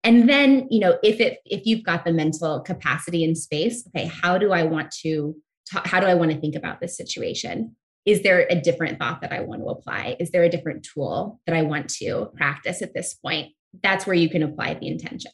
and 0.03 0.29
then 0.29 0.67
you 0.71 0.81
know 0.81 0.99
if 1.03 1.21
it 1.21 1.39
if 1.45 1.67
you've 1.67 1.85
got 1.85 2.05
the 2.05 2.13
mental 2.13 2.61
capacity 2.61 3.25
and 3.25 3.37
space 3.37 3.87
okay 3.89 4.07
how 4.07 4.39
do 4.39 4.53
i 4.53 4.63
want 4.63 4.91
to 4.91 5.37
how 5.71 6.01
do 6.01 6.07
i 6.07 6.15
want 6.15 6.31
to 6.31 6.41
think 6.41 6.55
about 6.55 6.81
this 6.81 6.97
situation 6.97 7.75
is 8.05 8.23
there 8.23 8.47
a 8.49 8.55
different 8.55 9.01
thought 9.01 9.21
that 9.23 9.33
I 9.33 9.41
want 9.41 9.63
to 9.63 9.67
apply? 9.67 10.17
Is 10.21 10.31
there 10.31 10.45
a 10.45 10.49
different 10.49 10.87
tool 10.95 11.41
that 11.45 11.57
I 11.57 11.63
want 11.63 11.89
to 11.95 12.31
practice 12.37 12.81
at 12.81 12.95
this 12.95 13.15
point? 13.15 13.49
that's 13.83 14.07
where 14.07 14.17
you 14.17 14.29
can 14.29 14.43
apply 14.43 14.75
the 14.75 14.89
intention 14.89 15.31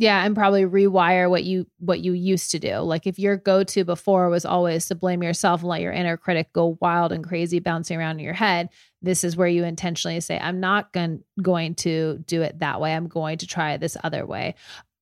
yeah 0.00 0.24
and 0.24 0.34
probably 0.34 0.64
rewire 0.64 1.28
what 1.28 1.44
you 1.44 1.66
what 1.78 2.00
you 2.00 2.12
used 2.12 2.50
to 2.50 2.58
do 2.58 2.78
like 2.78 3.06
if 3.06 3.18
your 3.18 3.36
go-to 3.36 3.84
before 3.84 4.30
was 4.30 4.46
always 4.46 4.86
to 4.86 4.94
blame 4.94 5.22
yourself 5.22 5.60
and 5.60 5.68
let 5.68 5.82
your 5.82 5.92
inner 5.92 6.16
critic 6.16 6.50
go 6.54 6.78
wild 6.80 7.12
and 7.12 7.22
crazy 7.22 7.60
bouncing 7.60 7.98
around 7.98 8.18
in 8.18 8.24
your 8.24 8.34
head 8.34 8.70
this 9.02 9.22
is 9.22 9.36
where 9.36 9.46
you 9.46 9.62
intentionally 9.62 10.18
say 10.18 10.38
i'm 10.40 10.58
not 10.58 10.92
going 10.92 11.22
going 11.42 11.74
to 11.74 12.18
do 12.26 12.40
it 12.42 12.58
that 12.58 12.80
way 12.80 12.94
i'm 12.94 13.08
going 13.08 13.36
to 13.38 13.46
try 13.46 13.76
this 13.76 13.96
other 14.02 14.26
way 14.26 14.54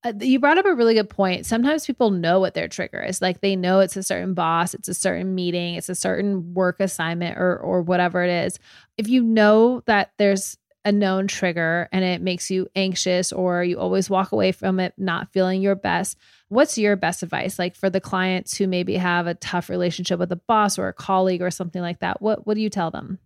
uh, 0.04 0.12
you 0.20 0.38
brought 0.38 0.58
up 0.58 0.64
a 0.64 0.74
really 0.76 0.94
good 0.94 1.10
point. 1.10 1.44
Sometimes 1.44 1.84
people 1.84 2.12
know 2.12 2.38
what 2.38 2.54
their 2.54 2.68
trigger 2.68 3.02
is. 3.02 3.20
Like 3.20 3.40
they 3.40 3.56
know 3.56 3.80
it's 3.80 3.96
a 3.96 4.02
certain 4.04 4.32
boss, 4.32 4.72
it's 4.72 4.86
a 4.86 4.94
certain 4.94 5.34
meeting, 5.34 5.74
it's 5.74 5.88
a 5.88 5.94
certain 5.96 6.54
work 6.54 6.78
assignment 6.78 7.36
or 7.36 7.58
or 7.58 7.82
whatever 7.82 8.22
it 8.22 8.30
is. 8.30 8.60
If 8.96 9.08
you 9.08 9.24
know 9.24 9.82
that 9.86 10.12
there's 10.16 10.56
a 10.88 10.92
known 10.92 11.26
trigger 11.26 11.86
and 11.92 12.02
it 12.02 12.22
makes 12.22 12.50
you 12.50 12.66
anxious 12.74 13.30
or 13.30 13.62
you 13.62 13.78
always 13.78 14.08
walk 14.08 14.32
away 14.32 14.50
from 14.52 14.80
it 14.80 14.94
not 14.96 15.30
feeling 15.30 15.60
your 15.60 15.74
best, 15.74 16.16
what's 16.48 16.78
your 16.78 16.96
best 16.96 17.22
advice 17.22 17.58
like 17.58 17.76
for 17.76 17.90
the 17.90 18.00
clients 18.00 18.56
who 18.56 18.66
maybe 18.66 18.96
have 18.96 19.26
a 19.26 19.34
tough 19.34 19.68
relationship 19.68 20.18
with 20.18 20.32
a 20.32 20.36
boss 20.36 20.78
or 20.78 20.88
a 20.88 20.94
colleague 20.94 21.42
or 21.42 21.50
something 21.50 21.82
like 21.82 22.00
that? 22.00 22.22
What 22.22 22.46
what 22.46 22.54
do 22.54 22.62
you 22.62 22.70
tell 22.70 22.90
them? 22.90 23.18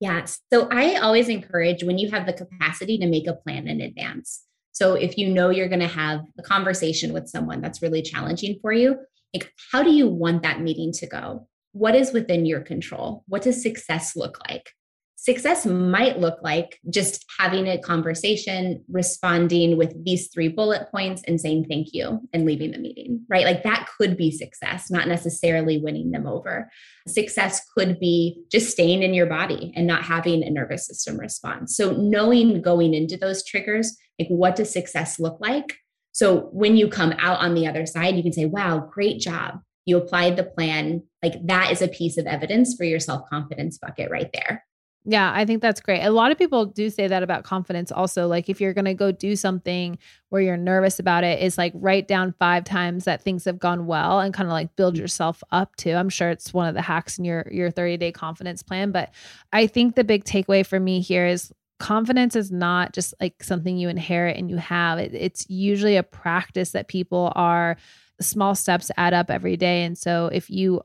Yeah, 0.00 0.26
so 0.52 0.68
I 0.70 0.96
always 0.96 1.30
encourage 1.30 1.82
when 1.82 1.96
you 1.98 2.10
have 2.10 2.26
the 2.26 2.34
capacity 2.34 2.98
to 2.98 3.06
make 3.06 3.26
a 3.26 3.32
plan 3.32 3.66
in 3.66 3.80
advance. 3.80 4.44
So 4.72 4.92
if 4.92 5.16
you 5.16 5.28
know 5.28 5.48
you're 5.48 5.68
going 5.68 5.80
to 5.80 5.88
have 5.88 6.20
a 6.38 6.42
conversation 6.42 7.12
with 7.14 7.26
someone 7.26 7.62
that's 7.62 7.82
really 7.82 8.02
challenging 8.02 8.58
for 8.60 8.72
you, 8.72 8.98
like 9.34 9.50
how 9.72 9.82
do 9.82 9.90
you 9.90 10.06
want 10.08 10.42
that 10.42 10.60
meeting 10.60 10.92
to 10.92 11.06
go? 11.06 11.48
What 11.72 11.96
is 11.96 12.12
within 12.12 12.44
your 12.44 12.60
control? 12.60 13.24
What 13.26 13.42
does 13.42 13.62
success 13.62 14.14
look 14.14 14.38
like? 14.48 14.74
Success 15.20 15.66
might 15.66 16.20
look 16.20 16.38
like 16.42 16.78
just 16.90 17.24
having 17.40 17.66
a 17.66 17.76
conversation, 17.76 18.84
responding 18.88 19.76
with 19.76 19.92
these 20.04 20.28
three 20.28 20.46
bullet 20.46 20.88
points 20.92 21.24
and 21.26 21.40
saying 21.40 21.66
thank 21.68 21.88
you 21.92 22.20
and 22.32 22.46
leaving 22.46 22.70
the 22.70 22.78
meeting, 22.78 23.24
right? 23.28 23.44
Like 23.44 23.64
that 23.64 23.88
could 23.98 24.16
be 24.16 24.30
success, 24.30 24.92
not 24.92 25.08
necessarily 25.08 25.78
winning 25.78 26.12
them 26.12 26.28
over. 26.28 26.70
Success 27.08 27.68
could 27.76 27.98
be 27.98 28.44
just 28.48 28.70
staying 28.70 29.02
in 29.02 29.12
your 29.12 29.26
body 29.26 29.72
and 29.74 29.88
not 29.88 30.04
having 30.04 30.44
a 30.44 30.50
nervous 30.50 30.86
system 30.86 31.18
response. 31.18 31.76
So, 31.76 31.94
knowing 31.94 32.62
going 32.62 32.94
into 32.94 33.16
those 33.16 33.44
triggers, 33.44 33.96
like 34.20 34.28
what 34.28 34.54
does 34.54 34.72
success 34.72 35.18
look 35.18 35.40
like? 35.40 35.78
So, 36.12 36.42
when 36.52 36.76
you 36.76 36.86
come 36.86 37.12
out 37.18 37.40
on 37.40 37.54
the 37.54 37.66
other 37.66 37.86
side, 37.86 38.14
you 38.14 38.22
can 38.22 38.32
say, 38.32 38.44
wow, 38.44 38.88
great 38.88 39.18
job. 39.18 39.58
You 39.84 39.96
applied 39.96 40.36
the 40.36 40.44
plan. 40.44 41.02
Like 41.24 41.44
that 41.46 41.72
is 41.72 41.82
a 41.82 41.88
piece 41.88 42.18
of 42.18 42.26
evidence 42.28 42.76
for 42.76 42.84
your 42.84 43.00
self 43.00 43.28
confidence 43.28 43.78
bucket 43.78 44.12
right 44.12 44.30
there. 44.32 44.62
Yeah, 45.04 45.32
I 45.34 45.46
think 45.46 45.62
that's 45.62 45.80
great. 45.80 46.02
A 46.02 46.10
lot 46.10 46.32
of 46.32 46.38
people 46.38 46.66
do 46.66 46.90
say 46.90 47.06
that 47.08 47.22
about 47.22 47.44
confidence 47.44 47.90
also. 47.90 48.26
Like 48.26 48.50
if 48.50 48.60
you're 48.60 48.74
going 48.74 48.84
to 48.84 48.94
go 48.94 49.10
do 49.10 49.36
something 49.36 49.96
where 50.28 50.42
you're 50.42 50.56
nervous 50.58 50.98
about 50.98 51.24
it, 51.24 51.40
is 51.40 51.56
like 51.56 51.72
write 51.74 52.06
down 52.08 52.34
five 52.38 52.64
times 52.64 53.04
that 53.04 53.22
things 53.22 53.44
have 53.46 53.58
gone 53.58 53.86
well 53.86 54.20
and 54.20 54.34
kind 54.34 54.48
of 54.48 54.52
like 54.52 54.74
build 54.76 54.96
mm. 54.96 54.98
yourself 54.98 55.42
up 55.50 55.76
to. 55.76 55.92
I'm 55.92 56.10
sure 56.10 56.28
it's 56.28 56.52
one 56.52 56.68
of 56.68 56.74
the 56.74 56.82
hacks 56.82 57.18
in 57.18 57.24
your 57.24 57.48
your 57.50 57.70
30-day 57.70 58.12
confidence 58.12 58.62
plan, 58.62 58.90
but 58.90 59.14
I 59.52 59.66
think 59.66 59.94
the 59.94 60.04
big 60.04 60.24
takeaway 60.24 60.66
for 60.66 60.78
me 60.78 61.00
here 61.00 61.26
is 61.26 61.52
confidence 61.78 62.36
is 62.36 62.50
not 62.50 62.92
just 62.92 63.14
like 63.20 63.42
something 63.42 63.78
you 63.78 63.88
inherit 63.88 64.36
and 64.36 64.50
you 64.50 64.56
have. 64.56 64.98
It, 64.98 65.14
it's 65.14 65.48
usually 65.48 65.96
a 65.96 66.02
practice 66.02 66.72
that 66.72 66.88
people 66.88 67.32
are 67.34 67.76
small 68.20 68.54
steps 68.54 68.90
add 68.96 69.14
up 69.14 69.30
every 69.30 69.56
day. 69.56 69.84
And 69.84 69.96
so 69.96 70.28
if 70.32 70.50
you 70.50 70.82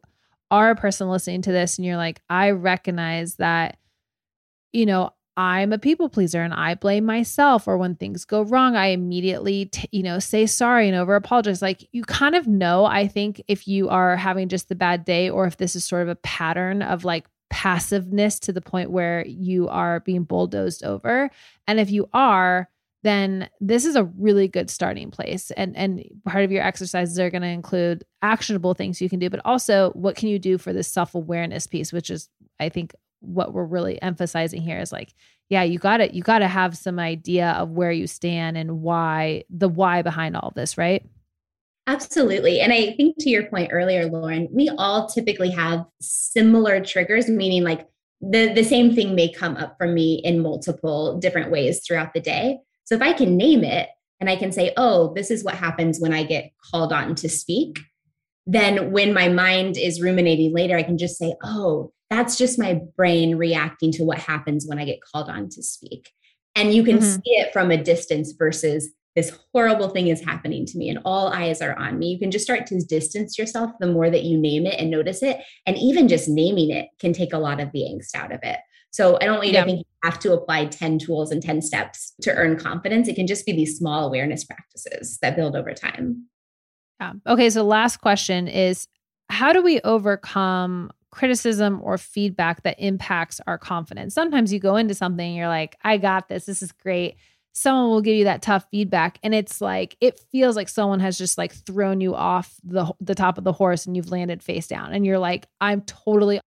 are 0.51 0.69
a 0.69 0.75
person 0.75 1.09
listening 1.09 1.41
to 1.41 1.51
this 1.51 1.77
and 1.77 1.85
you're 1.85 1.97
like, 1.97 2.21
I 2.29 2.51
recognize 2.51 3.35
that 3.35 3.77
you 4.73 4.85
know, 4.85 5.11
I'm 5.35 5.73
a 5.73 5.79
people 5.79 6.09
pleaser 6.09 6.43
and 6.43 6.53
I 6.53 6.75
blame 6.75 7.05
myself, 7.05 7.67
or 7.67 7.77
when 7.77 7.95
things 7.95 8.25
go 8.25 8.43
wrong, 8.43 8.75
I 8.75 8.87
immediately, 8.87 9.65
t- 9.65 9.87
you 9.91 10.03
know, 10.03 10.19
say 10.19 10.45
sorry 10.45 10.87
and 10.87 10.95
over 10.95 11.15
apologize. 11.15 11.61
Like 11.61 11.87
you 11.91 12.03
kind 12.03 12.35
of 12.35 12.47
know, 12.47 12.85
I 12.85 13.07
think, 13.07 13.41
if 13.47 13.67
you 13.67 13.89
are 13.89 14.15
having 14.15 14.47
just 14.47 14.69
the 14.69 14.75
bad 14.75 15.05
day 15.05 15.29
or 15.29 15.45
if 15.47 15.57
this 15.57 15.75
is 15.75 15.85
sort 15.85 16.03
of 16.03 16.09
a 16.09 16.15
pattern 16.17 16.81
of 16.83 17.03
like 17.03 17.25
passiveness 17.49 18.39
to 18.41 18.53
the 18.53 18.61
point 18.61 18.91
where 18.91 19.25
you 19.27 19.69
are 19.69 19.99
being 20.01 20.23
bulldozed 20.23 20.83
over. 20.83 21.29
And 21.67 21.79
if 21.79 21.91
you 21.91 22.09
are, 22.13 22.67
then 23.03 23.49
this 23.59 23.85
is 23.85 23.95
a 23.95 24.05
really 24.05 24.47
good 24.47 24.69
starting 24.69 25.11
place. 25.11 25.51
And 25.51 25.75
and 25.75 26.03
part 26.25 26.43
of 26.43 26.51
your 26.51 26.63
exercises 26.63 27.19
are 27.19 27.29
going 27.29 27.41
to 27.41 27.47
include 27.47 28.03
actionable 28.21 28.73
things 28.73 29.01
you 29.01 29.09
can 29.09 29.19
do, 29.19 29.29
but 29.29 29.41
also 29.45 29.91
what 29.91 30.15
can 30.15 30.29
you 30.29 30.39
do 30.39 30.57
for 30.57 30.73
this 30.73 30.87
self-awareness 30.87 31.67
piece, 31.67 31.91
which 31.91 32.09
is 32.09 32.29
I 32.59 32.69
think 32.69 32.95
what 33.23 33.53
we're 33.53 33.65
really 33.65 34.01
emphasizing 34.01 34.61
here 34.61 34.79
is 34.79 34.91
like, 34.91 35.13
yeah, 35.49 35.63
you 35.63 35.79
got 35.79 35.97
to 35.97 36.13
you 36.13 36.21
got 36.21 36.39
to 36.39 36.47
have 36.47 36.77
some 36.77 36.99
idea 36.99 37.51
of 37.51 37.71
where 37.71 37.91
you 37.91 38.07
stand 38.07 38.57
and 38.57 38.81
why 38.81 39.43
the 39.49 39.69
why 39.69 40.01
behind 40.01 40.35
all 40.35 40.51
this, 40.55 40.77
right? 40.77 41.05
Absolutely. 41.85 42.61
And 42.61 42.71
I 42.71 42.93
think 42.93 43.17
to 43.19 43.29
your 43.29 43.43
point 43.47 43.71
earlier, 43.73 44.05
Lauren, 44.05 44.47
we 44.51 44.69
all 44.77 45.07
typically 45.07 45.51
have 45.51 45.85
similar 45.99 46.83
triggers, 46.83 47.27
meaning 47.27 47.63
like 47.63 47.87
the, 48.21 48.53
the 48.53 48.63
same 48.63 48.95
thing 48.95 49.15
may 49.15 49.31
come 49.31 49.57
up 49.57 49.75
for 49.77 49.87
me 49.87 50.21
in 50.23 50.41
multiple 50.41 51.19
different 51.19 51.51
ways 51.51 51.81
throughout 51.85 52.13
the 52.13 52.21
day. 52.21 52.59
So 52.85 52.95
if 52.95 53.01
I 53.01 53.11
can 53.11 53.35
name 53.35 53.65
it 53.65 53.89
and 54.21 54.29
I 54.29 54.37
can 54.37 54.53
say, 54.53 54.71
oh, 54.77 55.13
this 55.13 55.29
is 55.29 55.43
what 55.43 55.55
happens 55.55 55.99
when 55.99 56.13
I 56.13 56.23
get 56.23 56.51
called 56.71 56.93
on 56.93 57.15
to 57.15 57.27
speak, 57.27 57.79
then 58.45 58.91
when 58.91 59.13
my 59.13 59.27
mind 59.27 59.77
is 59.77 60.01
ruminating 60.01 60.53
later, 60.53 60.77
I 60.77 60.83
can 60.83 60.97
just 60.97 61.17
say, 61.17 61.35
oh, 61.43 61.91
that's 62.13 62.37
just 62.37 62.59
my 62.59 62.79
brain 62.95 63.37
reacting 63.37 63.91
to 63.93 64.03
what 64.03 64.19
happens 64.19 64.65
when 64.67 64.77
I 64.77 64.85
get 64.85 64.99
called 65.01 65.29
on 65.29 65.49
to 65.49 65.63
speak. 65.63 66.11
And 66.55 66.73
you 66.73 66.83
can 66.83 66.99
mm-hmm. 66.99 67.15
see 67.15 67.21
it 67.25 67.51
from 67.51 67.71
a 67.71 67.83
distance 67.83 68.33
versus 68.37 68.89
this 69.15 69.35
horrible 69.51 69.89
thing 69.89 70.07
is 70.07 70.23
happening 70.23 70.65
to 70.67 70.77
me 70.77 70.89
and 70.89 70.99
all 71.05 71.33
eyes 71.33 71.61
are 71.61 71.75
on 71.75 71.97
me. 71.97 72.09
You 72.09 72.19
can 72.19 72.29
just 72.29 72.45
start 72.45 72.67
to 72.67 72.79
distance 72.81 73.37
yourself 73.37 73.71
the 73.79 73.87
more 73.87 74.11
that 74.11 74.23
you 74.23 74.39
name 74.39 74.67
it 74.67 74.79
and 74.79 74.91
notice 74.91 75.23
it. 75.23 75.37
And 75.65 75.75
even 75.77 76.07
just 76.07 76.29
naming 76.29 76.69
it 76.69 76.89
can 76.99 77.13
take 77.13 77.33
a 77.33 77.39
lot 77.39 77.59
of 77.59 77.71
the 77.71 77.81
angst 77.81 78.15
out 78.15 78.31
of 78.31 78.39
it. 78.43 78.59
So 78.91 79.17
I 79.19 79.25
don't 79.25 79.37
want 79.37 79.47
you 79.47 79.53
yeah. 79.53 79.61
to 79.61 79.65
think 79.65 79.79
you 79.79 80.09
have 80.09 80.19
to 80.19 80.33
apply 80.33 80.65
10 80.65 80.99
tools 80.99 81.31
and 81.31 81.41
10 81.41 81.63
steps 81.63 82.13
to 82.21 82.33
earn 82.33 82.57
confidence. 82.57 83.07
It 83.07 83.15
can 83.15 83.25
just 83.25 83.45
be 83.45 83.51
these 83.51 83.77
small 83.77 84.05
awareness 84.05 84.43
practices 84.43 85.17
that 85.23 85.35
build 85.35 85.55
over 85.55 85.73
time. 85.73 86.27
Yeah. 86.99 87.13
Okay. 87.25 87.49
So 87.49 87.63
last 87.63 87.97
question 87.97 88.47
is 88.47 88.87
how 89.29 89.51
do 89.51 89.63
we 89.63 89.81
overcome 89.81 90.91
criticism 91.13 91.79
or 91.83 91.97
feedback 91.97 92.63
that 92.63 92.79
impacts 92.79 93.39
our 93.47 93.57
confidence? 93.57 94.13
Sometimes 94.13 94.51
you 94.51 94.59
go 94.59 94.75
into 94.75 94.93
something, 94.93 95.35
you're 95.35 95.47
like, 95.47 95.77
I 95.83 95.97
got 95.97 96.27
this. 96.27 96.45
This 96.45 96.61
is 96.61 96.71
great. 96.71 97.15
Someone 97.53 97.91
will 97.91 98.01
give 98.01 98.15
you 98.15 98.23
that 98.23 98.41
tough 98.41 98.65
feedback 98.71 99.19
and 99.21 99.35
it's 99.35 99.61
like 99.61 99.95
it 100.01 100.19
feels 100.31 100.55
like 100.55 100.67
someone 100.67 100.99
has 100.99 101.17
just 101.17 101.37
like 101.37 101.53
thrown 101.53 102.01
you 102.01 102.15
off 102.15 102.55
the 102.63 102.91
the 102.99 103.13
top 103.13 103.37
of 103.37 103.43
the 103.43 103.53
horse 103.53 103.85
and 103.85 103.95
you've 103.95 104.09
landed 104.09 104.41
face 104.41 104.67
down 104.67 104.91
and 104.91 105.05
you're 105.05 105.19
like 105.19 105.45
I'm 105.61 105.81
totally 105.81 106.39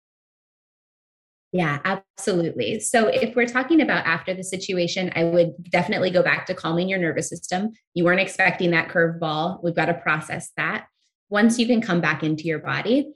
yeah, 1.55 1.79
absolutely. 1.85 2.81
So, 2.81 3.07
if 3.07 3.33
we're 3.33 3.47
talking 3.47 3.79
about 3.79 4.05
after 4.05 4.33
the 4.33 4.43
situation, 4.43 5.09
I 5.15 5.23
would 5.23 5.53
definitely 5.69 6.09
go 6.09 6.21
back 6.21 6.45
to 6.47 6.53
calming 6.53 6.89
your 6.89 6.99
nervous 6.99 7.29
system. 7.29 7.71
You 7.93 8.03
weren't 8.03 8.19
expecting 8.19 8.71
that 8.71 8.89
curveball. 8.89 9.63
We've 9.63 9.73
got 9.73 9.85
to 9.85 9.93
process 9.93 10.51
that. 10.57 10.87
Once 11.29 11.57
you 11.57 11.65
can 11.65 11.79
come 11.79 12.01
back 12.01 12.23
into 12.23 12.43
your 12.43 12.59
body, 12.59 13.13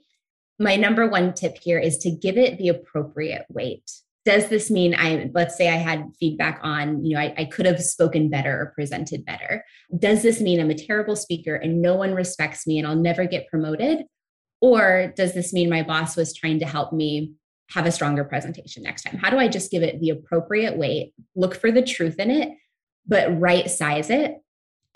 my 0.60 0.76
number 0.76 1.08
one 1.08 1.32
tip 1.32 1.56
here 1.60 1.78
is 1.78 1.96
to 1.98 2.10
give 2.10 2.36
it 2.36 2.58
the 2.58 2.68
appropriate 2.68 3.46
weight. 3.48 3.90
Does 4.26 4.50
this 4.50 4.70
mean 4.70 4.94
I, 4.94 5.30
let's 5.32 5.56
say 5.56 5.70
I 5.70 5.76
had 5.76 6.12
feedback 6.20 6.60
on, 6.62 7.02
you 7.02 7.14
know, 7.14 7.20
I, 7.20 7.34
I 7.38 7.44
could 7.46 7.64
have 7.64 7.82
spoken 7.82 8.28
better 8.28 8.60
or 8.60 8.72
presented 8.74 9.24
better? 9.24 9.64
Does 9.98 10.22
this 10.22 10.42
mean 10.42 10.60
I'm 10.60 10.68
a 10.68 10.74
terrible 10.74 11.16
speaker 11.16 11.54
and 11.54 11.80
no 11.80 11.94
one 11.94 12.14
respects 12.14 12.66
me 12.66 12.78
and 12.78 12.86
I'll 12.86 12.94
never 12.94 13.24
get 13.24 13.48
promoted? 13.48 14.04
Or 14.60 15.14
does 15.16 15.32
this 15.32 15.54
mean 15.54 15.70
my 15.70 15.82
boss 15.82 16.14
was 16.14 16.34
trying 16.34 16.58
to 16.58 16.66
help 16.66 16.92
me 16.92 17.32
have 17.70 17.86
a 17.86 17.92
stronger 17.92 18.24
presentation 18.24 18.82
next 18.82 19.04
time? 19.04 19.16
How 19.16 19.30
do 19.30 19.38
I 19.38 19.48
just 19.48 19.70
give 19.70 19.82
it 19.82 19.98
the 19.98 20.10
appropriate 20.10 20.76
weight, 20.76 21.14
look 21.34 21.54
for 21.54 21.72
the 21.72 21.82
truth 21.82 22.18
in 22.18 22.30
it, 22.30 22.50
but 23.06 23.40
right 23.40 23.70
size 23.70 24.10
it 24.10 24.34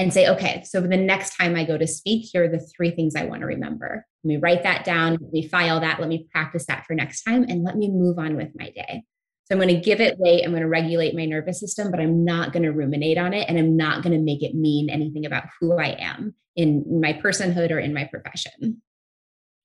and 0.04 0.12
say, 0.12 0.28
okay, 0.28 0.62
so 0.66 0.82
the 0.82 0.96
next 0.98 1.34
time 1.34 1.56
I 1.56 1.64
go 1.64 1.78
to 1.78 1.86
speak, 1.86 2.28
here 2.30 2.44
are 2.44 2.48
the 2.48 2.60
three 2.76 2.90
things 2.90 3.16
I 3.16 3.24
want 3.24 3.40
to 3.40 3.46
remember. 3.46 4.04
Let 4.22 4.28
me 4.28 4.36
write 4.36 4.62
that 4.62 4.84
down, 4.84 5.12
let 5.12 5.32
me 5.32 5.48
file 5.48 5.80
that, 5.80 5.98
let 5.98 6.10
me 6.10 6.28
practice 6.30 6.66
that 6.66 6.84
for 6.84 6.94
next 6.94 7.22
time, 7.22 7.44
and 7.48 7.64
let 7.64 7.76
me 7.76 7.88
move 7.90 8.18
on 8.18 8.36
with 8.36 8.50
my 8.54 8.68
day. 8.68 9.04
So 9.46 9.54
I'm 9.54 9.58
going 9.58 9.74
to 9.74 9.80
give 9.80 10.02
it 10.02 10.18
weight. 10.18 10.44
I'm 10.44 10.50
going 10.50 10.62
to 10.62 10.68
regulate 10.68 11.14
my 11.14 11.24
nervous 11.24 11.58
system, 11.58 11.90
but 11.90 12.00
I'm 12.00 12.22
not 12.24 12.52
going 12.52 12.62
to 12.64 12.72
ruminate 12.72 13.18
on 13.18 13.32
it. 13.32 13.48
And 13.48 13.58
I'm 13.58 13.76
not 13.76 14.02
going 14.02 14.16
to 14.16 14.22
make 14.22 14.42
it 14.42 14.54
mean 14.54 14.88
anything 14.88 15.26
about 15.26 15.44
who 15.58 15.78
I 15.78 15.96
am 15.98 16.34
in 16.54 17.00
my 17.00 17.14
personhood 17.14 17.70
or 17.70 17.78
in 17.78 17.92
my 17.92 18.04
profession. 18.04 18.82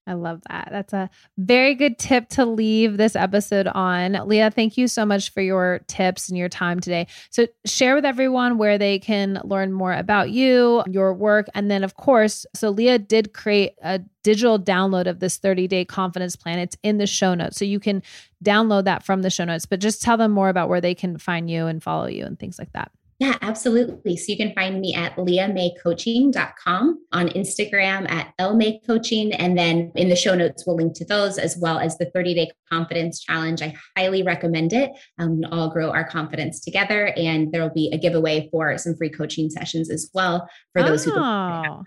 I 0.09 0.13
love 0.13 0.41
that. 0.49 0.69
That's 0.71 0.91
a 0.91 1.07
very 1.37 1.75
good 1.75 1.99
tip 1.99 2.29
to 2.29 2.43
leave 2.43 2.97
this 2.97 3.15
episode 3.15 3.67
on. 3.67 4.13
Leigha, 4.13 4.51
thank 4.51 4.75
you 4.75 4.87
so 4.87 5.05
much 5.05 5.31
for 5.31 5.41
your 5.41 5.81
tips 5.87 6.29
and 6.29 6.37
your 6.37 6.49
time 6.49 6.79
today. 6.79 7.05
So, 7.29 7.45
share 7.63 7.93
with 7.93 8.05
everyone 8.05 8.57
where 8.57 8.79
they 8.79 8.97
can 8.97 9.39
learn 9.43 9.71
more 9.71 9.93
about 9.93 10.31
you, 10.31 10.83
your 10.89 11.13
work. 11.13 11.45
And 11.53 11.69
then, 11.69 11.83
of 11.83 11.95
course, 11.95 12.47
so 12.55 12.73
Leigha 12.73 13.07
did 13.07 13.33
create 13.33 13.73
a 13.83 13.99
digital 14.23 14.57
download 14.59 15.05
of 15.05 15.19
this 15.19 15.37
30 15.37 15.67
day 15.67 15.85
confidence 15.85 16.35
plan. 16.35 16.57
It's 16.57 16.75
in 16.81 16.97
the 16.97 17.05
show 17.05 17.35
notes. 17.35 17.57
So, 17.57 17.65
you 17.65 17.79
can 17.79 18.01
download 18.43 18.85
that 18.85 19.03
from 19.03 19.21
the 19.21 19.29
show 19.29 19.45
notes, 19.45 19.67
but 19.67 19.79
just 19.79 20.01
tell 20.01 20.17
them 20.17 20.31
more 20.31 20.49
about 20.49 20.69
where 20.69 20.81
they 20.81 20.95
can 20.95 21.19
find 21.19 21.51
you 21.51 21.67
and 21.67 21.83
follow 21.83 22.07
you 22.07 22.25
and 22.25 22.39
things 22.39 22.57
like 22.57 22.71
that. 22.73 22.91
Yeah, 23.19 23.37
absolutely. 23.41 24.15
So 24.15 24.31
you 24.31 24.37
can 24.37 24.53
find 24.53 24.79
me 24.79 24.95
at 24.95 25.17
leighamaycoaching.com 25.17 27.05
on 27.11 27.27
Instagram 27.27 28.09
at 28.09 28.33
lmaycoaching. 28.39 29.35
And 29.37 29.57
then 29.57 29.91
in 29.95 30.07
the 30.07 30.15
show 30.15 30.35
notes, 30.35 30.63
we'll 30.65 30.77
link 30.77 30.93
to 30.95 31.05
those 31.05 31.37
as 31.37 31.57
well 31.57 31.79
as 31.79 31.97
the 31.97 32.09
30 32.15 32.33
day 32.33 32.49
confidence 32.71 33.19
challenge. 33.19 33.61
I 33.61 33.75
highly 33.97 34.23
recommend 34.23 34.71
it. 34.71 34.91
Um, 35.19 35.41
all 35.51 35.69
grow 35.69 35.91
our 35.91 36.07
confidence 36.07 36.61
together. 36.61 37.07
And 37.17 37.51
there 37.51 37.61
will 37.61 37.73
be 37.73 37.91
a 37.91 37.97
giveaway 37.97 38.47
for 38.51 38.77
some 38.77 38.95
free 38.95 39.09
coaching 39.09 39.49
sessions 39.49 39.89
as 39.89 40.09
well 40.13 40.47
for 40.71 40.81
those 40.81 41.05
oh. 41.05 41.11
who 41.11 41.15
don't 41.17 41.85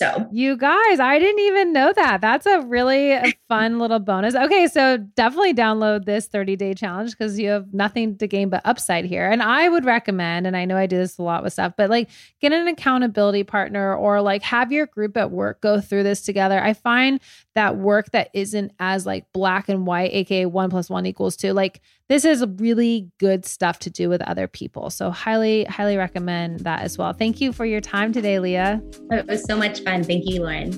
so, 0.00 0.26
you 0.32 0.56
guys, 0.56 0.98
I 0.98 1.18
didn't 1.18 1.40
even 1.40 1.74
know 1.74 1.92
that. 1.92 2.22
That's 2.22 2.46
a 2.46 2.62
really 2.62 3.18
fun 3.48 3.78
little 3.78 3.98
bonus. 3.98 4.34
Okay, 4.34 4.66
so 4.66 4.96
definitely 4.96 5.52
download 5.52 6.06
this 6.06 6.26
30 6.26 6.56
day 6.56 6.72
challenge 6.72 7.10
because 7.10 7.38
you 7.38 7.50
have 7.50 7.74
nothing 7.74 8.16
to 8.16 8.26
gain 8.26 8.48
but 8.48 8.62
upside 8.64 9.04
here. 9.04 9.30
And 9.30 9.42
I 9.42 9.68
would 9.68 9.84
recommend, 9.84 10.46
and 10.46 10.56
I 10.56 10.64
know 10.64 10.78
I 10.78 10.86
do 10.86 10.96
this 10.96 11.18
a 11.18 11.22
lot 11.22 11.42
with 11.42 11.52
stuff, 11.52 11.74
but 11.76 11.90
like 11.90 12.08
get 12.40 12.50
an 12.50 12.66
accountability 12.66 13.44
partner 13.44 13.94
or 13.94 14.22
like 14.22 14.40
have 14.42 14.72
your 14.72 14.86
group 14.86 15.18
at 15.18 15.32
work 15.32 15.60
go 15.60 15.82
through 15.82 16.04
this 16.04 16.22
together. 16.22 16.58
I 16.58 16.72
find 16.72 17.20
that 17.54 17.76
work 17.76 18.10
that 18.12 18.30
isn't 18.32 18.72
as 18.78 19.04
like 19.04 19.30
black 19.34 19.68
and 19.68 19.86
white, 19.86 20.14
aka 20.14 20.46
one 20.46 20.70
plus 20.70 20.88
one 20.88 21.04
equals 21.04 21.36
two, 21.36 21.52
like 21.52 21.82
this 22.10 22.24
is 22.24 22.44
really 22.56 23.08
good 23.18 23.46
stuff 23.46 23.78
to 23.78 23.88
do 23.88 24.08
with 24.08 24.20
other 24.22 24.48
people. 24.48 24.90
So, 24.90 25.12
highly, 25.12 25.62
highly 25.66 25.96
recommend 25.96 26.60
that 26.60 26.82
as 26.82 26.98
well. 26.98 27.12
Thank 27.12 27.40
you 27.40 27.52
for 27.52 27.64
your 27.64 27.80
time 27.80 28.12
today, 28.12 28.36
Leigha. 28.36 28.82
It 29.12 29.28
was 29.28 29.44
so 29.44 29.56
much 29.56 29.84
fun. 29.84 30.02
Thank 30.02 30.24
you, 30.26 30.42
Lauren. 30.42 30.72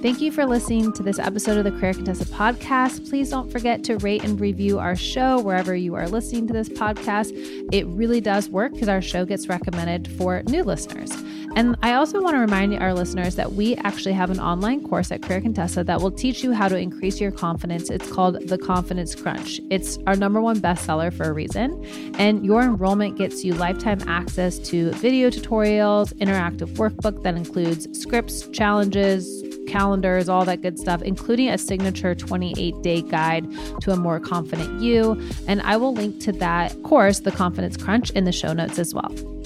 Thank 0.00 0.22
you 0.22 0.32
for 0.32 0.46
listening 0.46 0.94
to 0.94 1.02
this 1.02 1.18
episode 1.18 1.58
of 1.58 1.64
the 1.64 1.78
Career 1.78 1.92
Contessa 1.92 2.24
podcast. 2.24 3.10
Please 3.10 3.28
don't 3.28 3.50
forget 3.52 3.84
to 3.84 3.98
rate 3.98 4.24
and 4.24 4.40
review 4.40 4.78
our 4.78 4.96
show 4.96 5.40
wherever 5.40 5.74
you 5.74 5.94
are 5.94 6.08
listening 6.08 6.46
to 6.46 6.54
this 6.54 6.70
podcast. 6.70 7.32
It 7.70 7.84
really 7.88 8.22
does 8.22 8.48
work 8.48 8.72
because 8.72 8.88
our 8.88 9.02
show 9.02 9.26
gets 9.26 9.48
recommended 9.48 10.10
for 10.16 10.42
new 10.44 10.64
listeners. 10.64 11.10
And 11.56 11.76
I 11.82 11.94
also 11.94 12.22
want 12.22 12.34
to 12.34 12.40
remind 12.40 12.74
our 12.78 12.94
listeners 12.94 13.36
that 13.36 13.52
we 13.52 13.76
actually 13.76 14.12
have 14.12 14.30
an 14.30 14.38
online 14.38 14.86
course 14.86 15.10
at 15.10 15.22
Career 15.22 15.40
Contessa 15.40 15.82
that 15.84 16.00
will 16.00 16.10
teach 16.10 16.44
you 16.44 16.52
how 16.52 16.68
to 16.68 16.76
increase 16.76 17.20
your 17.20 17.30
confidence. 17.30 17.90
It's 17.90 18.10
called 18.10 18.48
The 18.48 18.58
Confidence 18.58 19.14
Crunch. 19.14 19.60
It's 19.70 19.98
our 20.06 20.14
number 20.14 20.40
one 20.40 20.60
bestseller 20.60 21.12
for 21.12 21.24
a 21.24 21.32
reason. 21.32 21.84
And 22.16 22.44
your 22.44 22.62
enrollment 22.62 23.16
gets 23.16 23.44
you 23.44 23.54
lifetime 23.54 24.00
access 24.06 24.58
to 24.70 24.90
video 24.92 25.30
tutorials, 25.30 26.12
interactive 26.14 26.68
workbook 26.76 27.22
that 27.22 27.34
includes 27.34 27.88
scripts, 27.98 28.46
challenges, 28.48 29.44
calendars, 29.66 30.28
all 30.28 30.44
that 30.44 30.62
good 30.62 30.78
stuff, 30.78 31.02
including 31.02 31.48
a 31.48 31.58
signature 31.58 32.14
28 32.14 32.82
day 32.82 33.02
guide 33.02 33.46
to 33.80 33.92
a 33.92 33.96
more 33.96 34.18
confident 34.18 34.80
you. 34.80 35.20
And 35.46 35.60
I 35.62 35.76
will 35.76 35.92
link 35.92 36.20
to 36.20 36.32
that 36.32 36.82
course, 36.82 37.20
The 37.20 37.30
Confidence 37.32 37.76
Crunch, 37.76 38.10
in 38.10 38.24
the 38.24 38.32
show 38.32 38.52
notes 38.52 38.78
as 38.78 38.94
well. 38.94 39.37